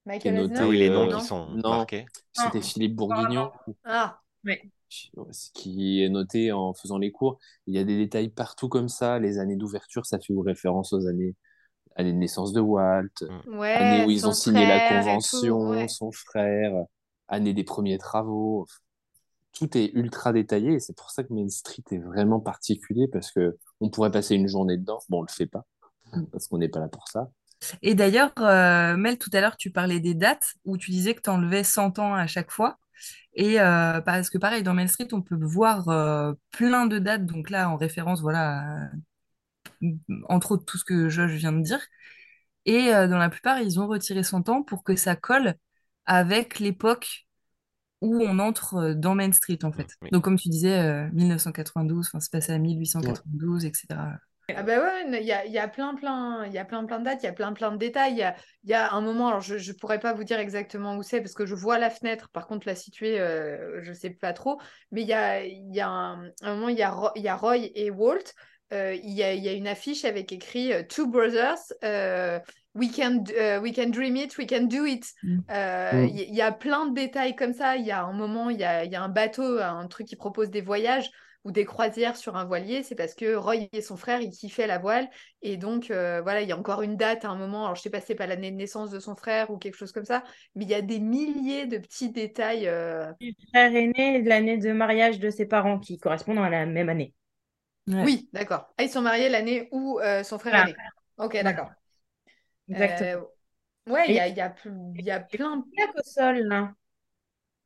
[0.07, 1.71] Michael noté, ah oui, les noms euh, qui sont non.
[1.71, 2.07] marqués.
[2.33, 2.63] C'était Ah.
[2.63, 3.51] Philippe Bourguignon,
[3.85, 4.21] Ah,
[5.55, 7.39] qui est noté en faisant les cours.
[7.67, 9.19] Il y a des détails partout comme ça.
[9.19, 11.35] Les années d'ouverture, ça fait référence aux années,
[11.97, 13.09] années de naissance de Walt,
[13.47, 13.73] ouais.
[13.73, 15.89] année où ils ont signé la tout, convention, ouais.
[15.89, 16.73] son frère,
[17.29, 18.67] année des premiers travaux.
[19.53, 23.33] Tout est ultra détaillé et c'est pour ça que Main Street est vraiment particulier parce
[23.33, 25.01] que on pourrait passer une journée dedans.
[25.09, 25.65] Bon, on le fait pas
[26.33, 27.31] parce qu'on n'est pas là pour ça.
[27.83, 31.23] Et d'ailleurs, euh, Mel, tout à l'heure, tu parlais des dates où tu disais que
[31.23, 32.79] tu enlevais 100 ans à chaque fois.
[33.35, 37.27] Et euh, parce que pareil, dans Main Street, on peut voir euh, plein de dates.
[37.27, 38.89] Donc là, en référence, voilà,
[39.83, 39.89] euh,
[40.29, 41.81] entre autres, tout ce que Josh vient de dire.
[42.65, 45.55] Et euh, dans la plupart, ils ont retiré 100 ans pour que ça colle
[46.07, 47.27] avec l'époque
[48.01, 49.89] où on entre dans Main Street, en fait.
[50.03, 50.11] Oui.
[50.13, 54.01] Donc, comme tu disais, euh, 1992, enfin, c'est passé à 1892, etc.
[54.57, 56.85] Ah bah ouais, il y a, il y a plein, plein, il y a plein,
[56.87, 58.13] plein de dates, il y a plein, plein de détails.
[58.13, 58.35] Il y a,
[58.65, 61.21] il y a un moment, alors je ne pourrais pas vous dire exactement où c'est
[61.21, 64.33] parce que je vois la fenêtre, par contre la situer, euh, je ne sais pas
[64.33, 64.59] trop.
[64.91, 67.37] Mais il y a, y a un, un moment, il y a, Ro- y a
[67.37, 68.33] Roy et Walt.
[68.73, 72.39] Euh, il, y a, y a une affiche avec écrit euh, Two Brothers, euh,
[72.75, 75.05] we, can, euh, we can dream it, we can do it.
[75.23, 75.39] Mm.
[75.51, 76.09] Euh, Mm.
[76.09, 77.77] Il y, a plein de détails comme ça.
[77.77, 80.07] Il y a un moment, il y a, il y a un bateau, un truc
[80.07, 81.11] qui propose des voyages
[81.49, 84.67] ou des croisières sur un voilier, c'est parce que Roy et son frère, ils kiffaient
[84.67, 85.09] la voile.
[85.43, 87.65] Et donc, euh, voilà, il y a encore une date à un moment.
[87.65, 89.93] Alors, je sais pas, c'est pas l'année de naissance de son frère ou quelque chose
[89.93, 92.69] comme ça, mais il y a des milliers de petits détails.
[92.69, 96.67] euh, Le frère aîné de l'année de mariage de ses parents qui correspondent à la
[96.67, 97.15] même année.
[97.89, 98.11] Ouais.
[98.11, 98.73] Oui, d'accord.
[98.79, 100.67] Ah, ils sont mariés l'année où euh, son frère Voilà.
[100.67, 100.81] est né.
[101.19, 101.73] Ok, d'accord.
[102.69, 103.11] Exactement.
[103.15, 103.21] Euh,
[103.89, 104.55] ouais, il y a, Et- il y a,
[104.99, 105.67] il y a plein.
[105.75, 106.75] Plaque au sol, là.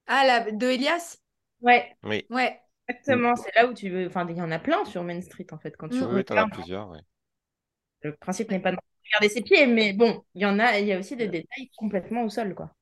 [0.06, 1.18] Ah, la de Elias?
[1.62, 2.61] Ouais, Oui, Ouais.
[2.88, 3.36] Exactement.
[3.36, 4.06] C'est là où tu veux.
[4.06, 5.76] Enfin, il y en a plein sur Main Street, en fait.
[5.76, 6.14] Quand tu Mm.
[6.14, 6.88] oui, t'en as plusieurs.
[6.90, 7.00] ouais.
[8.04, 10.78] le principe n'est pas de regarder ses pieds, mais bon, il y en a.
[10.78, 12.74] Il y a aussi des détails complètement au sol, quoi.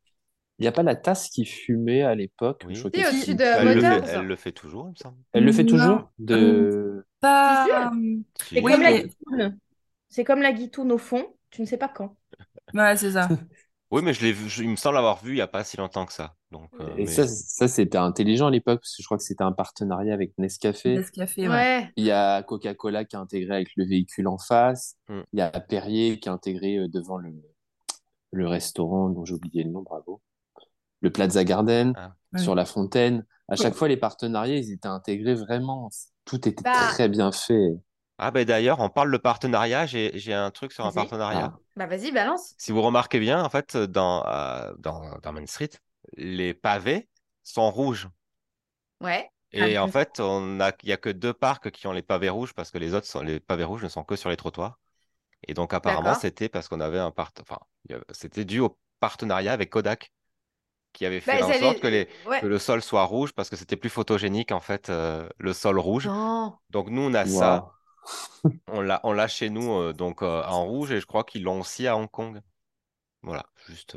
[0.59, 2.65] Il n'y a pas la tasse qui fumait à l'époque.
[2.67, 2.81] Oui.
[2.83, 5.17] Au-dessus de Elle le, fait, elle le fait toujours, il me semble.
[5.33, 5.69] Elle le fait Non.
[5.71, 7.07] toujours de...
[7.21, 7.91] Pas...
[7.95, 8.25] Si.
[8.57, 9.59] C'est Oui, comme la mais- guitoune.
[10.09, 11.35] C'est comme la guitoune au fond.
[11.51, 12.17] Tu ne sais pas quand.
[12.75, 13.29] Ouais, c'est ça.
[13.91, 15.65] Oui, mais je l'ai vu, je- il me semble l'avoir vu il n'y a pas
[15.65, 16.37] si longtemps que ça.
[16.51, 19.23] Donc, euh, Et mais- ça, ça c'était intelligent à l'époque parce que je crois que
[19.23, 20.97] c'était un partenariat avec Nescafé.
[20.97, 21.91] Nescafé, ouais.
[21.97, 24.97] Il y a Coca-Cola qui a intégré avec le véhicule en face.
[25.09, 25.21] Mm.
[25.33, 27.33] Il y a Perrier qui a intégré euh, devant le,
[28.33, 30.21] le restaurant dont j'ai oublié le nom, bravo.
[31.03, 32.39] Le Plaza Garden Ah.
[32.39, 33.25] sur la fontaine.
[33.49, 35.89] À chaque fois, les partenariats, ils étaient intégrés vraiment.
[36.25, 36.89] Tout était Bah.
[36.91, 37.71] très bien fait.
[38.19, 39.87] Ah, ben d'ailleurs, on parle de partenariat.
[39.87, 41.55] J'ai j'ai un truc sur un partenariat.
[41.55, 41.59] Ah.
[41.77, 42.55] Bah, vas-y, balance.
[42.59, 45.71] Si vous remarquez bien, en fait, dans, euh, dans, dans Main Street,
[46.17, 47.09] les pavés
[47.43, 48.09] sont rouges.
[49.01, 49.31] Ouais.
[49.53, 51.93] Et Ah, en je- fait, on a, il n'y a que deux parcs qui ont
[51.93, 54.31] les pavés rouges parce que les autres, sont, les pavés rouges ne sont que sur
[54.31, 54.79] les trottoirs.
[55.49, 57.33] Et donc, apparemment, c'était parce qu'on avait un part...
[57.41, 57.59] enfin,
[57.89, 60.13] il c'était dû au partenariat avec Kodak
[60.93, 62.41] qui avait Bah, fait en j'allais- sorte que, les, ouais.
[62.41, 65.79] que le sol soit rouge parce que c'était plus photogénique, en fait, euh, le sol
[65.79, 66.07] rouge.
[66.07, 66.57] Non.
[66.71, 67.73] Donc, nous, on a ça.
[68.69, 71.43] On l'a, on l'a chez nous euh, donc euh, en rouge et je crois qu'ils
[71.43, 72.41] l'ont aussi à Hong Kong.
[73.23, 73.97] Voilà, juste.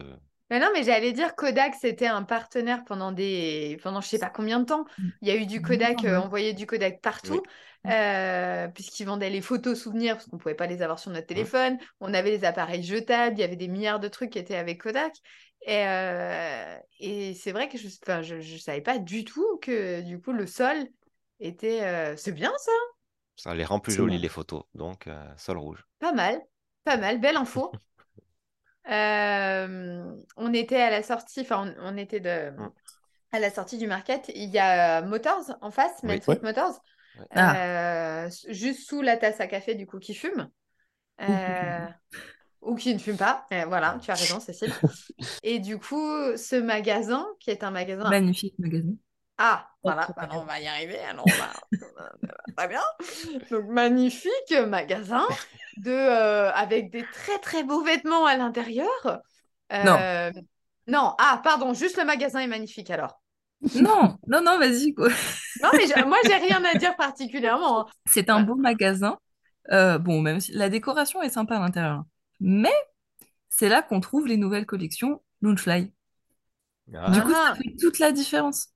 [0.54, 4.30] Mais non, mais j'allais dire Kodak, c'était un partenaire pendant des, pendant je sais pas
[4.30, 4.86] combien de temps.
[5.22, 7.42] Il y a eu du Kodak, euh, envoyé du Kodak partout,
[7.88, 11.80] euh, puisqu'ils vendaient les photos souvenirs, parce qu'on pouvait pas les avoir sur notre téléphone.
[12.00, 14.84] On avait les appareils jetables, il y avait des milliards de trucs qui étaient avec
[14.84, 15.16] Kodak.
[15.66, 20.02] Et, euh, et c'est vrai que je, enfin, je, je savais pas du tout que
[20.02, 20.78] du coup le sol
[21.40, 21.82] était.
[21.84, 22.72] euh, C'est bien ça,
[23.36, 24.64] ça les rend plus jolies les photos.
[24.76, 25.84] Donc, euh, sol rouge.
[26.00, 26.42] pas mal,
[26.84, 27.72] pas mal, belle info.
[28.90, 32.52] Euh, on était à la sortie, enfin on, on était de,
[33.32, 34.32] à la sortie du market.
[34.36, 36.20] Il y a euh, Motors en face, Oui.
[36.42, 36.82] Motors,
[37.36, 37.42] Ouais.
[37.42, 40.50] euh, juste sous la tasse à café du coup qui fume.
[41.22, 41.86] Euh,
[42.62, 43.46] ou qui ne fume pas.
[43.68, 44.74] Voilà, tu as raison, Cécile.
[45.44, 46.08] Et du coup,
[46.38, 48.94] ce magasin, qui est un magasin Magnifique magasin.
[49.46, 51.00] Ah, voilà, Autre alors on va y arriver.
[51.00, 51.54] Alors on va...
[52.56, 52.82] Très bien.
[53.52, 55.26] Donc, magnifique magasin
[55.78, 59.22] de, euh, avec des très très beaux vêtements à l'intérieur.
[59.74, 60.32] Euh,
[60.88, 63.22] Non, ah, pardon, juste le magasin est magnifique alors.
[63.76, 64.94] Non, non, non, vas-y.
[64.94, 65.10] quoi.
[65.62, 67.82] Non, mais j'ai- moi, j'ai rien à dire particulièrement.
[67.82, 67.92] hein.
[68.06, 69.18] C'est un beau magasin.
[69.72, 72.04] Euh, bon, même si la décoration est sympa à l'intérieur.
[72.42, 72.74] Mais
[73.50, 75.94] c'est là qu'on trouve les nouvelles collections Loungefly.
[76.94, 77.56] Ah, Du coup, ça Ah.
[77.56, 78.68] fait toute la différence.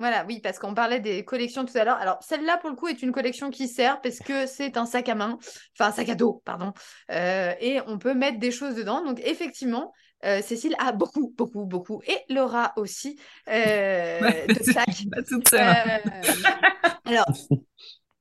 [0.00, 1.98] Voilà, oui, parce qu'on parlait des collections tout à l'heure.
[1.98, 5.08] Alors, celle-là, pour le coup, est une collection qui sert parce que c'est un sac
[5.08, 5.38] à main,
[5.78, 6.72] enfin un sac à dos, pardon,
[7.12, 9.04] Euh, et on peut mettre des choses dedans.
[9.04, 9.92] Donc, effectivement,
[10.24, 14.90] euh, Cécile a beaucoup, beaucoup, beaucoup, et Laura aussi, euh, de sacs.
[14.92, 15.60] suis pas toute seule.
[15.62, 16.00] hein.
[17.04, 17.26] Alors,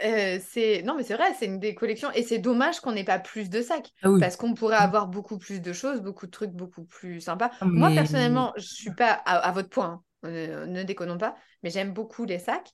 [0.03, 3.03] euh, c'est non, mais c'est vrai, c'est une des collections, et c'est dommage qu'on n'ait
[3.03, 3.89] pas plus de sacs.
[4.03, 4.19] Ah oui.
[4.19, 7.51] Parce qu'on pourrait avoir beaucoup plus de choses, beaucoup de trucs beaucoup plus sympas.
[7.61, 11.35] Moi, Mais- personnellement, je suis pas à, à votre point, hein, euh, ne déconnons pas,
[11.63, 12.71] mais j'aime beaucoup les sacs.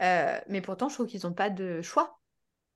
[0.00, 2.18] Euh, mais pourtant, je trouve qu'ils n'ont pas de choix.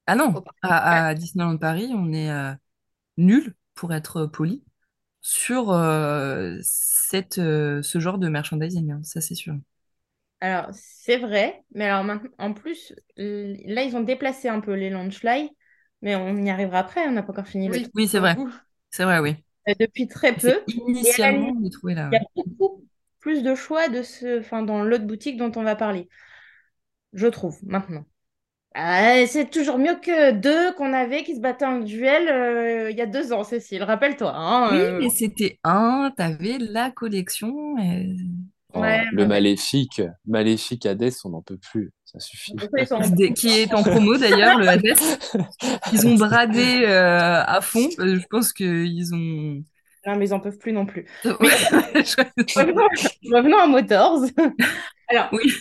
[0.07, 2.53] Ah non, à, à Disneyland Paris, on est euh,
[3.19, 4.65] nul, pour être poli,
[5.23, 9.57] sur euh, cette, euh, ce genre de merchandising, hein, ça c'est sûr.
[10.41, 14.91] Alors, c'est vrai, mais alors maintenant, en plus, là, ils ont déplacé un peu les
[14.91, 15.51] Launchfly,
[16.03, 17.91] mais on y arrivera après, on n'a pas encore fini le Oui.
[17.95, 18.37] Oui, c'est vrai,
[18.91, 19.37] c'est vrai, oui.
[19.69, 20.63] Euh, Depuis très peu.
[20.67, 22.11] Initialement, on est trouvé là.
[22.11, 22.45] Il y a ouais.
[22.45, 22.86] beaucoup
[23.27, 24.39] plus de choix de ce...
[24.39, 26.09] enfin, dans l'autre boutique dont on va parler.
[27.13, 28.05] Je trouve, maintenant.
[28.75, 32.97] Ah, c'est toujours mieux que deux qu'on avait qui se battaient en duel euh, il
[32.97, 33.83] y a deux ans, Cécile.
[33.83, 34.33] Rappelle-toi.
[34.35, 37.79] hein, Oui, euh, mais c'était un, t'avais la collection.
[37.79, 38.17] et-
[38.75, 39.29] Oh, Ouais, le ouais.
[39.29, 41.93] maléfique, maléfique Hades, on n'en peut plus.
[42.05, 42.53] Ça suffit.
[43.35, 44.83] Qui est en promo d'ailleurs, le Hades.
[45.93, 47.89] Ils ont bradé euh, à fond.
[48.01, 49.63] Euh, Je pense qu'ils ont.
[50.07, 51.07] Non, mais ils en peuvent plus non plus.
[52.57, 52.89] Revenons,
[53.33, 54.25] revenons à Motors.
[55.09, 55.53] Alors, Oui.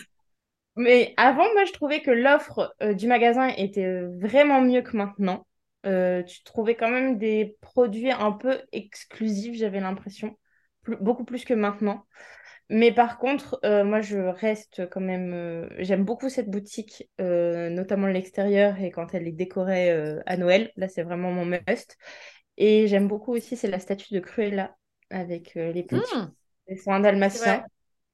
[0.76, 5.48] mais avant, moi, je trouvais que l'offre euh, du magasin était vraiment mieux que maintenant.
[5.86, 10.36] Euh, tu trouvais quand même des produits un peu exclusifs, j'avais l'impression,
[10.82, 12.06] Plus- beaucoup plus que maintenant.
[12.70, 15.34] Mais par contre, euh, moi, je reste quand même.
[15.34, 19.92] euh, j'aime beaucoup cette boutique, euh, notamment l'extérieur et quand elle est décorée
[20.26, 20.72] à Noël.
[20.78, 21.98] Là, c'est vraiment mon must.
[22.58, 24.78] Et j'aime beaucoup aussi, c'est la statue de Cruella
[25.10, 26.18] avec euh, les petits
[26.70, 27.66] dessins c'est dalmatiens vrai.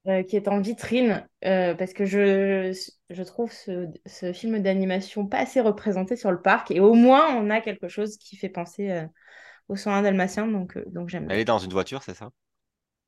[0.08, 2.74] euh, qui est en vitrine euh, parce que je,
[3.10, 7.36] je trouve ce, ce film d'animation pas assez représenté sur le parc et au moins
[7.36, 9.06] on a quelque chose qui fait penser euh,
[9.70, 12.32] aux soins dalmatiens donc, euh, donc j'aime Elle est dans une voiture, c'est ça?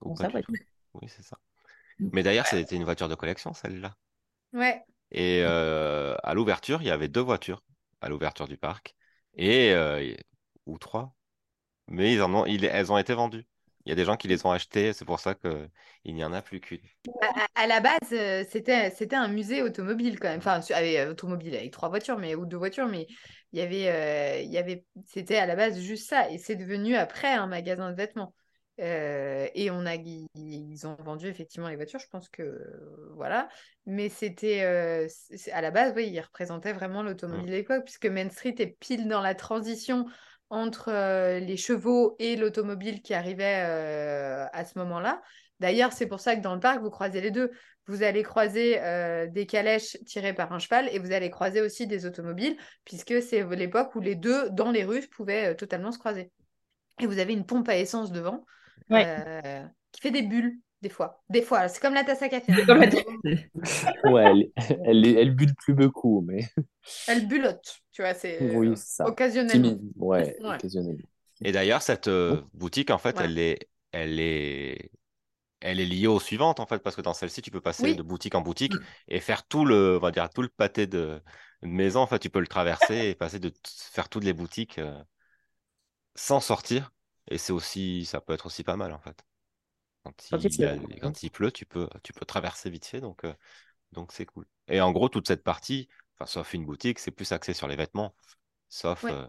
[0.02, 0.16] Ou
[0.94, 1.38] Oui, c'est ça.
[2.12, 3.96] Mais d'ailleurs, c'était une voiture de collection, celle-là.
[4.54, 4.86] Ouais.
[5.12, 7.64] Et euh, à l'ouverture, il y avait deux voitures
[8.02, 8.96] à l'ouverture du parc.
[9.36, 10.14] Et, euh,
[10.66, 11.16] ou trois.
[11.90, 13.46] Mais ils en ont, ils- elles ont été vendues.
[13.86, 15.70] Il y a des gens qui les ont achetées, c'est pour ça qu'il
[16.06, 16.80] n'y en a plus qu'une.
[17.22, 20.38] À, à- à la base, euh, c'était, c'était un musée automobile quand même.
[20.38, 23.08] Enfin, avec, euh, automobile avec trois voitures, mais, ou deux voitures, mais
[23.52, 26.30] il y avait, euh, il y avait, c'était à la base juste ça.
[26.30, 28.34] Et c'est devenu après un magasin de vêtements.
[28.80, 33.50] Euh, et on a, ils, ont vendu effectivement les voitures, je pense que euh, voilà.
[33.86, 35.08] Mais c'était euh,
[35.52, 39.08] à la base, oui, ils représentaient vraiment l'automobile de l'époque, puisque Main Street est pile
[39.08, 40.08] dans la transition
[40.54, 45.20] entre euh, les chevaux et l'automobile qui arrivait euh, à ce moment-là.
[45.60, 47.50] D'ailleurs, c'est pour ça que dans le parc, vous croisez les deux.
[47.88, 51.88] Vous allez croiser euh, des calèches tirées par un cheval et vous allez croiser aussi
[51.88, 52.56] des automobiles,
[52.86, 56.32] puisque c'est l'époque où les deux, dans les rues, pouvaient totalement se croiser.
[57.00, 58.46] Et vous avez une pompe à essence devant
[58.92, 59.64] Ouais.
[59.92, 60.60] qui fait des bulles.
[60.84, 61.24] Des fois.
[61.30, 62.52] Des fois, c'est comme la tasse à café.
[62.54, 62.66] hein.
[62.68, 63.04] Comme la tasse-
[64.06, 64.52] Ouais, elle,
[64.86, 66.48] elle, elle bulle plus beaucoup, mais
[67.08, 69.08] Elle bulotte, tu vois, c'est euh, oui, ça.
[69.08, 69.80] occasionnellement.
[69.98, 70.56] Ouais, Ouais.
[70.56, 71.02] occasionnellement.
[71.44, 73.26] Et d'ailleurs, cette euh, boutique, en fait, Ouais.
[73.26, 74.92] elle est, elle est,
[75.62, 77.96] elle est liée aux suivantes, en fait, parce que dans celle-ci, tu peux passer Oui.
[77.96, 78.80] de boutique en boutique Mm.
[79.10, 81.22] et faire tout le, on va dire, tout le pâté de,
[81.64, 82.02] de maison.
[82.02, 83.52] En fait, tu peux le traverser et passer de
[83.92, 85.02] faire toutes les boutiques euh,
[86.16, 86.92] sans sortir.
[87.30, 89.24] Et c'est aussi, ça peut être aussi pas mal, en fait.
[90.04, 90.96] Quand Quand il, a- pleut.
[91.02, 93.34] quand il pleut, tu peux, tu peux traverser vite fait, donc, euh,
[93.94, 94.46] donc c'est cool.
[94.68, 97.76] Et en gros, toute cette partie, enfin, sauf une boutique, c'est plus axé sur les
[97.76, 98.16] vêtements,
[98.70, 99.12] sauf Ouais.
[99.14, 99.28] euh,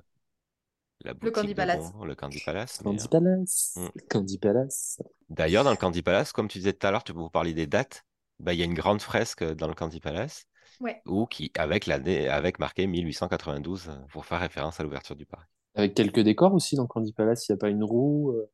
[1.04, 1.92] la boutique Candy Palace.
[2.04, 2.80] le Candy Palace.
[2.80, 3.74] mais, Candy euh, Palace.
[3.76, 3.88] Mm.
[4.08, 5.02] Candy Palace.
[5.28, 7.54] D'ailleurs, dans le Candy Palace, comme tu disais tout à l'heure, tu peux vous parler
[7.54, 8.04] des dates.
[8.40, 10.44] Bah, il y a une grande fresque dans le Candy Palace
[10.80, 11.00] Ouais.
[11.06, 15.48] où qui, avec l'année, avec marqué 1892 euh, pour faire référence à l'ouverture du parc.
[15.76, 18.32] Avec quelques décors aussi dans Candy Palace, il n'y a pas une roue.
[18.32, 18.50] euh,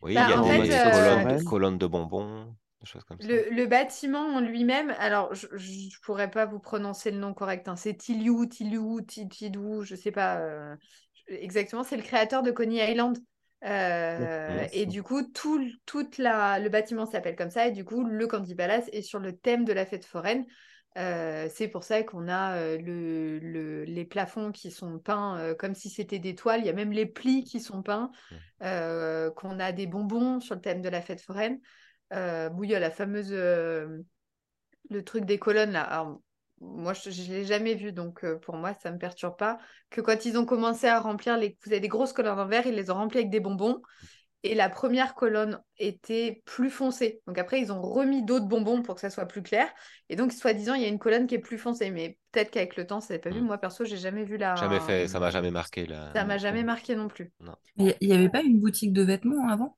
[0.00, 3.20] Oui, Bah, il y a des fait, colonnes, euh, colonnes de bonbons, des choses comme
[3.20, 3.34] ça.
[3.34, 7.66] Le, le bâtiment en lui-même, alors je ne pourrais pas vous prononcer le nom correct,
[7.66, 10.76] hein, c'est Tiliou, Tiliou, Ti- Tidou, je sais pas euh,
[11.28, 13.16] exactement, c'est le créateur de Coney Island.
[13.64, 17.84] Euh, et du coup, tout, le- toute la, le bâtiment s'appelle comme ça, et du
[17.86, 20.44] coup, le Candy Palace est sur le thème de la fête foraine.
[20.96, 25.54] Euh, c'est pour ça qu'on a euh, le, le- les plafonds qui sont peints euh,
[25.54, 26.60] comme si c'était des toiles.
[26.60, 28.10] Il y a même les plis qui sont peints.
[28.60, 31.60] qu'on a des bonbons sur le thème de la fête foraine.
[32.10, 33.32] Bon, il y a la fameuse.
[33.32, 34.04] le
[35.04, 35.82] truc des colonnes là.
[35.82, 36.20] Alors,
[36.60, 39.58] moi, je ne l'ai jamais vu, donc pour moi, ça ne me perturbe pas.
[39.90, 41.58] Que quand ils ont commencé à remplir les.
[41.64, 43.82] Vous avez des grosses colonnes en verre, ils les ont remplies avec des bonbons.
[44.46, 47.20] Et la première colonne était plus foncée.
[47.26, 49.68] Donc après, ils ont remis d'autres bonbons pour que ça soit plus clair.
[50.08, 51.90] Et donc, soi-disant, il y a une colonne qui est plus foncée.
[51.90, 53.40] Mais peut-être qu'avec le temps, ça n'avait pas vu.
[53.40, 53.46] Mm.
[53.46, 54.54] Moi, perso, j'ai jamais vu la.
[54.56, 56.12] Jamais fait, ça m'a jamais marqué là.
[56.14, 57.32] Ça m'a jamais marqué non plus.
[57.76, 59.76] Mais il n'y avait pas une boutique de vêtements avant?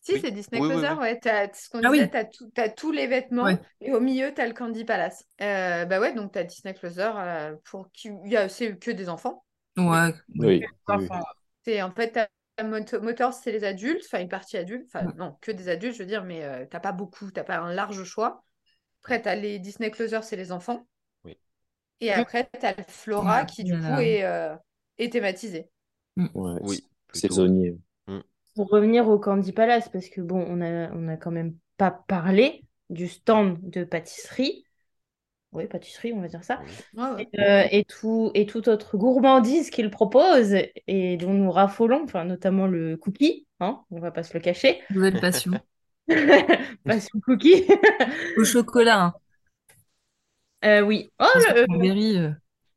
[0.00, 0.20] Si, Oui.
[0.22, 0.98] c'est Disney Oui, Closer, oui.
[0.98, 1.18] ouais.
[1.18, 2.10] T'as, ce qu'on Ah disait, oui.
[2.10, 3.58] t'as, tout- t'as tous les vêtements Ouais.
[3.80, 5.24] et au milieu, t'as le Candy Palace.
[5.40, 8.90] Euh, bah ouais, donc t'as Disney Closer euh, pour qui il y a c'est que
[8.90, 9.44] des enfants.
[9.76, 10.12] Ouais.
[10.36, 10.62] Oui.
[10.86, 11.20] Enfin,
[11.64, 12.26] C'est en fait t'as
[12.62, 15.14] Motors, c'est les adultes, enfin une partie adulte, enfin Ouais.
[15.16, 17.72] non, que des adultes, je veux dire, mais euh, t'as pas beaucoup, t'as pas un
[17.74, 18.44] large choix.
[19.02, 20.86] Après, t'as les Disney Closer, c'est les enfants.
[21.24, 21.36] Oui.
[22.00, 24.54] Et après, t'as le Flora Ouais, qui du coup est, euh,
[24.98, 25.68] est thématisé.
[26.34, 27.32] Ouais, Oui, c'est plutôt.
[27.32, 27.78] saisonnier.
[28.54, 31.90] pour revenir au Candy Palace, parce que bon, on a, on a quand même pas
[31.90, 34.63] parlé du stand de pâtisserie.
[35.54, 36.60] Oui, pâtisserie, on va dire ça.
[36.96, 37.28] Ouais.
[37.38, 40.54] Euh, et, tout, et toute autre gourmandise qu'il propose
[40.86, 44.80] et dont nous raffolons, enfin, notamment le cookie, hein, on va pas se le cacher.
[44.90, 45.52] Nouvelle passion.
[46.84, 47.64] Passion cookie.
[48.36, 49.00] Au chocolat.
[49.04, 49.14] hein.
[50.64, 51.10] Euh, oui.
[51.18, 52.30] Oh, le- Cranberry, euh,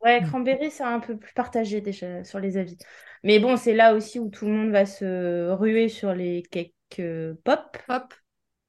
[0.04, 0.28] Ouais, Mm.
[0.28, 2.78] Cranberry, c'est un peu plus partagé déjà sur les avis.
[3.24, 6.74] Mais bon, c'est là aussi où tout le monde va se ruer sur les cakes
[7.00, 7.78] euh, pop.
[7.90, 8.14] Hop.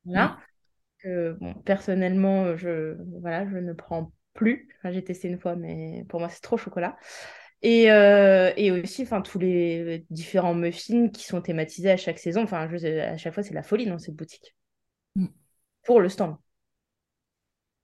[0.05, 0.39] Voilà.
[0.99, 4.69] Que, bon, personnellement, je, voilà, je ne prends plus.
[4.79, 6.97] Enfin, j'ai testé une fois, mais pour moi, c'est trop chocolat.
[7.63, 12.43] Et, euh, et aussi, enfin, tous les différents muffins qui sont thématisés à chaque saison.
[12.43, 14.55] Enfin, je, à chaque fois, c'est la folie dans cette boutique.
[15.17, 15.27] Mm.
[15.85, 16.37] Pour le stand.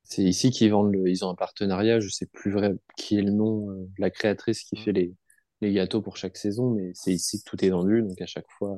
[0.04, 1.08] C'est ici qu'ils vendent le.
[1.08, 4.62] Ils ont un partenariat, je sais plus vrai qui est le nom, euh, la créatrice
[4.62, 5.14] qui fait les,
[5.60, 8.50] les gâteaux pour chaque saison, mais c'est ici que tout est vendu, donc à chaque
[8.58, 8.76] fois,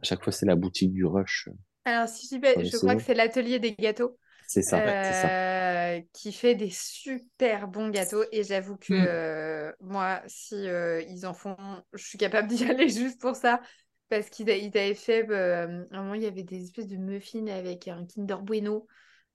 [0.00, 1.48] à chaque fois c'est la boutique du rush.
[1.84, 4.18] Alors, si je dis pas- je crois que c'est l'atelier des gâteaux.
[4.46, 5.28] C'est ça, c'est ça.
[5.28, 8.24] euh, qui fait des super bons gâteaux.
[8.32, 9.06] Et j'avoue que Mm.
[9.06, 11.56] euh, moi, si euh, ils en font,
[11.92, 13.60] je suis capable d'y aller juste pour ça.
[14.08, 17.46] Parce qu'ils avaient fait, euh, à un moment, il y avait des espèces de muffins
[17.48, 18.86] avec un Kinder Bueno.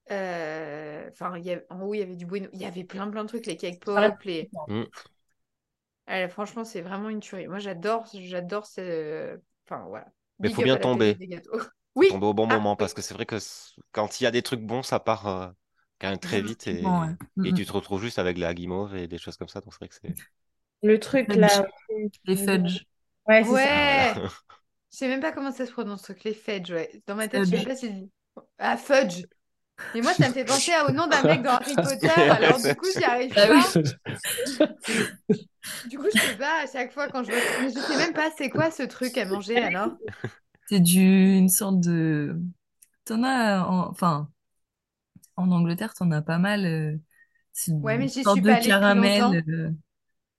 [0.09, 2.47] Enfin, il en haut, il y avait du Bueno.
[2.53, 3.95] Il y avait plein, plein de trucs, les cake pop.
[3.97, 4.49] Ah, Les...
[4.67, 4.83] Mm.
[6.29, 7.47] Franchement, c'est vraiment une tuerie.
[7.47, 9.39] Moi, j'adore, j'adore ce...
[9.65, 10.07] Enfin, voilà.
[10.39, 11.17] Mais Big faut bien tomber.
[11.97, 12.77] Oui, Tomber au bon Ah, moment oui.
[12.77, 13.37] parce que c'est vrai que
[13.91, 15.49] quand il y a des trucs bons, ça part euh,
[15.99, 17.15] quand même très vite et, ouais.
[17.43, 19.61] et Mm, tu te retrouves juste avec la guimauve et des choses comme ça.
[19.61, 20.17] Donc c'est vrai que c'est.
[20.83, 21.35] Le truc Fudge.
[21.35, 21.67] là.
[22.25, 22.83] Les fudge.
[23.27, 23.71] Ouais, c'est ça.
[23.73, 24.13] Ouais.
[24.13, 24.29] Voilà.
[24.91, 27.03] Je sais même pas comment ça se prononce, ce truc, les fudge, ouais.
[27.07, 27.63] Dans ma tête, je sais Fudge.
[27.63, 28.11] pas si.
[28.59, 29.25] Ah, fudge.
[29.93, 32.75] Mais moi, ça me fait penser au nom d'un mec dans Harry Potter, alors du
[32.75, 33.49] coup, j'y arrive Ah pas.
[33.49, 33.73] oui.
[35.83, 37.43] Du coup, je sais pas, à chaque fois quand je vois.
[37.55, 39.97] Mais je sais même pas c'est quoi ce truc à manger alors.
[40.69, 42.39] C'est du, une sorte de.
[43.05, 43.61] T'en as.
[43.67, 44.29] en- Enfin,
[45.37, 46.65] en Angleterre, t'en as pas mal.
[46.65, 46.97] euh,
[47.53, 49.43] C'est Ouais, une j'y sorte suis de pas allée depuis caramel.
[49.49, 49.71] euh,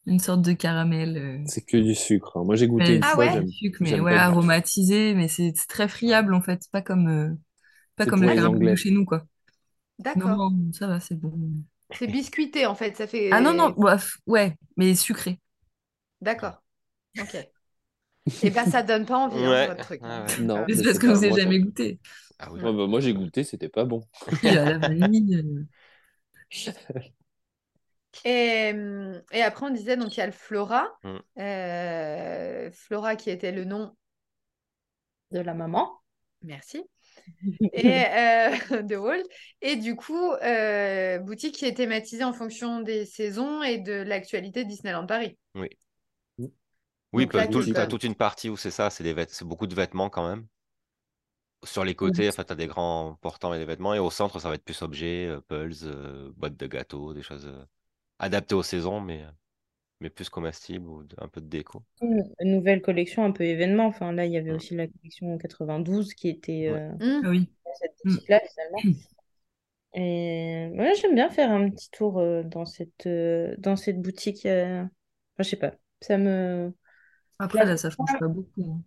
[0.07, 1.17] Une sorte de caramel.
[1.19, 2.37] euh, C'est que du sucre.
[2.37, 2.45] hein.
[2.45, 3.29] Moi j'ai goûté mais une Ah fois, ouais?
[3.29, 3.53] j'aime.
[3.53, 4.55] sucre, mais j'aime ouais, pas du tout.
[4.57, 6.63] aromatisé, mais c'est c'est très friable en fait.
[6.63, 7.35] C'est pas comme, euh,
[7.97, 8.77] pas C'est comme pour le les caramel de Anglais.
[8.77, 9.27] chez nous, quoi.
[10.01, 10.41] D'accord.
[10.41, 11.33] Non, ça va, c'est bon.
[11.91, 13.21] C'est biscuité en fait, ça fait.
[13.31, 15.41] Ah non, non, bref, ouais, mais sucré.
[16.21, 16.63] D'accord.
[17.19, 17.37] Ok.
[18.43, 20.01] Et ben, ça donne pas envie, hein, votre truc.
[20.03, 20.27] hein.
[20.27, 20.45] ouais.
[20.45, 21.99] Non, Mais c'est parce que vous avez moi, jamais goûté.
[22.39, 22.61] Ah oui.
[22.61, 24.01] Ouais, bah, moi, j'ai goûté, c'était pas bon.
[24.43, 25.35] Il y a la vanille.
[25.37, 25.65] euh,
[28.25, 30.89] Et, hum, et après, on disait, donc il y a le Flora.
[31.05, 31.17] Mm.
[31.39, 33.95] Euh, Flora qui était le nom,
[35.31, 36.01] De la maman.
[36.43, 36.83] merci,
[37.73, 39.23] et, euh, de Walt.
[39.61, 44.65] Et du coup, euh, boutique qui est thématisée en fonction des saisons et de l'actualité
[44.65, 45.37] de Disneyland Paris.
[45.55, 45.69] Oui,
[47.13, 49.27] Là, bah, tout- tu t'as peux- toute une partie où c'est ça, c'est des vêt-
[49.29, 50.49] c'est beaucoup de vêtements quand même.
[51.65, 53.93] Sur les côtés, enfin, tu as des grands portants et des vêtements.
[53.95, 57.23] Et au centre, ça va être plus objets, euh, pulls, euh, boîtes de gâteaux, des
[57.23, 57.65] choses euh,
[58.19, 59.31] adaptées aux saisons, mais, euh,
[60.01, 61.85] mais plus comestibles ou de- un peu de déco.
[62.01, 62.25] Une
[62.57, 63.87] nouvelle collection un peu événement.
[63.87, 64.57] Enfin, là, il y avait Mm.
[64.57, 66.91] aussi la collection 92 qui était euh,
[67.25, 67.49] oui.
[67.65, 68.85] dans cette boutique-là, finalement.
[69.95, 74.47] Et ouais, j'aime bien faire un petit tour euh, dans cette, euh, dans cette boutique.
[74.47, 75.75] euh, Enfin, je sais pas.
[76.01, 76.73] Ça me...
[77.39, 78.63] Après, là, ça change pas beaucoup.
[78.63, 78.81] hein.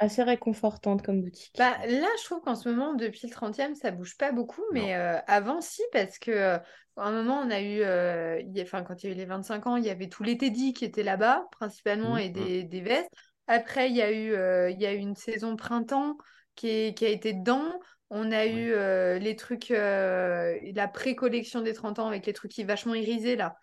[0.00, 1.52] Assez réconfortante comme boutique.
[1.58, 4.94] Bah, là, je trouve qu'en ce moment, depuis le 30e, ça bouge pas beaucoup, mais
[4.94, 6.56] euh, avant, si, parce que euh,
[6.96, 9.24] à un moment, on a eu, euh, y a- quand il y a eu les
[9.24, 12.20] 25 ans, il y avait tous les Teddy qui étaient là-bas, principalement, Mhm.
[12.20, 13.10] et des, des vestes.
[13.48, 16.16] Après, il y a eu, euh, il y a eu une saison printemps
[16.54, 17.64] qui, est- qui a été dedans.
[18.10, 22.52] On a eu euh, les trucs, euh, la pré-collection des 30 ans avec les trucs
[22.52, 23.56] qui vachement irisés, là,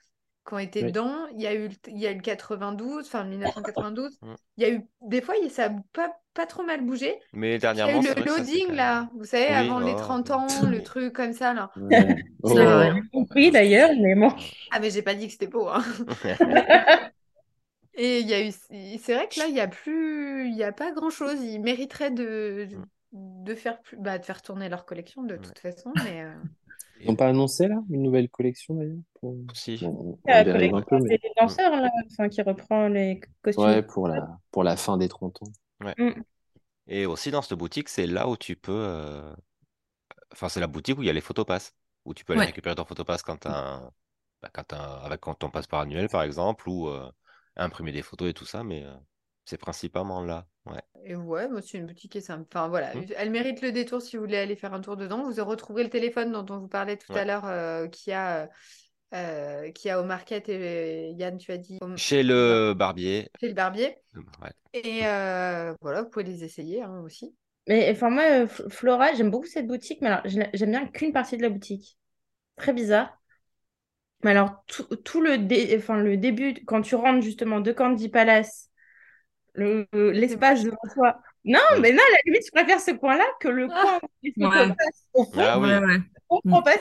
[0.48, 0.88] qui ont été Oui.
[0.88, 1.28] dedans.
[1.34, 4.18] Il y a eu, le- il y a eu le 92, enfin, 1992.
[4.22, 4.36] Mhm.
[4.58, 7.18] Il y a eu, des fois, il- ça a pas, pas trop mal bougé.
[7.34, 9.94] Mais Il y a dernièrement, eu le ça, loading là, vous savez, Oui, avant les
[9.94, 10.36] oh, 30 oui.
[10.36, 11.72] ans, le truc comme ça là.
[11.78, 12.24] Ouais.
[12.44, 12.54] Oh.
[13.12, 14.30] compris d'ailleurs, mais bon.
[14.72, 15.84] Ah mais j'ai pas dit que c'était beau hein.
[17.98, 20.64] Et il y a eu, c'est vrai que là il y a plus, il y
[20.64, 21.42] a pas grand chose.
[21.42, 22.68] Ils mériteraient de
[23.14, 26.34] de faire plus, bah, de faire tourner leur collection de toute façon, mais euh,
[27.00, 29.36] Ils n'ont pas annoncé là une nouvelle collection d'ailleurs pour...
[29.54, 29.82] Si.
[29.82, 33.20] Bon, on La dérive un peu, collection mais des danseurs, là, enfin, qui reprend les
[33.44, 33.76] costumes.
[33.76, 35.52] ouais, pour la, pour la fin des 30 ans.
[36.88, 38.72] Et aussi dans cette boutique, c'est là où tu peux.
[38.74, 39.34] euh,
[40.34, 42.46] Enfin, c'est la boutique où il y a les photopasses, où tu peux aller Ouais.
[42.46, 43.52] récupérer ton photopass quand t'as
[43.86, 43.92] un...
[44.42, 47.12] bah, quand un- avec ton passeport annuel, par exemple, ou euh,
[47.56, 48.96] imprimer des photos et tout ça, mais euh,
[49.46, 50.48] c'est principalement là.
[50.66, 50.82] Ouais.
[51.04, 52.60] et ouais, moi c'est une boutique qui est sympa.
[52.62, 53.06] Enfin voilà, Mm.
[53.18, 55.30] elle mérite le détour si vous voulez aller faire un tour dedans.
[55.30, 58.50] Vous retrouverez le téléphone dont on vous parlait tout à l'heure, euh, qui a
[59.14, 63.30] euh, qui a au market et Yann, tu as dit au- Chez le barbier.
[63.40, 63.96] chez le barbier.
[64.42, 64.52] Ouais.
[64.74, 67.34] Et euh, voilà, vous pouvez les essayer hein, aussi.
[67.68, 71.38] Mais enfin, moi, euh, Flora, j'aime beaucoup cette boutique, mais alors, j'aime bien qu'une partie
[71.38, 71.98] de la boutique.
[72.58, 73.18] Très bizarre.
[74.24, 78.10] Mais alors, tout, tout le, dé- enfin, le début, quand tu rentres justement de Candy
[78.10, 78.70] Palace,
[79.56, 81.22] le- le- l'espace devant toi.
[81.44, 81.82] Non, Mm.
[81.82, 84.00] mais non, à la limite, je préfère ce coin-là que le Ah.
[84.02, 84.76] coin où Ouais.
[85.14, 85.32] au fond.
[85.38, 85.70] Ah oui.
[86.28, 86.74] Comprends pas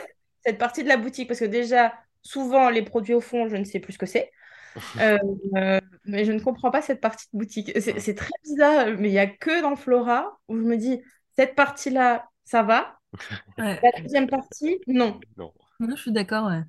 [0.44, 1.92] cette partie de la boutique parce que déjà,
[2.22, 4.30] souvent, les produits au fond, je ne sais plus ce que c'est.
[5.00, 5.18] Euh,
[5.56, 7.70] euh, mais je ne comprends pas cette partie de boutique.
[7.80, 11.00] C'est c'est très bizarre, mais il n'y a que dans Flora où je me dis,
[11.36, 12.98] cette partie-là, ça va.
[13.58, 13.78] Ouais.
[13.82, 15.20] La deuxième partie, non.
[15.36, 15.52] Non.
[15.80, 16.62] Non, je suis d'accord, ouais.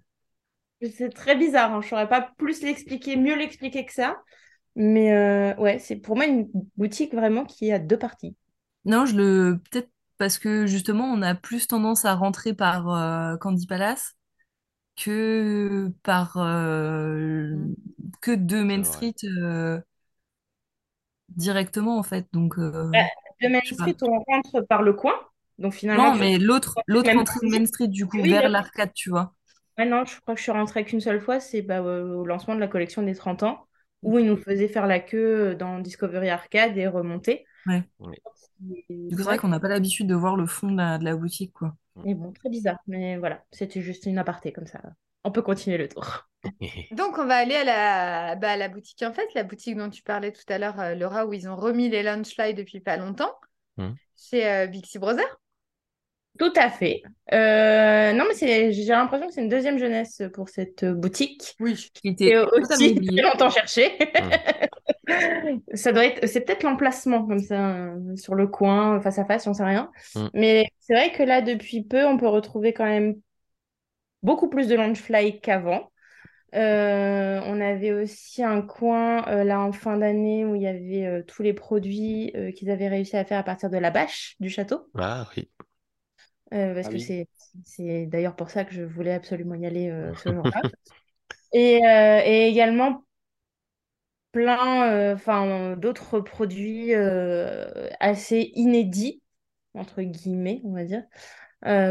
[0.92, 1.72] C'est très bizarre.
[1.74, 1.82] hein.
[1.82, 4.22] Je ne saurais pas plus l'expliquer, mieux l'expliquer que ça.
[4.76, 8.36] Mais euh, ouais, c'est pour moi une boutique vraiment qui a deux parties.
[8.86, 13.38] Non, je le peut-être parce que justement, on a plus tendance à rentrer par euh,
[13.38, 14.16] Candy Palace
[14.98, 17.56] que par euh,
[18.22, 19.04] que de Main C'est vrai.
[19.04, 19.80] Street euh,
[21.30, 22.28] directement en fait.
[22.34, 23.10] Donc euh, Ouais.
[23.42, 23.90] De Main je sais pas.
[23.90, 25.14] Street, on rentre par le coin.
[25.60, 27.48] Donc finalement, non, tu- mais l'autre l'autre même entrée de.
[27.48, 29.34] Main Street du coup Oui, vers l'arcade, tu vois.
[29.78, 32.26] Ouais, non, je crois que je suis rentrée qu'une seule fois, c'est bah, au au
[32.26, 33.68] lancement de la collection des 30 ans,
[34.02, 37.46] où ils nous faisaient faire la queue euh, dans Discovery Arcade et remonter.
[37.66, 37.84] Ouais.
[38.90, 41.54] C'est vrai qu'on n'a pas l'habitude de voir le fond de la, de la boutique,
[41.54, 41.76] quoi.
[42.06, 44.82] Et bon, très bizarre, mais voilà, c'était juste une aparté comme ça.
[45.24, 46.28] On peut continuer le tour.
[46.92, 49.90] Donc, on va aller à la, bah, à la boutique, en fait, la boutique dont
[49.90, 52.98] tu parlais tout à l'heure, euh, Laura, où ils ont remis les lunchlights depuis pas
[52.98, 53.34] longtemps.
[53.78, 53.96] Mhm.
[54.16, 55.26] Chez euh, Bixi Brother.
[56.38, 57.02] Tout à fait.
[57.34, 61.56] Euh, non, mais c'est, j'ai l'impression que c'est une deuxième jeunesse pour cette boutique.
[61.60, 61.90] Oui.
[61.94, 63.98] Qui était aussi très longtemps cherché.
[65.74, 69.46] Ça doit être, c'est peut-être l'emplacement comme ça, euh, sur le coin, face à face,
[69.46, 69.92] j'en sais rien.
[70.16, 70.28] Mm.
[70.34, 73.16] Mais c'est vrai que là, depuis peu, on peut retrouver quand même
[74.24, 75.92] beaucoup plus de Launchfly qu'avant.
[76.54, 81.06] Euh, on avait aussi un coin euh, là en fin d'année où il y avait
[81.06, 84.36] euh, tous les produits euh, qu'ils avaient réussi à faire à partir de la bâche
[84.40, 84.88] du château.
[84.98, 85.50] Ah oui.
[86.56, 87.00] Euh, parce Ah que oui.
[87.00, 87.28] c'est,
[87.66, 90.66] c'est d'ailleurs pour ça que je voulais absolument y aller euh, ce jour-là.
[91.54, 93.04] Et, euh, et également
[94.32, 96.94] plein enfin, d'autres produits
[98.00, 99.22] assez inédits,
[99.74, 101.04] entre guillemets, on va dire,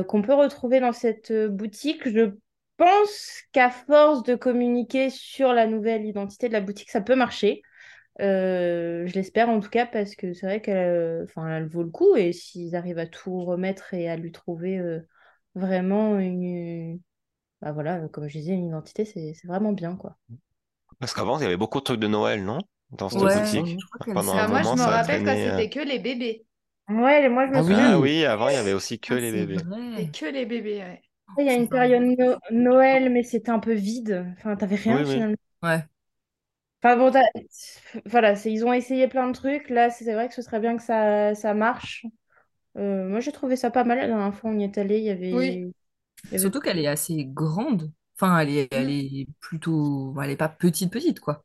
[0.06, 2.08] qu'on peut retrouver dans cette boutique.
[2.08, 2.32] Je
[2.76, 7.62] pense qu'à force de communiquer sur la nouvelle identité de la boutique, ça peut marcher.
[8.20, 11.90] Euh, je l'espère en tout cas parce que c'est vrai qu'elle enfin, elle vaut le
[11.90, 15.00] coup et s'ils arrivent à tout remettre et à lui trouver euh,
[15.56, 17.00] vraiment une,
[17.62, 20.18] bah voilà, comme je disais, une identité, c'est c'est vraiment bien quoi.
[20.98, 22.58] Parce qu'avant, il y avait beaucoup de trucs de Noël, non?
[22.90, 23.78] Dans cette Ouais, boutique.
[23.78, 25.62] je crois Ah, moi, je moment, me ça a rappelle quand traîné, euh.
[25.62, 26.46] c'était que les bébés.
[26.88, 27.72] Ouais, moi je me Ah oui.
[27.72, 27.94] souviens.
[27.94, 29.62] Ah oui, avant, il y avait aussi que Ah, les bébés.
[29.64, 30.10] vrai.
[30.12, 31.02] Que les bébés, ouais.
[31.38, 34.26] Il y a une période No- Noël, mais c'était un peu vide.
[34.38, 35.24] Enfin, t'avais rien Oui, oui.
[35.24, 35.36] finalement.
[35.62, 35.84] Ouais.
[36.84, 37.10] Enfin bon,
[38.06, 39.70] voilà, ils ont essayé plein de trucs.
[39.70, 42.06] Là, c'est vrai que ce serait bien que ça, ça marche.
[42.76, 43.98] Euh, moi, j'ai trouvé ça pas mal.
[43.98, 45.32] La dernière fois, on y est allé, il y avait...
[45.32, 45.46] Oui.
[46.24, 47.92] il y avait- Surtout qu'elle est assez grande.
[48.16, 48.90] Enfin, elle est, elle Mm.
[48.90, 50.14] est plutôt.
[50.22, 51.44] Elle est pas petite, petite, quoi.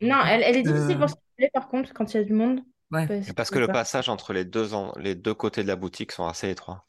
[0.00, 2.32] Non, elle, elle est difficile Euh, pour circuler, par contre, quand il y a du
[2.32, 2.60] monde.
[2.90, 3.06] Ouais.
[3.06, 5.76] Parce Parce que, que le passage entre les deux, en- les deux côtés de la
[5.76, 6.86] boutique sont assez étroits.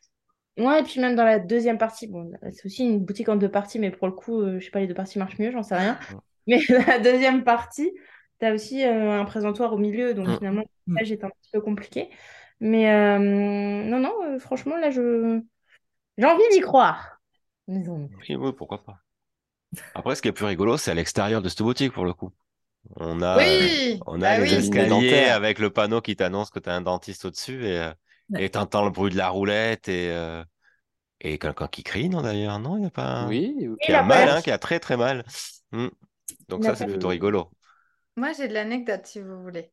[0.57, 3.49] Ouais, et puis même dans la deuxième partie, bon, c'est aussi une boutique en deux
[3.49, 5.63] parties, mais pour le coup, euh, je sais pas, les deux parties marchent mieux, j'en
[5.63, 5.97] sais rien.
[6.47, 6.53] Mm.
[6.55, 7.91] Mais la deuxième partie,
[8.39, 10.38] tu as aussi euh, un présentoir au milieu, donc Mm.
[10.38, 10.97] finalement, Mm.
[10.99, 12.09] le est un petit peu compliqué.
[12.59, 15.41] Mais euh, non, non, euh, franchement, là, je
[16.18, 17.19] j'ai envie d'y croire.
[17.68, 18.09] Disons.
[18.30, 18.97] Oui, oui, pourquoi pas.
[19.95, 22.31] Après, ce qui est plus rigolo, c'est à l'extérieur de cette boutique, pour le coup.
[22.97, 24.57] On a, Oui, on a bah les oui.
[24.57, 27.91] Escaliers avec le panneau qui t'annonce que tu as un dentiste au-dessus et
[28.31, 28.45] Ouais.
[28.45, 30.43] et t'entends le bruit de la roulette et, euh,
[31.19, 33.27] et quelqu'un qui crie, non, d'ailleurs, non, il n'y a pas un...
[33.27, 33.55] Oui.
[33.81, 35.23] Qui a mal, hein, qui a très très mal.
[35.72, 35.88] Hmm.
[36.49, 37.49] Donc ça, c'est plutôt rigolo.
[38.16, 39.72] Moi, j'ai de l'anecdote, si vous voulez.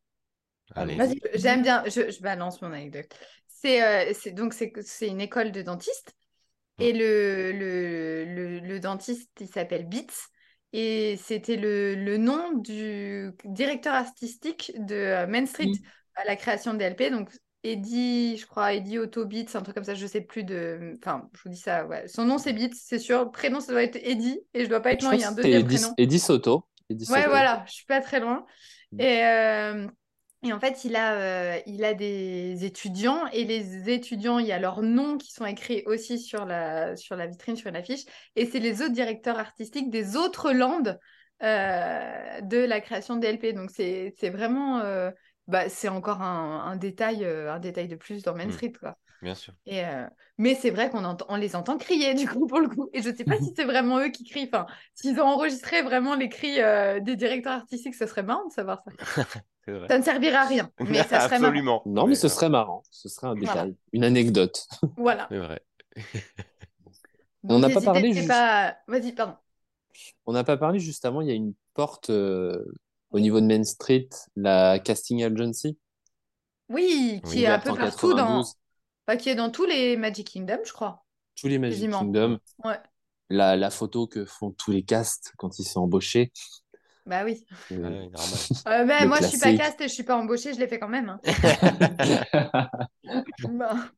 [0.74, 0.96] Allez.
[0.96, 1.20] Vas-y.
[1.34, 3.14] J'aime bien, je, je balance mon anecdote.
[3.48, 6.14] C'est euh, donc c'est une école de dentiste
[6.78, 10.14] et le, le, le, le dentiste il s'appelle Beats
[10.72, 15.82] et c'était le, le nom du directeur artistique de euh, Main Street Oui.
[16.16, 17.30] à la création de DLP donc
[17.64, 21.28] Eddie je crois Eddie Otto Beats un truc comme ça je sais plus de enfin
[21.34, 22.06] je vous dis ça ouais.
[22.06, 24.80] son nom c'est Beats c'est sûr le prénom ça doit être Eddie et je dois
[24.80, 26.64] pas être loin il y a un deuxième Eddie, prénom Eddie Soto.
[26.90, 27.30] Eddie Ouais, Soto.
[27.30, 28.46] voilà, je suis pas très loin.
[28.92, 29.00] Mm.
[29.00, 29.88] Et, euh,
[30.42, 34.52] et en fait, il a, euh, il a des étudiants et les étudiants, il y
[34.52, 38.04] a leurs noms qui sont écrits aussi sur la, sur la vitrine, sur une affiche.
[38.36, 40.98] Et c'est les autres directeurs artistiques des autres landes
[41.42, 43.54] euh, de la création de DLP.
[43.54, 44.80] Donc c'est c'est vraiment,
[45.48, 48.52] bah, c'est encore un, un détail, euh, un détail de plus dans Main Mm.
[48.52, 48.96] Street, quoi.
[49.20, 49.52] Bien sûr.
[49.66, 50.06] Et euh,
[50.38, 52.88] Mais c'est vrai qu'on on les entend crier du coup pour le coup.
[52.92, 54.48] Et je sais pas si c'est vraiment eux qui crient.
[54.52, 58.52] Enfin, s'ils ont enregistré vraiment les cris euh, des directeurs artistiques, ça serait marrant de
[58.52, 59.24] savoir ça.
[59.66, 59.86] Vrai.
[59.88, 61.50] Ça ne servira à rien, mais ça serait marrant.
[61.50, 61.82] Absolument.
[61.84, 62.82] Non, mais ce serait marrant.
[62.90, 63.52] Ce serait un Voilà.
[63.64, 63.76] détail.
[63.92, 64.66] Une anecdote.
[64.96, 65.26] Voilà.
[65.30, 65.62] C'est vrai.
[67.44, 68.76] On n'a pas parlé juste- pas.
[68.86, 69.34] Vas-y, pardon.
[70.26, 72.64] On n'a pas parlé juste avant, il y a une porte euh,
[73.10, 75.78] au niveau de Main Street, la casting agency,
[76.68, 78.42] Oui, qui Oui, est un peu partout dans.
[78.42, 78.54] 92.
[79.06, 81.04] Enfin, qui est dans tous les Magic Kingdom, je crois.
[81.36, 82.00] Tous les Magic Quasiment.
[82.00, 82.38] Kingdom.
[82.64, 82.78] Ouais.
[83.30, 86.32] La, la photo que font tous les castes quand ils sont embauchés.
[87.06, 87.46] Bah oui.
[87.72, 87.76] Euh,
[88.10, 88.10] normal.
[88.66, 89.58] Euh, moi, je suis pas classique.
[89.58, 91.08] caste et je suis pas embauchée, je l'ai fait quand même.
[91.08, 91.20] hein.
[93.48, 93.90] Bah.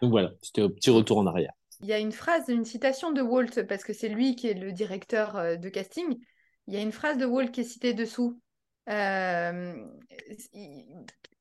[0.00, 1.52] Donc voilà, c'était un petit retour en arrière.
[1.80, 4.54] Il y a une phrase, une citation de Walt, parce que c'est lui qui est
[4.54, 6.18] le directeur euh, de casting.
[6.66, 8.40] Il y a une phrase de Walt qui est citée dessous.
[8.88, 9.74] Euh,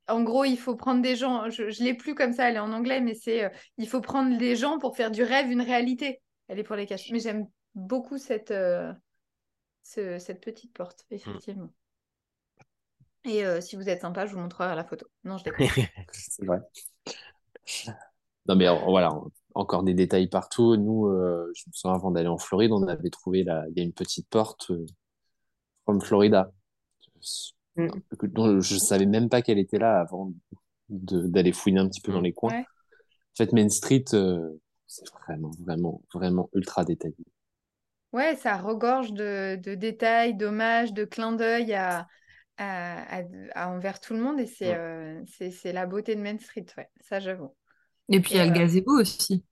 [0.08, 1.50] En gros, il faut prendre des gens.
[1.50, 4.02] Je, je l'ai plus comme ça, elle est en anglais, mais c'est euh, il faut
[4.02, 6.22] prendre des gens pour faire du rêve une réalité.
[6.48, 7.10] Elle est pour les castes.
[7.12, 8.94] Mais j'aime beaucoup cette, euh,
[9.84, 11.70] ce- cette petite porte, effectivement.
[13.24, 15.08] Et si vous êtes sympa, je vous montrerai la photo.
[15.24, 15.68] Non, je déconne.
[16.12, 16.60] C'est vrai.
[18.48, 19.10] Non, mais euh, voilà,
[19.56, 20.78] encore des détails partout.
[20.78, 21.10] Nous,
[21.56, 23.94] je me souviens, avant d'aller en Floride, on avait trouvé là, il y a une
[23.94, 24.72] petite porte
[25.86, 26.52] from Florida.
[27.78, 27.88] Mm.
[28.24, 30.32] dont je savais même pas qu'elle était là avant
[30.90, 32.54] de- d'aller fouiner un petit peu dans les coins.
[32.54, 32.62] Ouais.
[32.62, 34.50] En fait, Main Street, euh,
[34.88, 37.16] c'est vraiment, vraiment, vraiment ultra détaillé.
[38.14, 42.08] Ouais, ça regorge de, de détails, d'hommages, de clins d'œil à,
[42.58, 43.24] à- à-
[43.56, 44.78] à- envers tout le monde et c'est Ouais.
[44.78, 47.54] euh, c'est c'est la beauté de Main Street, ouais, ça j'avoue.
[48.08, 49.44] Et puis il y a le euh, gazebo aussi.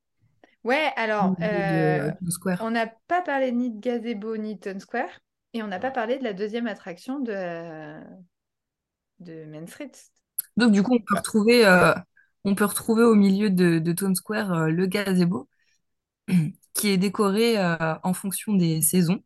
[0.63, 2.09] Ouais, alors, euh,
[2.61, 5.19] on n'a pas parlé ni de Gazebo ni de Town Square
[5.53, 8.01] et on n'a pas parlé de la deuxième attraction de,
[9.19, 9.91] de Main Street.
[10.57, 11.93] Donc du coup, on peut retrouver, euh,
[12.43, 15.49] on peut retrouver au milieu de, de Town Square euh, le gazebo,
[16.73, 19.23] qui est décoré euh, en fonction des saisons.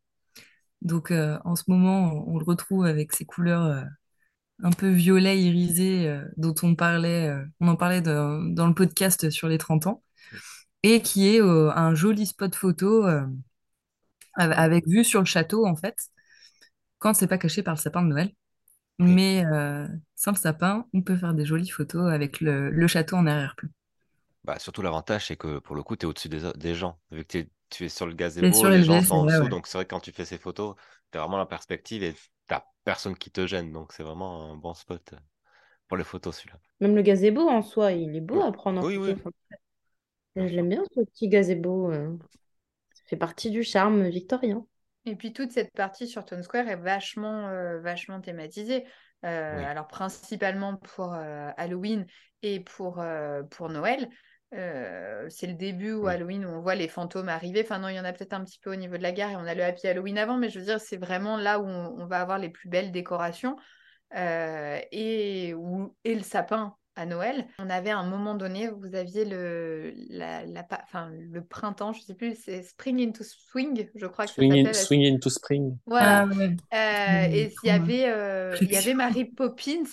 [0.82, 3.84] Donc euh, en ce moment, on, on le retrouve avec ses couleurs euh,
[4.64, 8.74] un peu violet irisé euh, dont on parlait, euh, on en parlait de- dans le
[8.76, 10.04] podcast sur les 30 ans,
[10.84, 13.26] et qui est euh, un joli spot photo euh,
[14.36, 15.96] av- avec vue sur le château en fait,
[17.00, 18.32] quand c'est pas caché par le sapin de Noël.
[19.06, 19.18] Oui.
[19.18, 23.18] Mais euh, sans le sapin, on peut faire des jolies photos avec le, le château
[23.18, 23.70] en arrière-plan.
[24.44, 27.00] Bah, surtout l'avantage, c'est que pour le coup, tu es au-dessus des, des gens.
[27.12, 29.16] Vu que tu es tu es sur le Et gazebo, sur les les gens sont
[29.16, 29.50] en dessous, ouais.
[29.50, 30.76] donc c'est vrai que quand tu fais ces photos,
[31.12, 32.16] tu as vraiment la perspective et
[32.48, 35.14] t'as personne qui te gêne, donc c'est vraiment un bon spot
[35.88, 36.60] pour les photos celui-là.
[36.80, 39.14] Même le gazebo en soi, il est beau à prendre en Oui, photo.
[39.14, 39.16] oui.
[40.36, 41.92] Bien je l'aime bien ce petit gazebo.
[41.92, 42.18] euh.
[42.94, 44.68] Ça fait partie du charme victorien.
[45.08, 48.86] Et puis toute cette partie sur Town Square est vachement, euh, vachement thématisée.
[49.26, 49.64] Euh, Oui.
[49.64, 52.06] Alors principalement pour euh, Halloween
[52.44, 53.04] et pour,
[53.50, 54.10] pour Noël.
[54.52, 56.14] C'est le début où Oui.
[56.14, 57.62] Halloween où on voit les fantômes arriver.
[57.64, 59.32] Enfin non, il y en a peut-être un petit peu au niveau de la gare
[59.32, 61.66] et on a le Happy Halloween avant, mais je veux dire, c'est vraiment là où
[61.66, 63.56] on, on va avoir les plus belles décorations
[64.16, 67.48] et, où, et le sapin à Noël.
[67.60, 70.44] On avait à un moment donné, vous aviez le, la,
[70.84, 74.52] enfin, le printemps, je sais plus, c'est Spring into Swing, je crois que ça Swing,
[74.54, 74.74] in- s'appelle.
[74.74, 75.78] swing into spring.
[75.86, 76.24] Voilà.
[76.24, 76.56] Ah ouais.
[76.74, 78.94] Euh, Mm, et il y avait, euh, il y avait.
[78.94, 79.84] Mary Poppins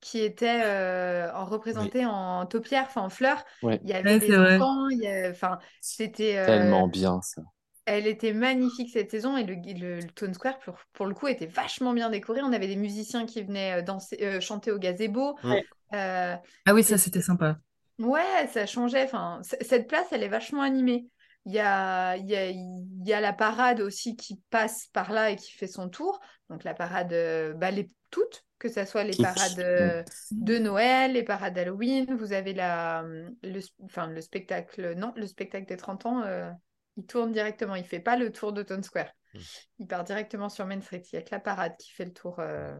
[0.00, 3.44] qui était euh, en représentée en taupière, enfin en fleurs.
[3.62, 3.80] Ouais.
[3.82, 7.42] Il y avait Ouais, des enfants, il y a- enfin c'était euh, Tellement bien ça.
[7.86, 11.28] Elle était magnifique cette saison et le, le, le Town Square pour, pour le coup
[11.28, 12.40] était vachement bien décoré.
[12.42, 15.36] On avait des musiciens qui venaient euh, danser, euh, chanter au gazebo.
[15.44, 15.64] Ouais.
[15.94, 16.36] Euh,
[16.66, 17.58] Ah oui, ça c'était sympa.
[17.98, 19.04] Ouais, ça changeait.
[19.04, 21.06] Enfin, cette place, elle est vachement animée.
[21.46, 25.12] Il y a, il y a, il y a la parade aussi qui passe par
[25.12, 26.20] là et qui fait son tour.
[26.48, 31.12] Donc la parade, euh, bah, les, toutes, que ce soit les parades euh, de Noël,
[31.12, 32.16] les parades d'Halloween.
[32.16, 33.04] Vous avez la,
[33.42, 36.50] le, enfin, le spectacle, non, le spectacle des 30 ans, euh,
[36.96, 37.74] il tourne directement.
[37.74, 39.10] Il fait pas le tour de Town Square.
[39.34, 39.38] Mm.
[39.80, 41.02] Il part directement sur Main Street.
[41.12, 42.78] Il y a que la parade qui fait le tour, euh,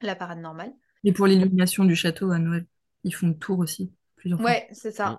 [0.00, 0.72] la parade normale.
[1.04, 2.66] Et pour l'illumination du château à Noël,
[3.04, 4.50] ils font le tour aussi, plusieurs fois.
[4.50, 5.10] Ouais, c'est ça.
[5.10, 5.18] Mm.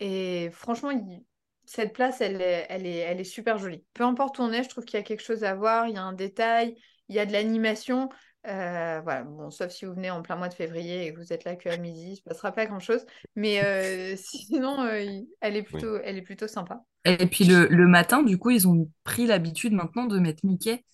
[0.00, 1.24] Et franchement, il-
[1.66, 3.84] cette place, elle est, elle est, elle est super jolie.
[3.94, 5.94] Peu importe où on est, je trouve qu'il y a quelque chose à voir, il
[5.94, 6.76] y a un détail,
[7.08, 8.08] il y a de l'animation.
[8.46, 11.32] Euh, voilà, bon, sauf si vous venez en plein mois de février et que vous
[11.32, 13.04] êtes là qu'à midi, il ne se passera pas grand-chose.
[13.36, 16.82] Mais euh, sinon, euh, elle est plutôt, elle est plutôt sympa.
[17.04, 20.84] Et puis le, le matin, du coup, ils ont pris l'habitude maintenant de mettre Mickey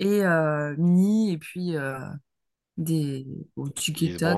[0.00, 1.98] et euh, Minnie et puis euh,
[2.78, 3.26] des
[3.56, 3.72] au ouais.
[4.22, 4.36] euh,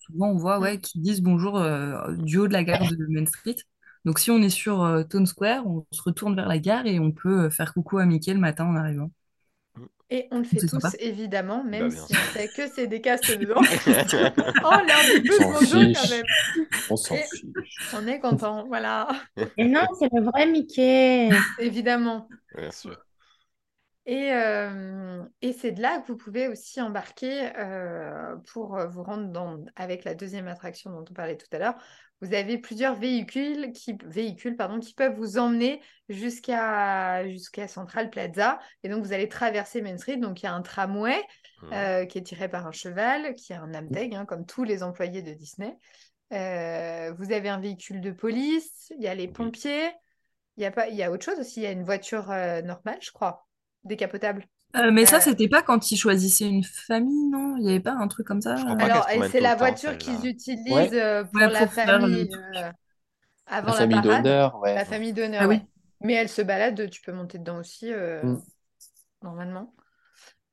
[0.00, 3.26] souvent, on voit ouais, qui disent bonjour euh, du haut de la gare de Main
[3.26, 3.56] Street.
[4.04, 7.00] Donc, si on est sur euh, Town Square, on se retourne vers la gare et
[7.00, 9.10] on peut faire coucou à Mickey le matin en arrivant.
[10.10, 10.92] Et on le fait tous, sympa.
[10.98, 13.62] évidemment, même Bah, bien si on sait que c'est des castes dedans.
[14.62, 14.76] oh,
[15.12, 16.08] du On peu s'en bonjour quand fiche.
[16.08, 16.26] même.
[16.88, 17.44] On s'en fiche.
[17.92, 19.08] On est content, voilà.
[19.56, 21.30] Et non, c'est le vrai Mickey.
[21.58, 22.28] Évidemment.
[22.54, 23.04] Bien sûr.
[24.06, 29.28] Et, euh, et c'est de là que vous pouvez aussi embarquer euh, pour vous rendre
[29.32, 31.74] dans, avec la deuxième attraction dont on parlait tout à l'heure.
[32.24, 38.58] Vous avez plusieurs véhicules qui, véhicules, pardon, qui peuvent vous emmener jusqu'à jusqu'à Central Plaza.
[38.82, 40.16] Et donc, vous allez traverser Main Street.
[40.16, 41.20] Donc, il y a un tramway
[41.62, 41.72] Mhm.
[41.72, 44.82] euh, qui est tiré par un cheval, qui a un Amteg, hein, comme tous les
[44.82, 45.76] employés de Disney.
[46.32, 49.32] Euh, vous avez un véhicule de police, il y a les Oui.
[49.32, 49.90] pompiers.
[50.56, 52.30] Il y a, pas, il y a autre chose aussi, il y a une voiture
[52.30, 53.46] euh, normale, je crois,
[53.82, 54.46] décapotable.
[54.76, 57.56] Euh, mais ça, Euh, c'était pas quand ils choisissaient une famille, non?
[57.58, 58.56] Il n'y avait pas un truc comme ça?
[58.56, 60.94] Je crois pas Alors, c'est la voiture qu'ils utilisent Ouais.
[60.94, 62.70] euh, pour Ouais, la pour famille euh,
[63.46, 64.30] avant La la famille parade.
[64.30, 64.76] d'honneur, ouais.
[64.76, 65.66] La famille d'honneur, Ah oui.
[66.02, 68.44] Mais elle se balade, tu peux monter dedans aussi, euh, Mm.
[69.22, 69.74] normalement.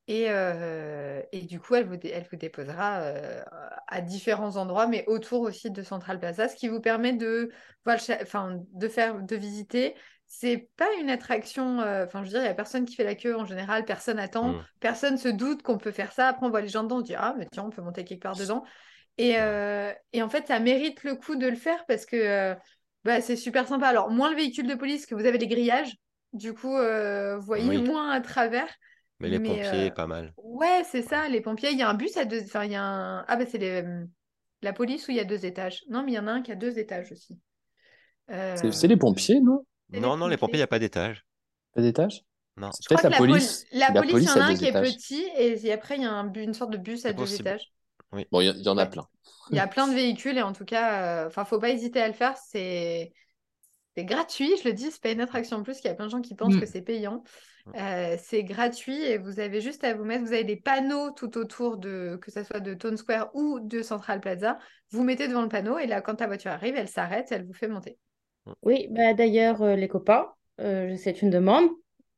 [0.08, 3.44] Et, euh, et du coup, elle vous, dé- elle vous déposera euh,
[3.88, 7.52] à différents endroits, mais autour aussi de Central Plaza, ce qui vous permet de,
[7.88, 9.96] enfin, de faire, de visiter.
[10.34, 13.04] C'est pas une attraction, euh, enfin, je veux dire, il n'y a personne qui fait
[13.04, 14.66] la queue en général, personne attend, Mm.
[14.80, 16.30] personne se doute qu'on peut faire ça.
[16.30, 18.22] Après, on voit les gens dedans, on dit, ah, mais tiens, on peut monter quelque
[18.22, 18.64] part dedans.
[19.18, 22.56] Et, euh, et en fait, ça mérite le coup de le faire parce que euh,
[23.04, 23.88] bah, c'est super sympa.
[23.88, 25.98] Alors, moins le véhicule de police, que vous avez les grillages.
[26.32, 27.84] Du coup, euh, vous voyez Oui.
[27.84, 28.70] moins à travers.
[29.20, 30.34] Mais les Mais, pompiers, euh, pas mal.
[30.38, 31.72] Ouais, c'est ça, les pompiers.
[31.74, 32.42] Il y a un bus à deux.
[32.42, 33.26] Enfin, il y a un.
[33.28, 33.84] Ah, bah, c'est les...
[34.62, 35.84] la police où il y a deux étages.
[35.90, 37.38] Non, mais il y en a un qui a deux étages aussi.
[38.32, 39.66] Euh, C'est les pompiers, non?
[39.92, 41.26] Non, non, les pompiers, il n'y a pas d'étage.
[41.74, 42.24] Pas d'étage?
[42.58, 42.70] Non.
[42.74, 43.66] C'est Je crois peut-être la pol- police.
[43.72, 46.06] La La police, il y en a un qui est petit et après, il y
[46.06, 47.48] a un une sorte de bus à deux possible.
[47.48, 47.72] étages.
[48.32, 49.08] Bon, il y, en a plein.
[49.52, 52.02] Il y a plein de véhicules et en tout cas, euh, enfin, faut pas hésiter
[52.02, 52.36] à le faire.
[52.38, 53.14] C'est
[53.96, 55.80] c'est gratuit, je le dis, c'est pas une attraction en plus.
[55.80, 56.60] Il y a plein de gens qui pensent Mm.
[56.62, 57.24] que c'est payant.
[57.76, 60.24] Euh, c'est gratuit et vous avez juste à vous mettre.
[60.26, 63.82] Vous avez des panneaux tout autour de que ça soit de Town Square ou de
[63.82, 64.58] Central Plaza.
[64.90, 67.54] Vous mettez devant le panneau et là, quand ta voiture arrive, elle s'arrête, elle vous
[67.54, 67.98] fait monter.
[68.64, 71.70] Oui, bah d'ailleurs, euh, les copains, euh, c'est une demande.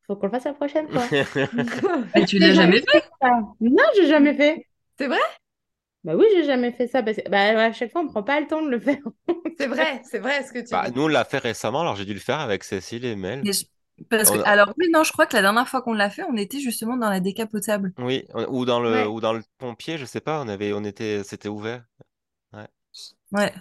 [0.07, 1.13] Faut qu'on le fasse la prochaine fois.
[2.15, 3.03] Et tu l'as jamais fait?
[3.21, 3.29] ça.
[3.61, 4.67] Non, j'ai jamais fait.
[4.97, 5.19] C'est vrai?
[6.03, 7.01] Bah oui, j'ai jamais fait ça.
[7.03, 8.99] Parce que, bah, à chaque fois, on prend pas le temps de le faire.
[9.57, 10.93] C'est vrai, c'est vrai ce que tu Bah, dis.
[10.95, 13.43] nous, on l'a fait récemment, alors j'ai dû le faire avec Cécile et Mel.
[13.43, 13.65] Mais je-
[14.09, 16.09] Parce que, On a- alors oui, non, je crois que la dernière fois qu'on l'a
[16.09, 17.93] fait, on était justement dans la décapotable.
[17.97, 19.07] Oui, on- ou dans le, Ouais.
[19.07, 21.83] ou dans le pompier, je sais pas, on avait, on était, c'était ouvert.
[23.31, 23.53] Ouais.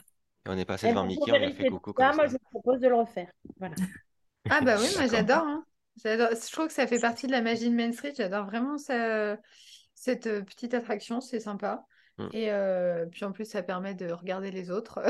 [0.47, 2.27] Et on est passé Et devant Mickey, on a fait coucou tout ça, comme moi,
[2.27, 3.31] je vous propose de le refaire.
[3.59, 3.75] Voilà.
[4.51, 5.45] Ah bah oui, moi j'adore.
[5.45, 5.65] hein.
[6.03, 6.31] J'adore.
[6.33, 8.13] Je trouve que ça fait partie de la magie de Main Street.
[8.17, 9.37] J'adore vraiment ça-
[9.95, 11.85] cette euh, petite attraction, c'est sympa.
[12.19, 12.27] Mm.
[12.33, 15.01] Et euh, puis en plus, ça permet de regarder les autres.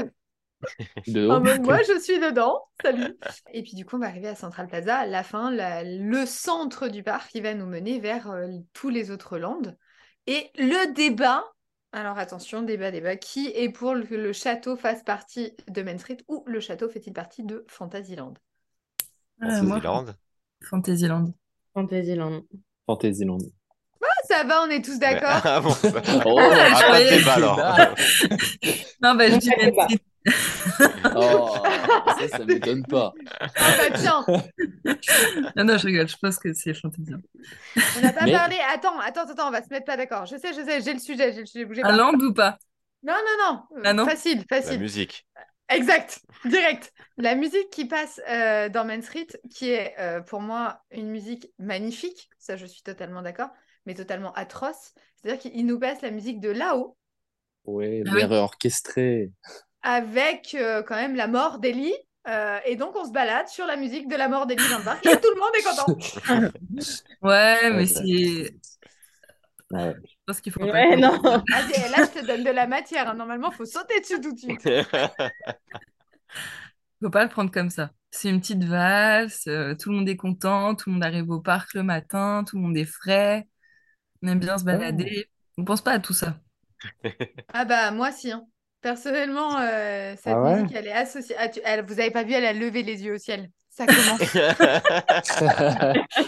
[1.06, 2.62] De En mode, moi, je suis dedans.
[2.82, 3.16] Salut.
[3.54, 5.06] Et puis, du coup, on va arriver à Central Plaza.
[5.06, 9.10] La fin, la- le centre du parc qui va nous mener vers euh, tous les
[9.10, 9.78] autres landes.
[10.26, 11.42] Et le débat,
[11.92, 16.18] alors attention, débat, débat, qui est pour que le château fasse partie de Main Street
[16.28, 18.34] ou le château fait-il partie de Fantasyland?
[19.40, 19.50] Moi,
[19.80, 20.06] Fantasyland.
[20.64, 21.34] Fantasyland.
[21.74, 22.42] Fantasyland.
[22.86, 23.38] Fantasyland.
[24.02, 25.40] Ah, Ça va, on est tous d'accord.
[25.44, 27.56] Ah bon, ça- Oh, Ah, pas de voyais débat alors.
[29.02, 29.72] Non, bah, je dis Main.
[29.72, 29.98] Street.
[31.14, 31.56] Oh,
[32.18, 33.12] ça, ça m'étonne pas.
[33.40, 34.24] Ah bah tiens,
[35.56, 37.20] Non, non, je rigole, je pense que c'est Fantasyland.
[37.96, 38.56] on n'a pas Mais- parlé.
[38.72, 40.26] Attends, attends, attends, on va se mettre pas d'accord.
[40.26, 42.12] Je sais, je sais, j'ai le sujet, j'ai le sujet, bougez À pas.
[42.12, 42.58] Ou pas?
[43.02, 43.80] Non, non, non.
[43.84, 44.06] Ah non?
[44.06, 44.78] Facile, La facile.
[44.80, 45.26] musique.
[45.68, 46.92] Exact, direct.
[47.16, 51.48] La musique qui passe euh, dans Main Street, qui est euh, pour moi une musique
[51.58, 53.48] magnifique, ça je suis totalement d'accord,
[53.86, 54.92] mais totalement atroce.
[55.16, 56.96] C'est-à-dire qu'il nous passe la musique de là-haut
[57.64, 58.18] Ouais, Ah oui.
[58.20, 59.30] l'air orchestré.
[59.82, 61.94] Avec euh, quand même la mort d'Ellie.
[62.28, 64.84] euh, et donc on se balade sur la musique de la mort d'Ellie dans le
[64.84, 65.96] parc et tout le monde est content.
[67.22, 68.54] Ouais, mais c'est.
[69.70, 69.94] Ouais.
[70.04, 70.96] Je pense qu'il faut Ouais, pas.
[70.96, 71.18] non.
[71.50, 73.08] Vas-y, là je te donne de la matière.
[73.08, 73.14] hein.
[73.14, 74.62] Normalement, il faut sauter dessus tout de suite.
[77.02, 77.90] Faut pas le prendre comme ça.
[78.10, 81.40] C'est une petite valse, euh, tout le monde est content, tout le monde arrive au
[81.40, 83.48] parc le matin, tout le monde est frais,
[84.22, 85.28] on aime bien se balader.
[85.58, 86.40] On pense pas à tout ça.
[87.52, 88.30] Ah bah moi si.
[88.32, 88.46] hein.
[88.82, 91.36] Personnellement, euh, cette Ah ouais musique, elle est associée.
[91.38, 93.50] Ah, tu- elle- vous avez pas vu, elle a levé les yeux au ciel.
[93.70, 94.36] Ça commence.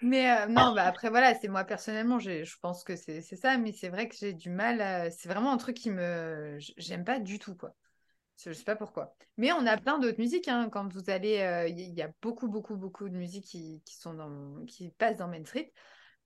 [0.00, 3.72] Mais euh, non, bah après, voilà, c'est moi personnellement, je pense que c'est ça, mais
[3.72, 4.80] c'est vrai que j'ai du mal.
[4.80, 6.56] à- C'est vraiment un truc qui me.
[6.78, 7.74] J'aime pas du tout, quoi.
[8.44, 9.14] Je sais pas pourquoi.
[9.38, 10.70] Mais on a plein d'autres musiques, hein.
[10.70, 11.38] Quand vous allez.
[11.40, 14.64] euh, Il y, y a beaucoup, beaucoup, beaucoup de musiques qui, qui sont dans...
[14.66, 15.72] qui passent dans Main Street.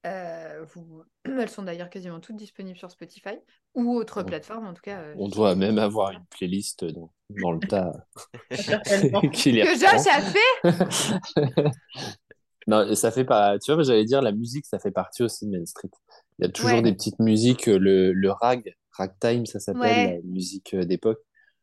[0.05, 1.03] Euh, vous...
[1.25, 3.37] Elles sont d'ailleurs quasiment toutes disponibles sur Spotify
[3.75, 5.01] ou autre On- plateforme, en tout cas.
[5.01, 7.93] euh, On doit même avoir une playlist dans, dans le tas
[8.53, 9.21] Certainement.
[9.33, 9.97] qui les Que reprend.
[9.97, 11.71] Josh a fait
[12.67, 13.59] Non, ça fait pas.
[13.59, 15.91] Tu vois, j'allais dire, la musique, ça fait partie aussi de Main Street.
[16.39, 16.83] Il y a toujours Ouais.
[16.83, 20.21] des petites musiques, euh, le, le rag, ragtime, ça s'appelle, Ouais.
[20.25, 21.21] la musique d'époque.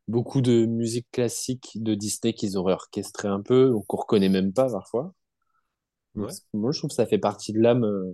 [0.08, 4.70] Beaucoup de musique classique de Disney qu'ils auraient orchestré un peu, qu'on reconnaît même pas
[4.70, 5.12] parfois.
[6.14, 6.28] Ouais.
[6.52, 8.12] Moi, je trouve que ça fait partie de l'âme euh,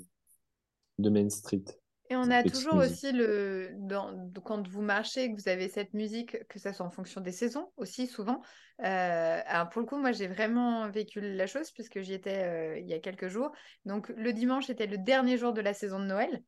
[0.99, 1.65] de Main Street.
[2.11, 2.93] Et on a toujours musique.
[2.93, 6.91] aussi le dans, quand vous marchez, que vous avez cette musique, que ça soit en
[6.91, 8.41] fonction des saisons aussi souvent.
[8.83, 12.79] Euh, alors pour le coup, moi j'ai vraiment vécu la chose puisque j'y étais euh,
[12.79, 13.53] il y a quelques jours.
[13.85, 16.43] Donc le dimanche était le dernier jour de la saison de Noël.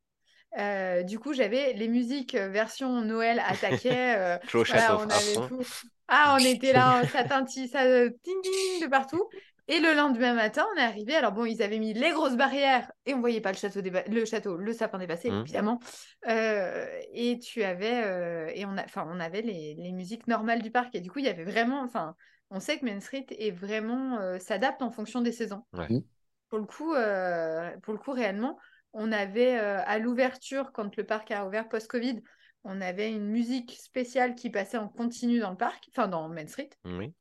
[0.58, 4.38] Euh, du coup, j'avais les musiques version Noël attaquaient.
[4.52, 5.62] voilà, on avait tout.
[6.08, 8.34] Ah, on était là, ça tintille, ça ting
[8.82, 9.28] de partout.
[9.70, 11.14] Et le lendemain matin, on est arrivé.
[11.14, 14.02] Alors bon, ils avaient mis les grosses barrières et on voyait pas le château, déba-
[14.10, 15.42] le château, le sapin dépassé, Mhm.
[15.42, 15.78] évidemment.
[16.26, 20.60] Euh, et tu avais, euh, et on a, enfin, on avait les, les musiques normales
[20.60, 20.96] du parc.
[20.96, 22.16] Et du coup, il y avait vraiment, enfin,
[22.50, 25.62] on sait que Main Street est vraiment euh, s'adapte en fonction des saisons.
[25.72, 25.86] Ouais.
[25.88, 26.02] Mhm.
[26.48, 28.58] Pour le coup, euh, pour le coup, réellement,
[28.92, 32.20] on avait euh, à l'ouverture, quand le parc a ouvert post-Covid,
[32.64, 36.48] on avait une musique spéciale qui passait en continu dans le parc, enfin dans Main
[36.48, 37.14] Street, Oui.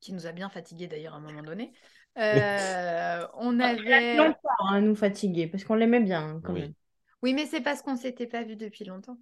[0.00, 1.72] Qui nous a bien fatigués d'ailleurs à un moment donné.
[2.18, 4.16] Euh, on Elle a avait.
[4.16, 6.60] longtemps à nous fatiguer parce qu'on l'aimait bien hein, quand Oui.
[6.62, 6.74] même.
[7.22, 9.18] Oui, mais c'est parce qu'on s'était pas vu depuis longtemps.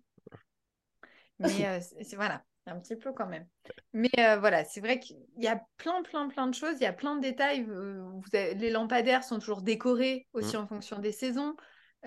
[1.41, 3.47] Mais euh, c'est voilà, un petit peu quand même.
[3.93, 6.77] Mais euh, voilà, c'est vrai qu'il y a plein, plein, plein de choses.
[6.81, 7.65] Il y a plein de détails.
[7.65, 11.57] vous avez- les lampadaires sont toujours décorés aussi en fonction des saisons.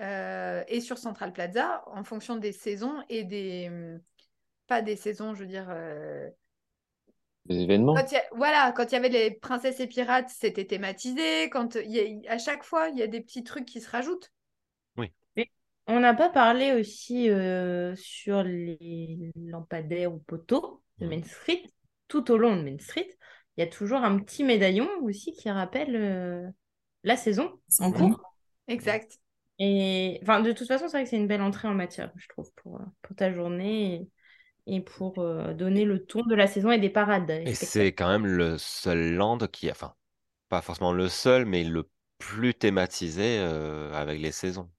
[0.00, 3.68] Euh, et sur Central Plaza, en fonction des saisons et des.
[3.70, 4.00] hum,
[4.66, 5.66] Pas des saisons, je veux dire.
[7.50, 7.94] Euh, Des événements.
[7.94, 11.48] quand il y a- voilà, quand il y avait les princesses et pirates, c'était thématisé.
[11.50, 13.90] Quand il y a- à chaque fois, il y a des petits trucs qui se
[13.90, 14.30] rajoutent.
[15.88, 21.64] On n'a pas parlé aussi euh, sur les lampadaires ou poteaux de Main Street.
[22.06, 23.08] Tout au long de Main Street,
[23.56, 26.48] il y a toujours un petit médaillon aussi qui rappelle euh,
[27.02, 27.50] la saison
[27.80, 28.22] en cours.
[28.68, 29.18] Exact.
[29.58, 32.28] Et enfin, de toute façon, c'est vrai que c'est une belle entrée en matière, je
[32.28, 34.08] trouve, pour, euh, pour ta journée et,
[34.66, 37.26] et pour euh, donner le ton de la saison et des parades.
[37.26, 39.94] des Et c'est quand même le seul land qui, enfin,
[40.48, 44.70] pas forcément le seul, mais le plus thématisé euh, avec les saisons.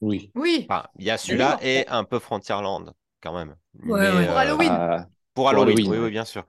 [0.00, 0.30] Oui.
[0.34, 0.66] Oui.
[0.68, 3.56] Enfin, il y a celui-là et un peu Frontierland quand même.
[3.84, 4.26] Ouais, Mais, ouais.
[4.26, 4.68] Pour euh, Halloween.
[4.70, 6.46] Ah, Pour Pour Halloween, oui, bien sûr.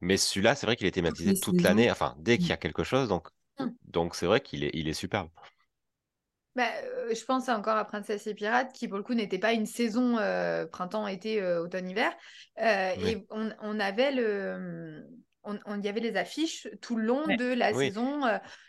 [0.00, 2.84] Mais celui-là, c'est vrai qu'il est thématisé toute l'année, enfin, dès qu'il y a quelque
[2.84, 3.28] chose, donc
[3.60, 3.74] Mm.
[3.84, 5.28] donc c'est vrai qu'il est, il est superbe.
[6.58, 9.52] Bah, euh, je pense encore à Princesse et Pirates, qui pour le coup n'était pas
[9.52, 12.10] une saison euh, printemps, été, euh, automne, hiver.
[12.60, 13.10] Euh, Oui.
[13.10, 15.06] Et on, on avait le,
[15.44, 18.22] on, y avait les affiches tout le long de la saison.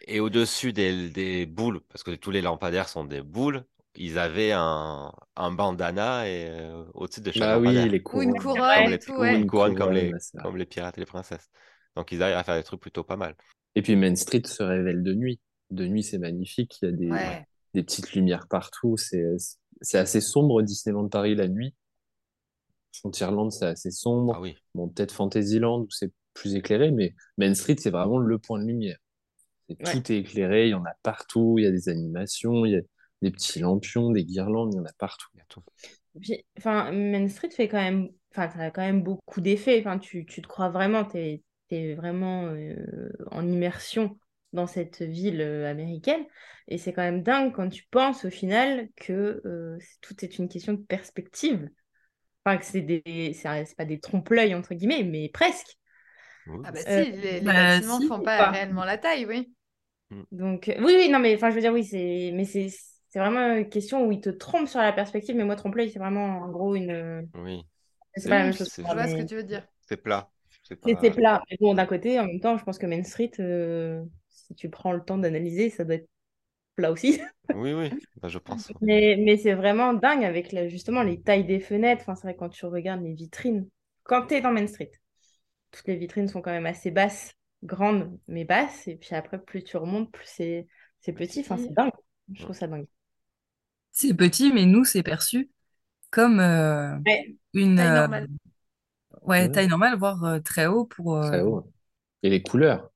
[0.07, 3.64] Et au-dessus des, des, boules, parce que tous les lampadaires sont des boules,
[3.95, 8.28] ils avaient un, un bandana et euh, au-dessus de chaque bah oui, les couronnes.
[8.28, 10.11] Ou une couronne, tout, une couronne comme, les,
[10.44, 11.49] comme les pirates et les princesses.
[11.95, 13.34] Donc ils arrivent à faire des trucs plutôt pas mal.
[13.74, 15.40] Et puis Main Street se révèle de nuit.
[15.72, 16.78] De nuit, c'est magnifique.
[16.82, 18.96] Il y a des, des petites lumières partout.
[18.98, 21.76] C'est assez sombre Disneyland Paris la nuit.
[22.94, 24.34] Frontierland, c'est assez sombre.
[24.36, 24.56] Ah oui.
[24.76, 28.66] Bon, peut-être Fantasyland où c'est plus éclairé, mais Main Street, c'est vraiment le point de
[28.66, 28.98] lumière.
[29.70, 32.76] Tout est éclairé, il y en a partout, il y a des animations, il y
[32.76, 32.82] a
[33.22, 35.30] des petits lampions, des guirlandes, il y en a partout.
[36.58, 39.80] enfin, Main Street fait quand même, enfin, ça a quand même beaucoup d'effets.
[39.80, 41.18] Enfin, tu, tu, te crois vraiment, tu
[41.70, 44.18] es, vraiment euh, en immersion
[44.54, 46.26] dans cette ville euh, américaine.
[46.68, 50.50] Et c'est quand même dingue quand tu penses au final que euh, tout est une
[50.50, 51.70] question de perspective.
[52.46, 55.78] Enfin, que c'est des, c'est pas des trompe-l'œil entre guillemets, mais presque.
[56.64, 59.54] Ah bah si, les, bah, bâtiments ne font pas, réellement la taille, oui.
[60.10, 60.22] Mm.
[60.32, 62.70] Donc oui, oui, non, mais enfin, je veux dire, oui, c'est, mais c'est,
[63.10, 66.00] c'est vraiment une question où il te trompe sur la perspective, mais moi, trompe-l'œil, c'est
[66.00, 67.28] vraiment en gros une.
[67.36, 67.64] Oui.
[68.16, 68.74] C'est pas la même chose.
[68.76, 69.68] Je vois ce que tu veux dire.
[69.82, 70.30] C'est plat.
[70.64, 71.42] C'est plat.
[71.50, 74.69] Mais bon, d'un côté, en même temps, je pense que Main Street, euh, si tu
[74.69, 76.10] prends le temps d'analyser, ça doit être
[76.76, 77.19] plat aussi.
[77.56, 77.89] oui, oui,
[78.22, 78.72] bah, je pense.
[78.81, 82.03] mais, mais c'est vraiment dingue avec justement les tailles des fenêtres.
[82.03, 83.68] Enfin, c'est vrai, quand tu regardes les vitrines,
[84.03, 84.91] quand tu es dans Main Street,
[85.72, 87.34] toutes les vitrines sont quand même assez basses,
[87.64, 88.88] grandes, mais basses.
[88.88, 91.41] Et puis après, plus tu remontes, plus c'est petit.
[91.41, 91.91] Enfin, c'est dingue.
[92.34, 92.88] Je trouve ça dingue.
[93.91, 95.49] C'est petit, mais nous, c'est perçu
[96.11, 96.95] comme euh,
[97.53, 98.27] une taille euh, normale.
[99.23, 101.19] ouais, taille normale, voire euh, très haut pour.
[101.22, 101.69] Très haut.
[102.23, 102.91] Et les couleurs.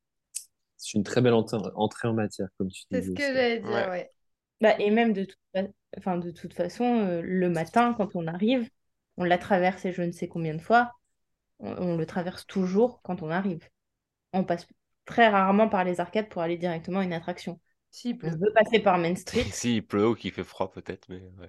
[0.84, 2.98] C'est une très belle entrée, en matière, comme tu dis.
[2.98, 4.12] C'est ce que j'allais dire, ouais.
[4.62, 5.40] Bah, et même de toute,
[5.98, 8.70] enfin, de toute façon, le matin, quand on arrive,
[9.18, 10.92] on l'a traversé je ne sais combien de fois,
[11.60, 13.68] on, le traverse toujours quand on arrive.
[14.34, 14.68] On passe
[15.06, 17.60] très rarement par les arcades pour aller directement à une attraction.
[17.92, 19.44] Si, on veut passer par Main Street.
[19.52, 21.48] si, il pleut ou qu'il fait froid peut-être, mais ouais.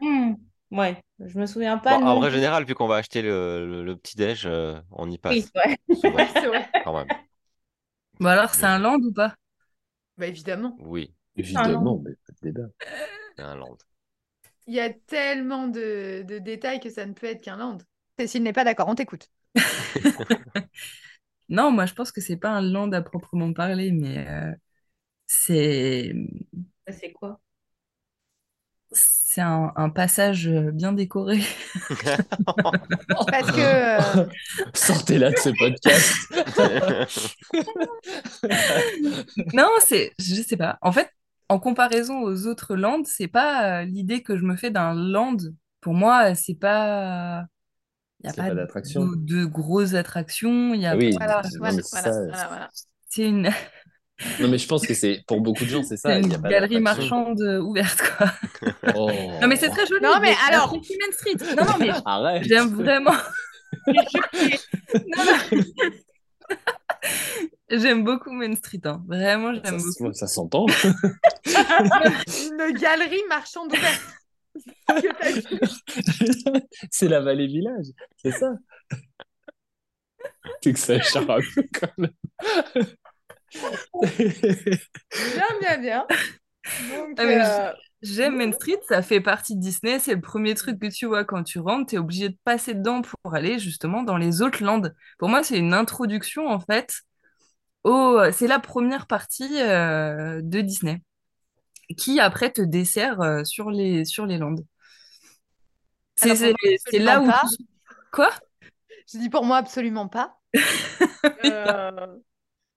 [0.00, 0.34] Hmm,
[0.72, 1.98] ouais, je me souviens pas.
[1.98, 5.34] en vrai général, vu qu'on va acheter le, petit déj, euh, on y passe.
[5.34, 5.76] Oui, ouais.
[5.96, 6.68] c'est vrai.
[6.84, 7.08] Quand même.
[8.20, 9.34] Bon alors, c'est un land ou pas?
[10.18, 10.76] Bah évidemment.
[10.78, 11.12] Oui.
[11.36, 12.68] Évidemment, mais pas de débat.
[13.36, 13.78] C'est un land.
[14.68, 17.78] Il y a tellement de, de détails que ça ne peut être qu'un land.
[18.26, 19.28] S'il n'est pas d'accord, on t'écoute.
[21.48, 24.52] non, moi je pense que c'est pas un land à proprement parler, mais euh,
[25.26, 26.14] c'est.
[26.88, 27.40] C'est quoi?
[29.36, 31.40] C'est un, passage bien décoré.
[33.30, 34.20] Parce que.
[34.20, 34.26] Euh,
[34.74, 36.14] Sortez-la de ce podcast.
[39.52, 40.14] non, c'est.
[40.18, 40.78] Je sais pas.
[40.80, 41.10] En fait,
[41.50, 45.36] en comparaison aux autres lands, c'est pas euh, l'idée que je me fais d'un land.
[45.82, 47.44] Pour moi, c'est pas.
[48.20, 50.72] Il n'y a pas, de, grosses attractions.
[50.72, 52.70] Il y a ah oui, voilà, voilà,
[53.10, 53.50] C'est une.
[54.40, 56.18] Non, mais je pense que c'est pour beaucoup de gens, c'est ça.
[56.18, 58.32] Une galerie marchande ouverte, quoi.
[58.94, 59.10] Oh.
[59.42, 60.02] Non, mais c'est très joli.
[60.02, 60.72] Non, mais alors.
[60.72, 61.36] Main Street.
[61.56, 63.14] Non, non, mais j'aime vraiment.
[67.68, 69.02] J'aime beaucoup Main Street, hein.
[69.06, 70.12] vraiment j'aime beaucoup.
[70.12, 70.66] Ça s'entend.
[71.46, 74.02] une galerie marchande ouverte.
[76.90, 77.86] c'est la vallée village,
[78.16, 78.52] c'est ça.
[80.62, 81.42] C'est que ça charme
[81.74, 82.12] quand même.
[84.02, 86.06] Bien, bien, bien.
[87.16, 87.72] Ah, euh,
[88.02, 91.24] j'aime Main Street, ça fait partie de Disney, c'est le premier truc que tu vois
[91.24, 94.64] quand tu rentres, tu es obligé de passer dedans pour aller justement dans les autres
[94.64, 94.94] landes.
[95.18, 97.02] Pour moi, c'est une introduction en fait.
[97.84, 98.20] Au...
[98.32, 101.02] C'est la première partie euh, de Disney
[101.96, 104.64] qui après te dessert euh, sur les, sur les landes.
[106.16, 107.30] C'est là où.
[108.10, 108.30] Quoi?
[109.12, 110.38] Je dis pour moi absolument pas.
[111.44, 112.16] euh...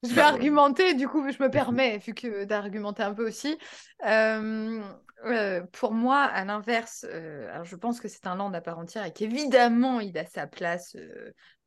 [0.02, 3.58] Je vais argumenter, du coup, je me permets, vu que d'argumenter un peu aussi.
[4.06, 4.82] Euh,
[5.26, 9.04] euh, pour moi, à l'inverse, euh, je pense que c'est un land à part entière
[9.04, 10.96] et qu'évidemment, il a sa place,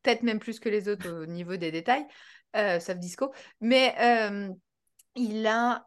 [0.02, 2.06] peut-être même plus que les autres au niveau des détails,
[2.54, 3.32] sauf Disco.
[3.60, 3.94] Mais
[5.14, 5.86] il a,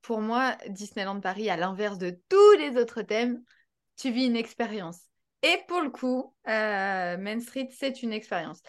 [0.00, 3.42] pour moi, Disneyland Paris, à l'inverse de tous les autres thèmes,
[3.96, 5.00] tu vis une expérience.
[5.42, 8.62] Et pour le coup, Main Street, c'est une expérience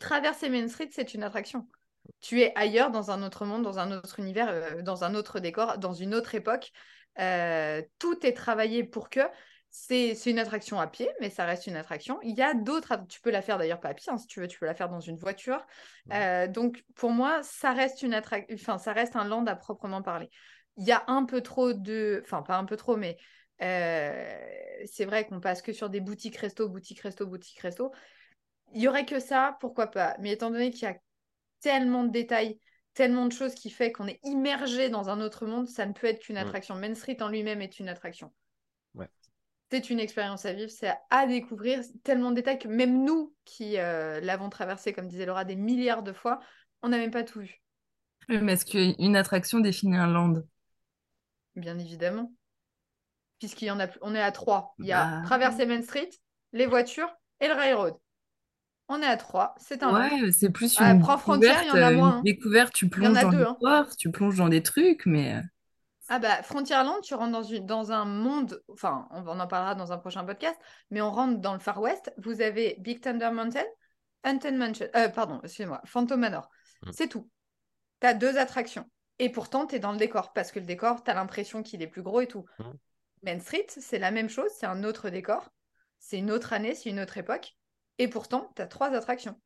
[0.00, 1.66] traverser Main Street, c'est une attraction.
[2.20, 5.40] Tu es ailleurs, dans un autre monde, dans un autre univers, euh, dans un autre
[5.40, 6.72] décor, dans une autre époque.
[7.18, 9.20] Euh, tout est travaillé pour que
[9.70, 12.18] c'est une attraction à pied, mais ça reste une attraction.
[12.22, 14.40] Il y a d'autres, tu peux la faire d'ailleurs pas à pied, hein, si tu
[14.40, 15.64] veux, tu peux la faire dans une voiture.
[16.12, 20.00] Euh, donc pour moi, ça reste une attraction, enfin ça reste un land à proprement
[20.00, 20.30] parler.
[20.76, 23.18] Il y a un peu trop de, enfin pas un peu trop, mais
[23.60, 27.92] c'est vrai qu'on passe que sur des boutiques resto, boutiques resto, boutiques resto
[28.74, 30.16] il y aurait que ça, pourquoi pas.
[30.20, 30.96] Mais étant donné qu'il y a
[31.60, 32.58] tellement de détails,
[32.94, 36.06] tellement de choses qui fait qu'on est immergé dans un autre monde, ça ne peut
[36.06, 36.38] être qu'une Mm.
[36.38, 36.74] attraction.
[36.74, 38.32] Main Street en lui-même est une attraction.
[38.94, 39.08] Ouais.
[39.70, 41.82] C'est une expérience à vivre, c'est à découvrir.
[42.02, 46.02] Tellement de détails que même nous, qui euh, l'avons traversé, comme disait Laura, des milliards
[46.02, 46.40] de fois,
[46.82, 47.60] on n'a même pas tout vu,
[48.28, 50.42] Oui, Mais est-ce qu'une attraction définit un land?
[51.56, 52.32] Bien évidemment.
[53.38, 54.74] Puisqu'il y en a, plus- on est à trois.
[54.78, 55.22] Il y a Bah.
[55.26, 56.10] traverser Main Street,
[56.52, 57.94] les voitures et le railroad.
[58.88, 59.92] On est à trois, c'est un.
[59.92, 62.22] Ouais, c'est plus Ah, une prends Frontier, il y en a euh, moins, une hein.
[62.24, 63.52] découverte, tu plonges a dans deux, des hein.
[63.52, 65.40] histoires, tu plonges dans des trucs, mais euh,
[66.08, 69.74] Ah bah Frontierland, tu rentres dans, une, dans un monde, enfin on, on en parlera
[69.74, 70.56] dans un prochain podcast,
[70.90, 73.64] mais on rentre dans le Far West, vous avez Big Thunder Mountain,
[74.24, 76.48] Haunted Mansion, euh, pardon, excusez-moi, Phantom Manor,
[76.82, 76.90] Mm.
[76.92, 77.28] c'est tout.
[78.00, 78.88] Tu as deux attractions,
[79.18, 81.82] et pourtant tu es dans le décor, parce que le décor, tu as l'impression qu'il
[81.82, 82.46] est plus gros et tout.
[82.58, 82.64] Mm.
[83.24, 85.50] Main Street, c'est la même chose, c'est un autre décor,
[85.98, 87.57] c'est une autre année, c'est une autre époque,
[87.98, 89.36] et pourtant tu as trois attractions.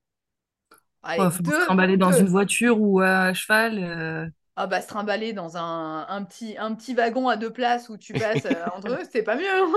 [1.02, 2.18] Allez, ouais, faut deux, se trimballer dans deux.
[2.20, 3.78] une voiture ou à cheval.
[3.78, 4.26] euh,
[4.56, 7.96] Ah bah se trimballer dans un, un petit, un petit wagon à deux places où
[7.96, 9.44] tu passes euh, entre eux, c'est pas mieux.
[9.48, 9.72] hein.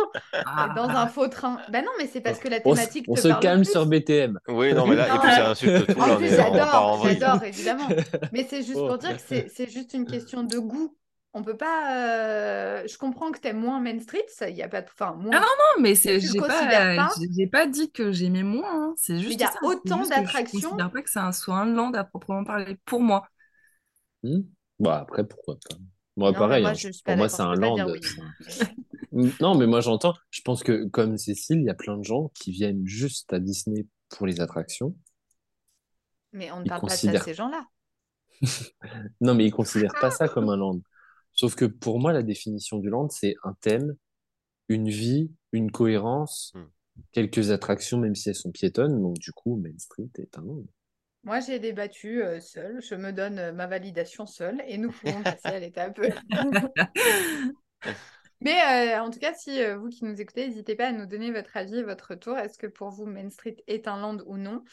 [0.45, 1.61] ah, Dans un faux train.
[1.69, 3.71] Bah non, mais c'est parce que la thématique on te se parle calme plus.
[3.71, 4.37] sur BTM.
[4.49, 5.99] Oui, non, mais là, et puis ça euh, insulte tout.
[5.99, 7.95] En plus, j'adore, j'adore, évidemment.
[8.31, 8.85] Mais c'est juste Oh.
[8.85, 10.95] pour dire que c'est c'est juste une question de goût.
[11.37, 11.95] On peut pas.
[11.97, 14.87] euh, Je comprends que t'aimes moins Main Street, ça, y a pas de.
[14.87, 15.33] Enfin, moins.
[15.35, 16.47] Ah non, mais c'est, j'ai pas,
[16.95, 18.89] pas j'ai pas dit que j'aimais moins.
[18.91, 19.59] hein, C'est juste il y a ça.
[19.63, 20.59] autant d'attractions.
[20.59, 23.27] Je considère pas que c'est un soit un land à proprement parler pour moi.
[24.23, 24.41] Hmm
[24.79, 25.75] Bon, après, pourquoi pas.
[26.17, 27.77] Moi, Non, pareil, moi, hein, pour moi, c'est un land.
[27.89, 27.99] oui.
[29.11, 30.13] Hmm, Non, mais moi, j'entends.
[30.31, 33.39] Je pense que, comme Cécile, il y a plein de gens qui viennent juste à
[33.39, 34.95] Disney pour les attractions.
[36.33, 37.65] Mais on ne Ils parle pas de ça, ces gens-là.
[39.21, 40.79] Non, mais ils considèrent pas ça comme un land.
[41.35, 43.95] Sauf que pour moi, la définition du land, c'est un thème,
[44.69, 46.65] une vie, une cohérence, Hmm.
[47.11, 49.01] quelques attractions, même si elles sont piétonnes.
[49.01, 50.63] Donc, du coup, Main Street est un land.
[51.23, 52.81] Moi, j'ai débattu euh, seule.
[52.81, 55.99] Je me donne euh, ma validation seule et nous pourrons passer à l'étape.
[58.41, 61.05] Mais euh, en tout cas, si euh, vous qui nous écoutez, n'hésitez pas à nous
[61.05, 62.37] donner votre avis, votre retour.
[62.37, 64.63] Est-ce que pour vous, Main Street est un land ou non?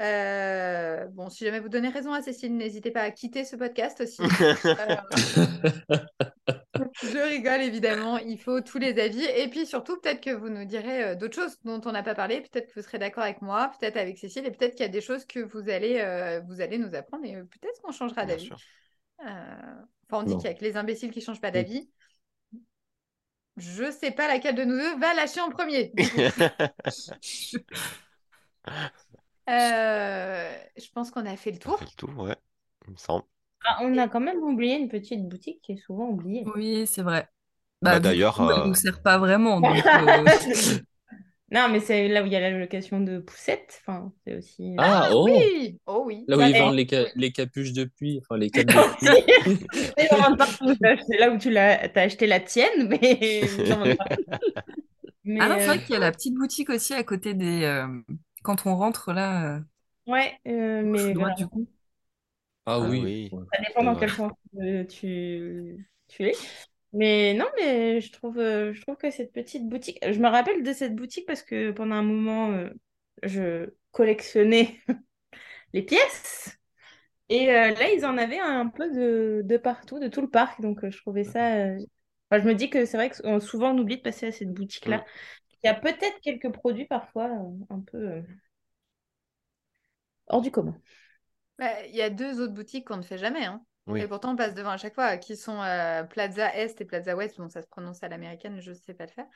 [0.00, 4.00] Euh, Bon, si jamais vous donnez raison à Cécile, n'hésitez pas à quitter ce podcast
[4.00, 4.22] aussi.
[6.80, 9.22] Euh, je rigole évidemment, il faut tous les avis.
[9.22, 12.14] Et puis surtout, peut-être que vous nous direz euh, d'autres choses dont on n'a pas
[12.14, 12.40] parlé.
[12.40, 14.92] Peut-être que vous serez d'accord avec moi, peut-être avec Cécile, et peut-être qu'il y a
[14.92, 18.50] des choses que vous allez, euh, vous allez nous apprendre et peut-être qu'on changera d'avis.
[19.26, 19.74] Euh,
[20.10, 21.88] Enfin, on dit que les imbéciles qui changent pas d'avis.
[23.56, 25.92] Je sais pas laquelle de nous deux va lâcher en premier.
[29.50, 31.78] Euh, je pense qu'on a fait le On tour.
[31.78, 32.36] fait le tour, ouais,
[32.86, 33.24] il me semble.
[33.64, 36.44] Ah, on a quand même oublié une petite boutique qui est souvent oubliée.
[36.54, 37.28] Oui, c'est vrai.
[37.82, 39.60] Bah, Bah, d'ailleurs, elle euh, nous sert pas vraiment.
[39.60, 40.78] donc, euh,
[41.52, 43.80] Non, mais c'est là où il y a la location de poussettes.
[43.82, 44.74] Enfin, c'est aussi.
[44.78, 45.26] Ah, oh!
[45.28, 46.24] Oui, oh oui.
[46.28, 47.10] Là où Ça ils vendent les, ca- Oui.
[47.16, 49.66] les capuches de pluie, enfin les capes de pluie.
[51.08, 53.42] C'est là où tu l'as t'as acheté la tienne, mais.
[53.66, 54.04] j'en veux pas.
[55.24, 57.34] Mais, Ah non, c'est euh, vrai qu'il y a la petite boutique aussi à côté
[57.34, 57.64] des.
[58.42, 59.60] Quand on rentre là, euh,
[60.06, 61.66] Ouais, euh, mais ou droite, voilà, du coup.
[62.66, 63.30] Ah Ah oui.
[63.30, 63.30] oui.
[63.52, 66.44] Ça dépend dans quel sens euh, tu, tu es.
[66.92, 69.98] Mais non, mais je trouve, je trouve que cette petite boutique.
[70.02, 72.64] Je me rappelle de cette boutique parce que pendant un moment,
[73.22, 74.80] je collectionnais
[75.74, 76.58] les pièces.
[77.28, 80.60] Et euh, là, ils en avaient un peu de, de partout, de tout le parc.
[80.60, 81.56] Donc, je trouvais ça.
[82.30, 84.52] enfin, je me dis que c'est vrai que souvent, on oublie de passer à cette
[84.52, 85.04] boutique-là.
[85.62, 88.22] Il y a peut-être quelques produits parfois euh, un peu euh,
[90.28, 90.74] hors du commun.
[91.58, 93.44] Bah, Il y a deux autres boutiques qu'on ne fait jamais.
[93.44, 93.62] hein.
[93.86, 94.00] Oui.
[94.00, 97.16] Et pourtant, on passe devant à chaque fois, qui sont euh, Plaza Est et Plaza
[97.16, 97.38] Ouest.
[97.38, 99.26] Bon, ça se prononce à l'américaine, je ne sais pas le faire.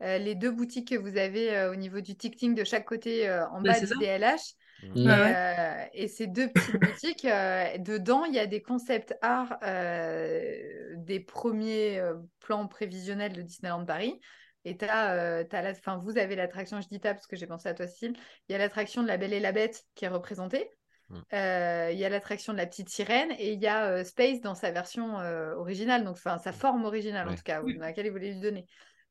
[0.00, 3.28] Euh, les deux boutiques que vous avez euh, au niveau du ticketing de chaque côté
[3.28, 3.86] euh, en Bah, bas du.
[3.86, 4.54] DLH.
[4.82, 4.96] Mm.
[4.96, 9.14] Et, Ouais, euh, et ces deux petites boutiques, euh, dedans, il y a des concepts
[9.22, 14.20] art euh, des premiers euh, plans prévisionnels de Disneyland Paris.
[14.68, 17.68] Et t'as, euh, t'as la, vous avez l'attraction, je dis t'as parce que j'ai pensé
[17.68, 18.14] à toi, Cécile.
[18.48, 20.70] Il y a l'attraction de la Belle et la Bête qui est représentée.
[21.08, 21.16] Mm.
[21.32, 24.40] Euh, il y a l'attraction de la petite sirène et il y a euh, Space
[24.42, 27.36] dans sa version euh, originale, donc enfin sa forme originale en Ouais.
[27.36, 28.66] tout cas, dans laquelle il voulait lui donner.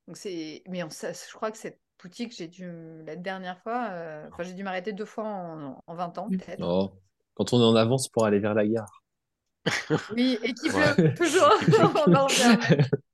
[0.07, 2.71] Donc c'est, mais on- ça- je crois que cette boutique, j'ai dû
[3.05, 6.37] la dernière fois, euh, enfin j'ai dû m'arrêter deux fois en, en 20 ans Mm.
[6.37, 6.61] peut-être.
[6.63, 6.91] Oh.
[7.33, 9.03] Quand on est en avance pour aller vers la gare.
[10.15, 10.93] Oui, et qui Ouais.
[10.95, 11.51] pleut toujours.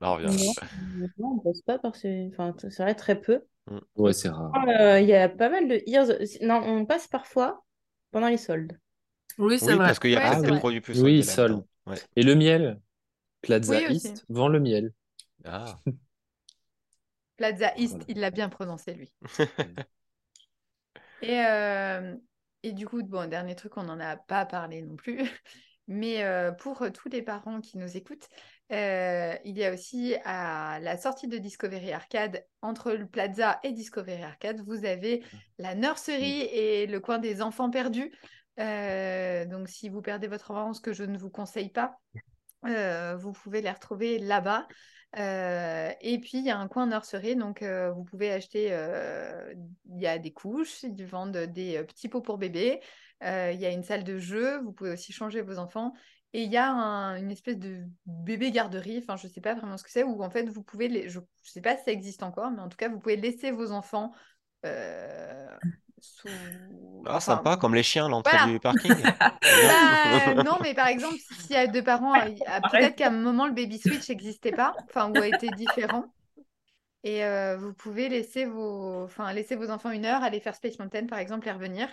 [0.00, 0.28] on en revient.
[0.28, 1.10] On en revient.
[1.18, 3.44] Non, on bosse pas parce que enfin, c'est vrai très peu.
[3.96, 4.56] Ouais, c'est rare.
[4.56, 6.06] Euh, Il y a pas mal de ears.
[6.42, 7.64] Non, on passe parfois
[8.10, 8.78] pendant les soldes.
[9.38, 9.84] Oui, c'est Oui, vrai.
[9.84, 10.60] parce qu'il y a Ouais, des vrai.
[10.60, 11.62] produits plus Oui, soldés sol.
[11.62, 11.66] là-dedans.
[11.86, 12.02] Ouais.
[12.16, 12.80] Et le miel?
[13.42, 14.08] Plaza Oui, aussi.
[14.08, 14.92] East vend le miel.
[15.44, 15.78] Ah,
[17.36, 18.06] Plaza East, Voilà.
[18.06, 19.12] il l'a bien prononcé lui.
[21.22, 22.16] Et, euh,
[22.62, 25.18] et du coup, bon, dernier truc, on n'en a pas parlé non plus.
[25.88, 28.28] Mais euh, pour tous les parents qui nous écoutent,
[28.72, 33.72] euh, il y a aussi à la sortie de Discovery Arcade, entre le Plaza et
[33.72, 35.24] Discovery Arcade, vous avez
[35.58, 38.12] la nurserie et le coin des enfants perdus.
[38.60, 41.98] Euh, donc, si vous perdez votre enfant, ce que je ne vous conseille pas,
[42.66, 44.68] euh, vous pouvez les retrouver là-bas.
[45.18, 48.66] Euh, et puis, il y a un coin nurserie, donc euh, vous pouvez acheter,
[49.86, 52.80] il y a des couches, ils vendent des petits pots pour bébés,
[53.22, 55.92] il y a une salle de jeu, vous pouvez aussi changer vos enfants.
[56.32, 59.54] Et il y a un- une espèce de bébé garderie, enfin je ne sais pas
[59.54, 61.84] vraiment ce que c'est, où en fait vous pouvez, les, je ne sais pas si
[61.84, 64.12] ça existe encore, mais en tout cas vous pouvez laisser vos enfants
[64.66, 65.48] euh,
[66.00, 67.02] sous...
[67.04, 68.38] Ah, enfin, sympa, comme les chiens, l'entrée Voilà.
[68.38, 69.06] du parking.
[69.60, 72.14] bah, non, mais par exemple, si- s'il y a deux parents,
[72.70, 76.12] peut-être qu'à un moment, le baby switch n'existait pas, enfin, ou a été différent.
[77.04, 80.78] Et euh, vous pouvez laisser vos, enfin, laisser vos enfants une heure, aller faire Space
[80.78, 81.88] Mountain, par exemple, et revenir.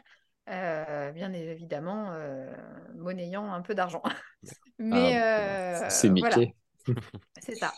[0.50, 2.50] Euh, bien évidemment, euh,
[2.96, 4.02] monnayant un peu d'argent.
[4.80, 6.56] Mais euh, C'est voilà, Mickey.
[7.42, 7.74] c'est ça.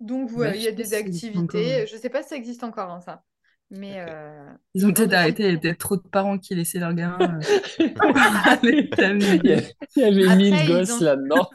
[0.00, 1.38] Donc, voilà, Bah, il y a des activités.
[1.38, 1.86] encore.
[1.86, 3.22] Je ne sais pas si ça existe encore, hein, ça.
[3.70, 6.78] Mais euh, Ils ont peut-être arrêté, il y avait peut-être trop de parents qui laissaient
[6.78, 8.02] leurs gamins euh,
[8.46, 9.66] aller Il
[9.96, 11.50] y avait Après, 1000 ils gosses ont- là-dedans.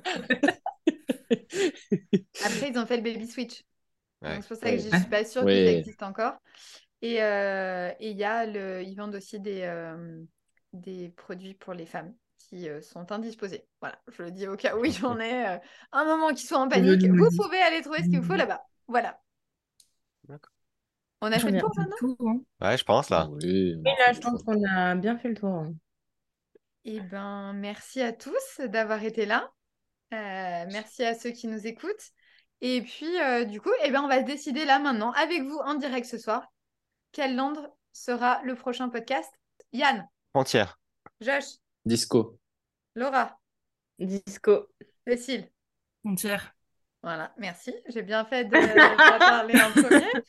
[2.44, 3.64] Après, ils ont fait le baby switch.
[4.22, 4.38] Ouais.
[4.42, 5.66] C'est pour ça que je ne suis pas sûre que Ouais.
[5.66, 6.34] ça existe encore.
[7.02, 8.84] Et euh, et il y a le...
[8.84, 10.22] ils vendent aussi des, euh,
[10.74, 13.68] des produits pour les femmes qui euh, sont indisposés.
[13.82, 15.60] Voilà, je le dis au cas où il y en ait euh,
[15.92, 17.06] un moment qui soit en panique.
[17.06, 18.40] Vous pouvez aller trouver ce qu'il vous faut Mhm.
[18.40, 18.62] là-bas.
[18.88, 19.20] Voilà.
[21.22, 21.96] On a fait ai le tour maintenant?
[22.00, 22.40] tout, hein.
[22.62, 23.28] Ouais, je pense là.
[23.32, 25.50] Oui, Oui, là, je pense qu'on a bien fait le tour.
[25.50, 25.74] hein.
[26.84, 29.52] Eh ben, merci à tous d'avoir été là.
[30.14, 32.10] Euh, merci à ceux qui nous écoutent.
[32.62, 35.58] Et puis, euh, du coup, eh ben, on va se décider là maintenant, avec vous
[35.64, 36.48] en direct ce soir,
[37.12, 37.54] quel land
[37.94, 39.32] sera le prochain podcast.
[39.74, 40.80] Yann, Frontière.
[41.20, 42.40] Josh, Disco.
[42.96, 43.38] Laura,
[44.00, 44.68] Disco.
[45.06, 45.50] Cécile.
[46.06, 46.56] Entière.
[47.04, 47.74] Voilà, merci.
[47.90, 50.12] J'ai bien fait de, de parler en premier.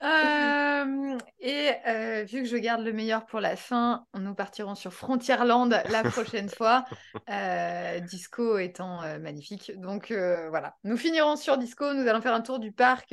[0.00, 4.92] Euh, et euh, vu que je garde le meilleur pour la fin, nous partirons sur
[4.92, 6.84] Frontierland la prochaine fois,
[7.28, 9.72] euh, Disco étant euh, magnifique.
[9.76, 11.94] Donc euh, voilà, nous finirons sur Disco.
[11.94, 13.12] Nous allons faire un tour du parc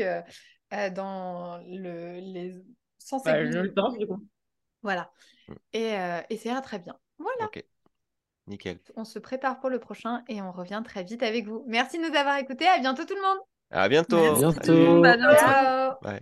[0.91, 2.53] dans le, les
[2.99, 3.33] 100 Bah.
[4.83, 5.11] Voilà.
[5.73, 6.95] Et, euh, et ça ira très bien.
[7.17, 7.63] Voilà, Ok.
[8.47, 8.79] Nickel.
[8.95, 11.63] on se prépare pour le prochain et on revient très vite avec vous.
[11.67, 12.67] Merci de nous avoir écoutés.
[12.67, 13.39] À bientôt tout le monde.
[13.71, 14.35] À bientôt.
[14.35, 15.03] Bientôt.
[15.03, 15.35] À bientôt.
[15.37, 15.93] Ciao.
[16.03, 16.21] Ouais.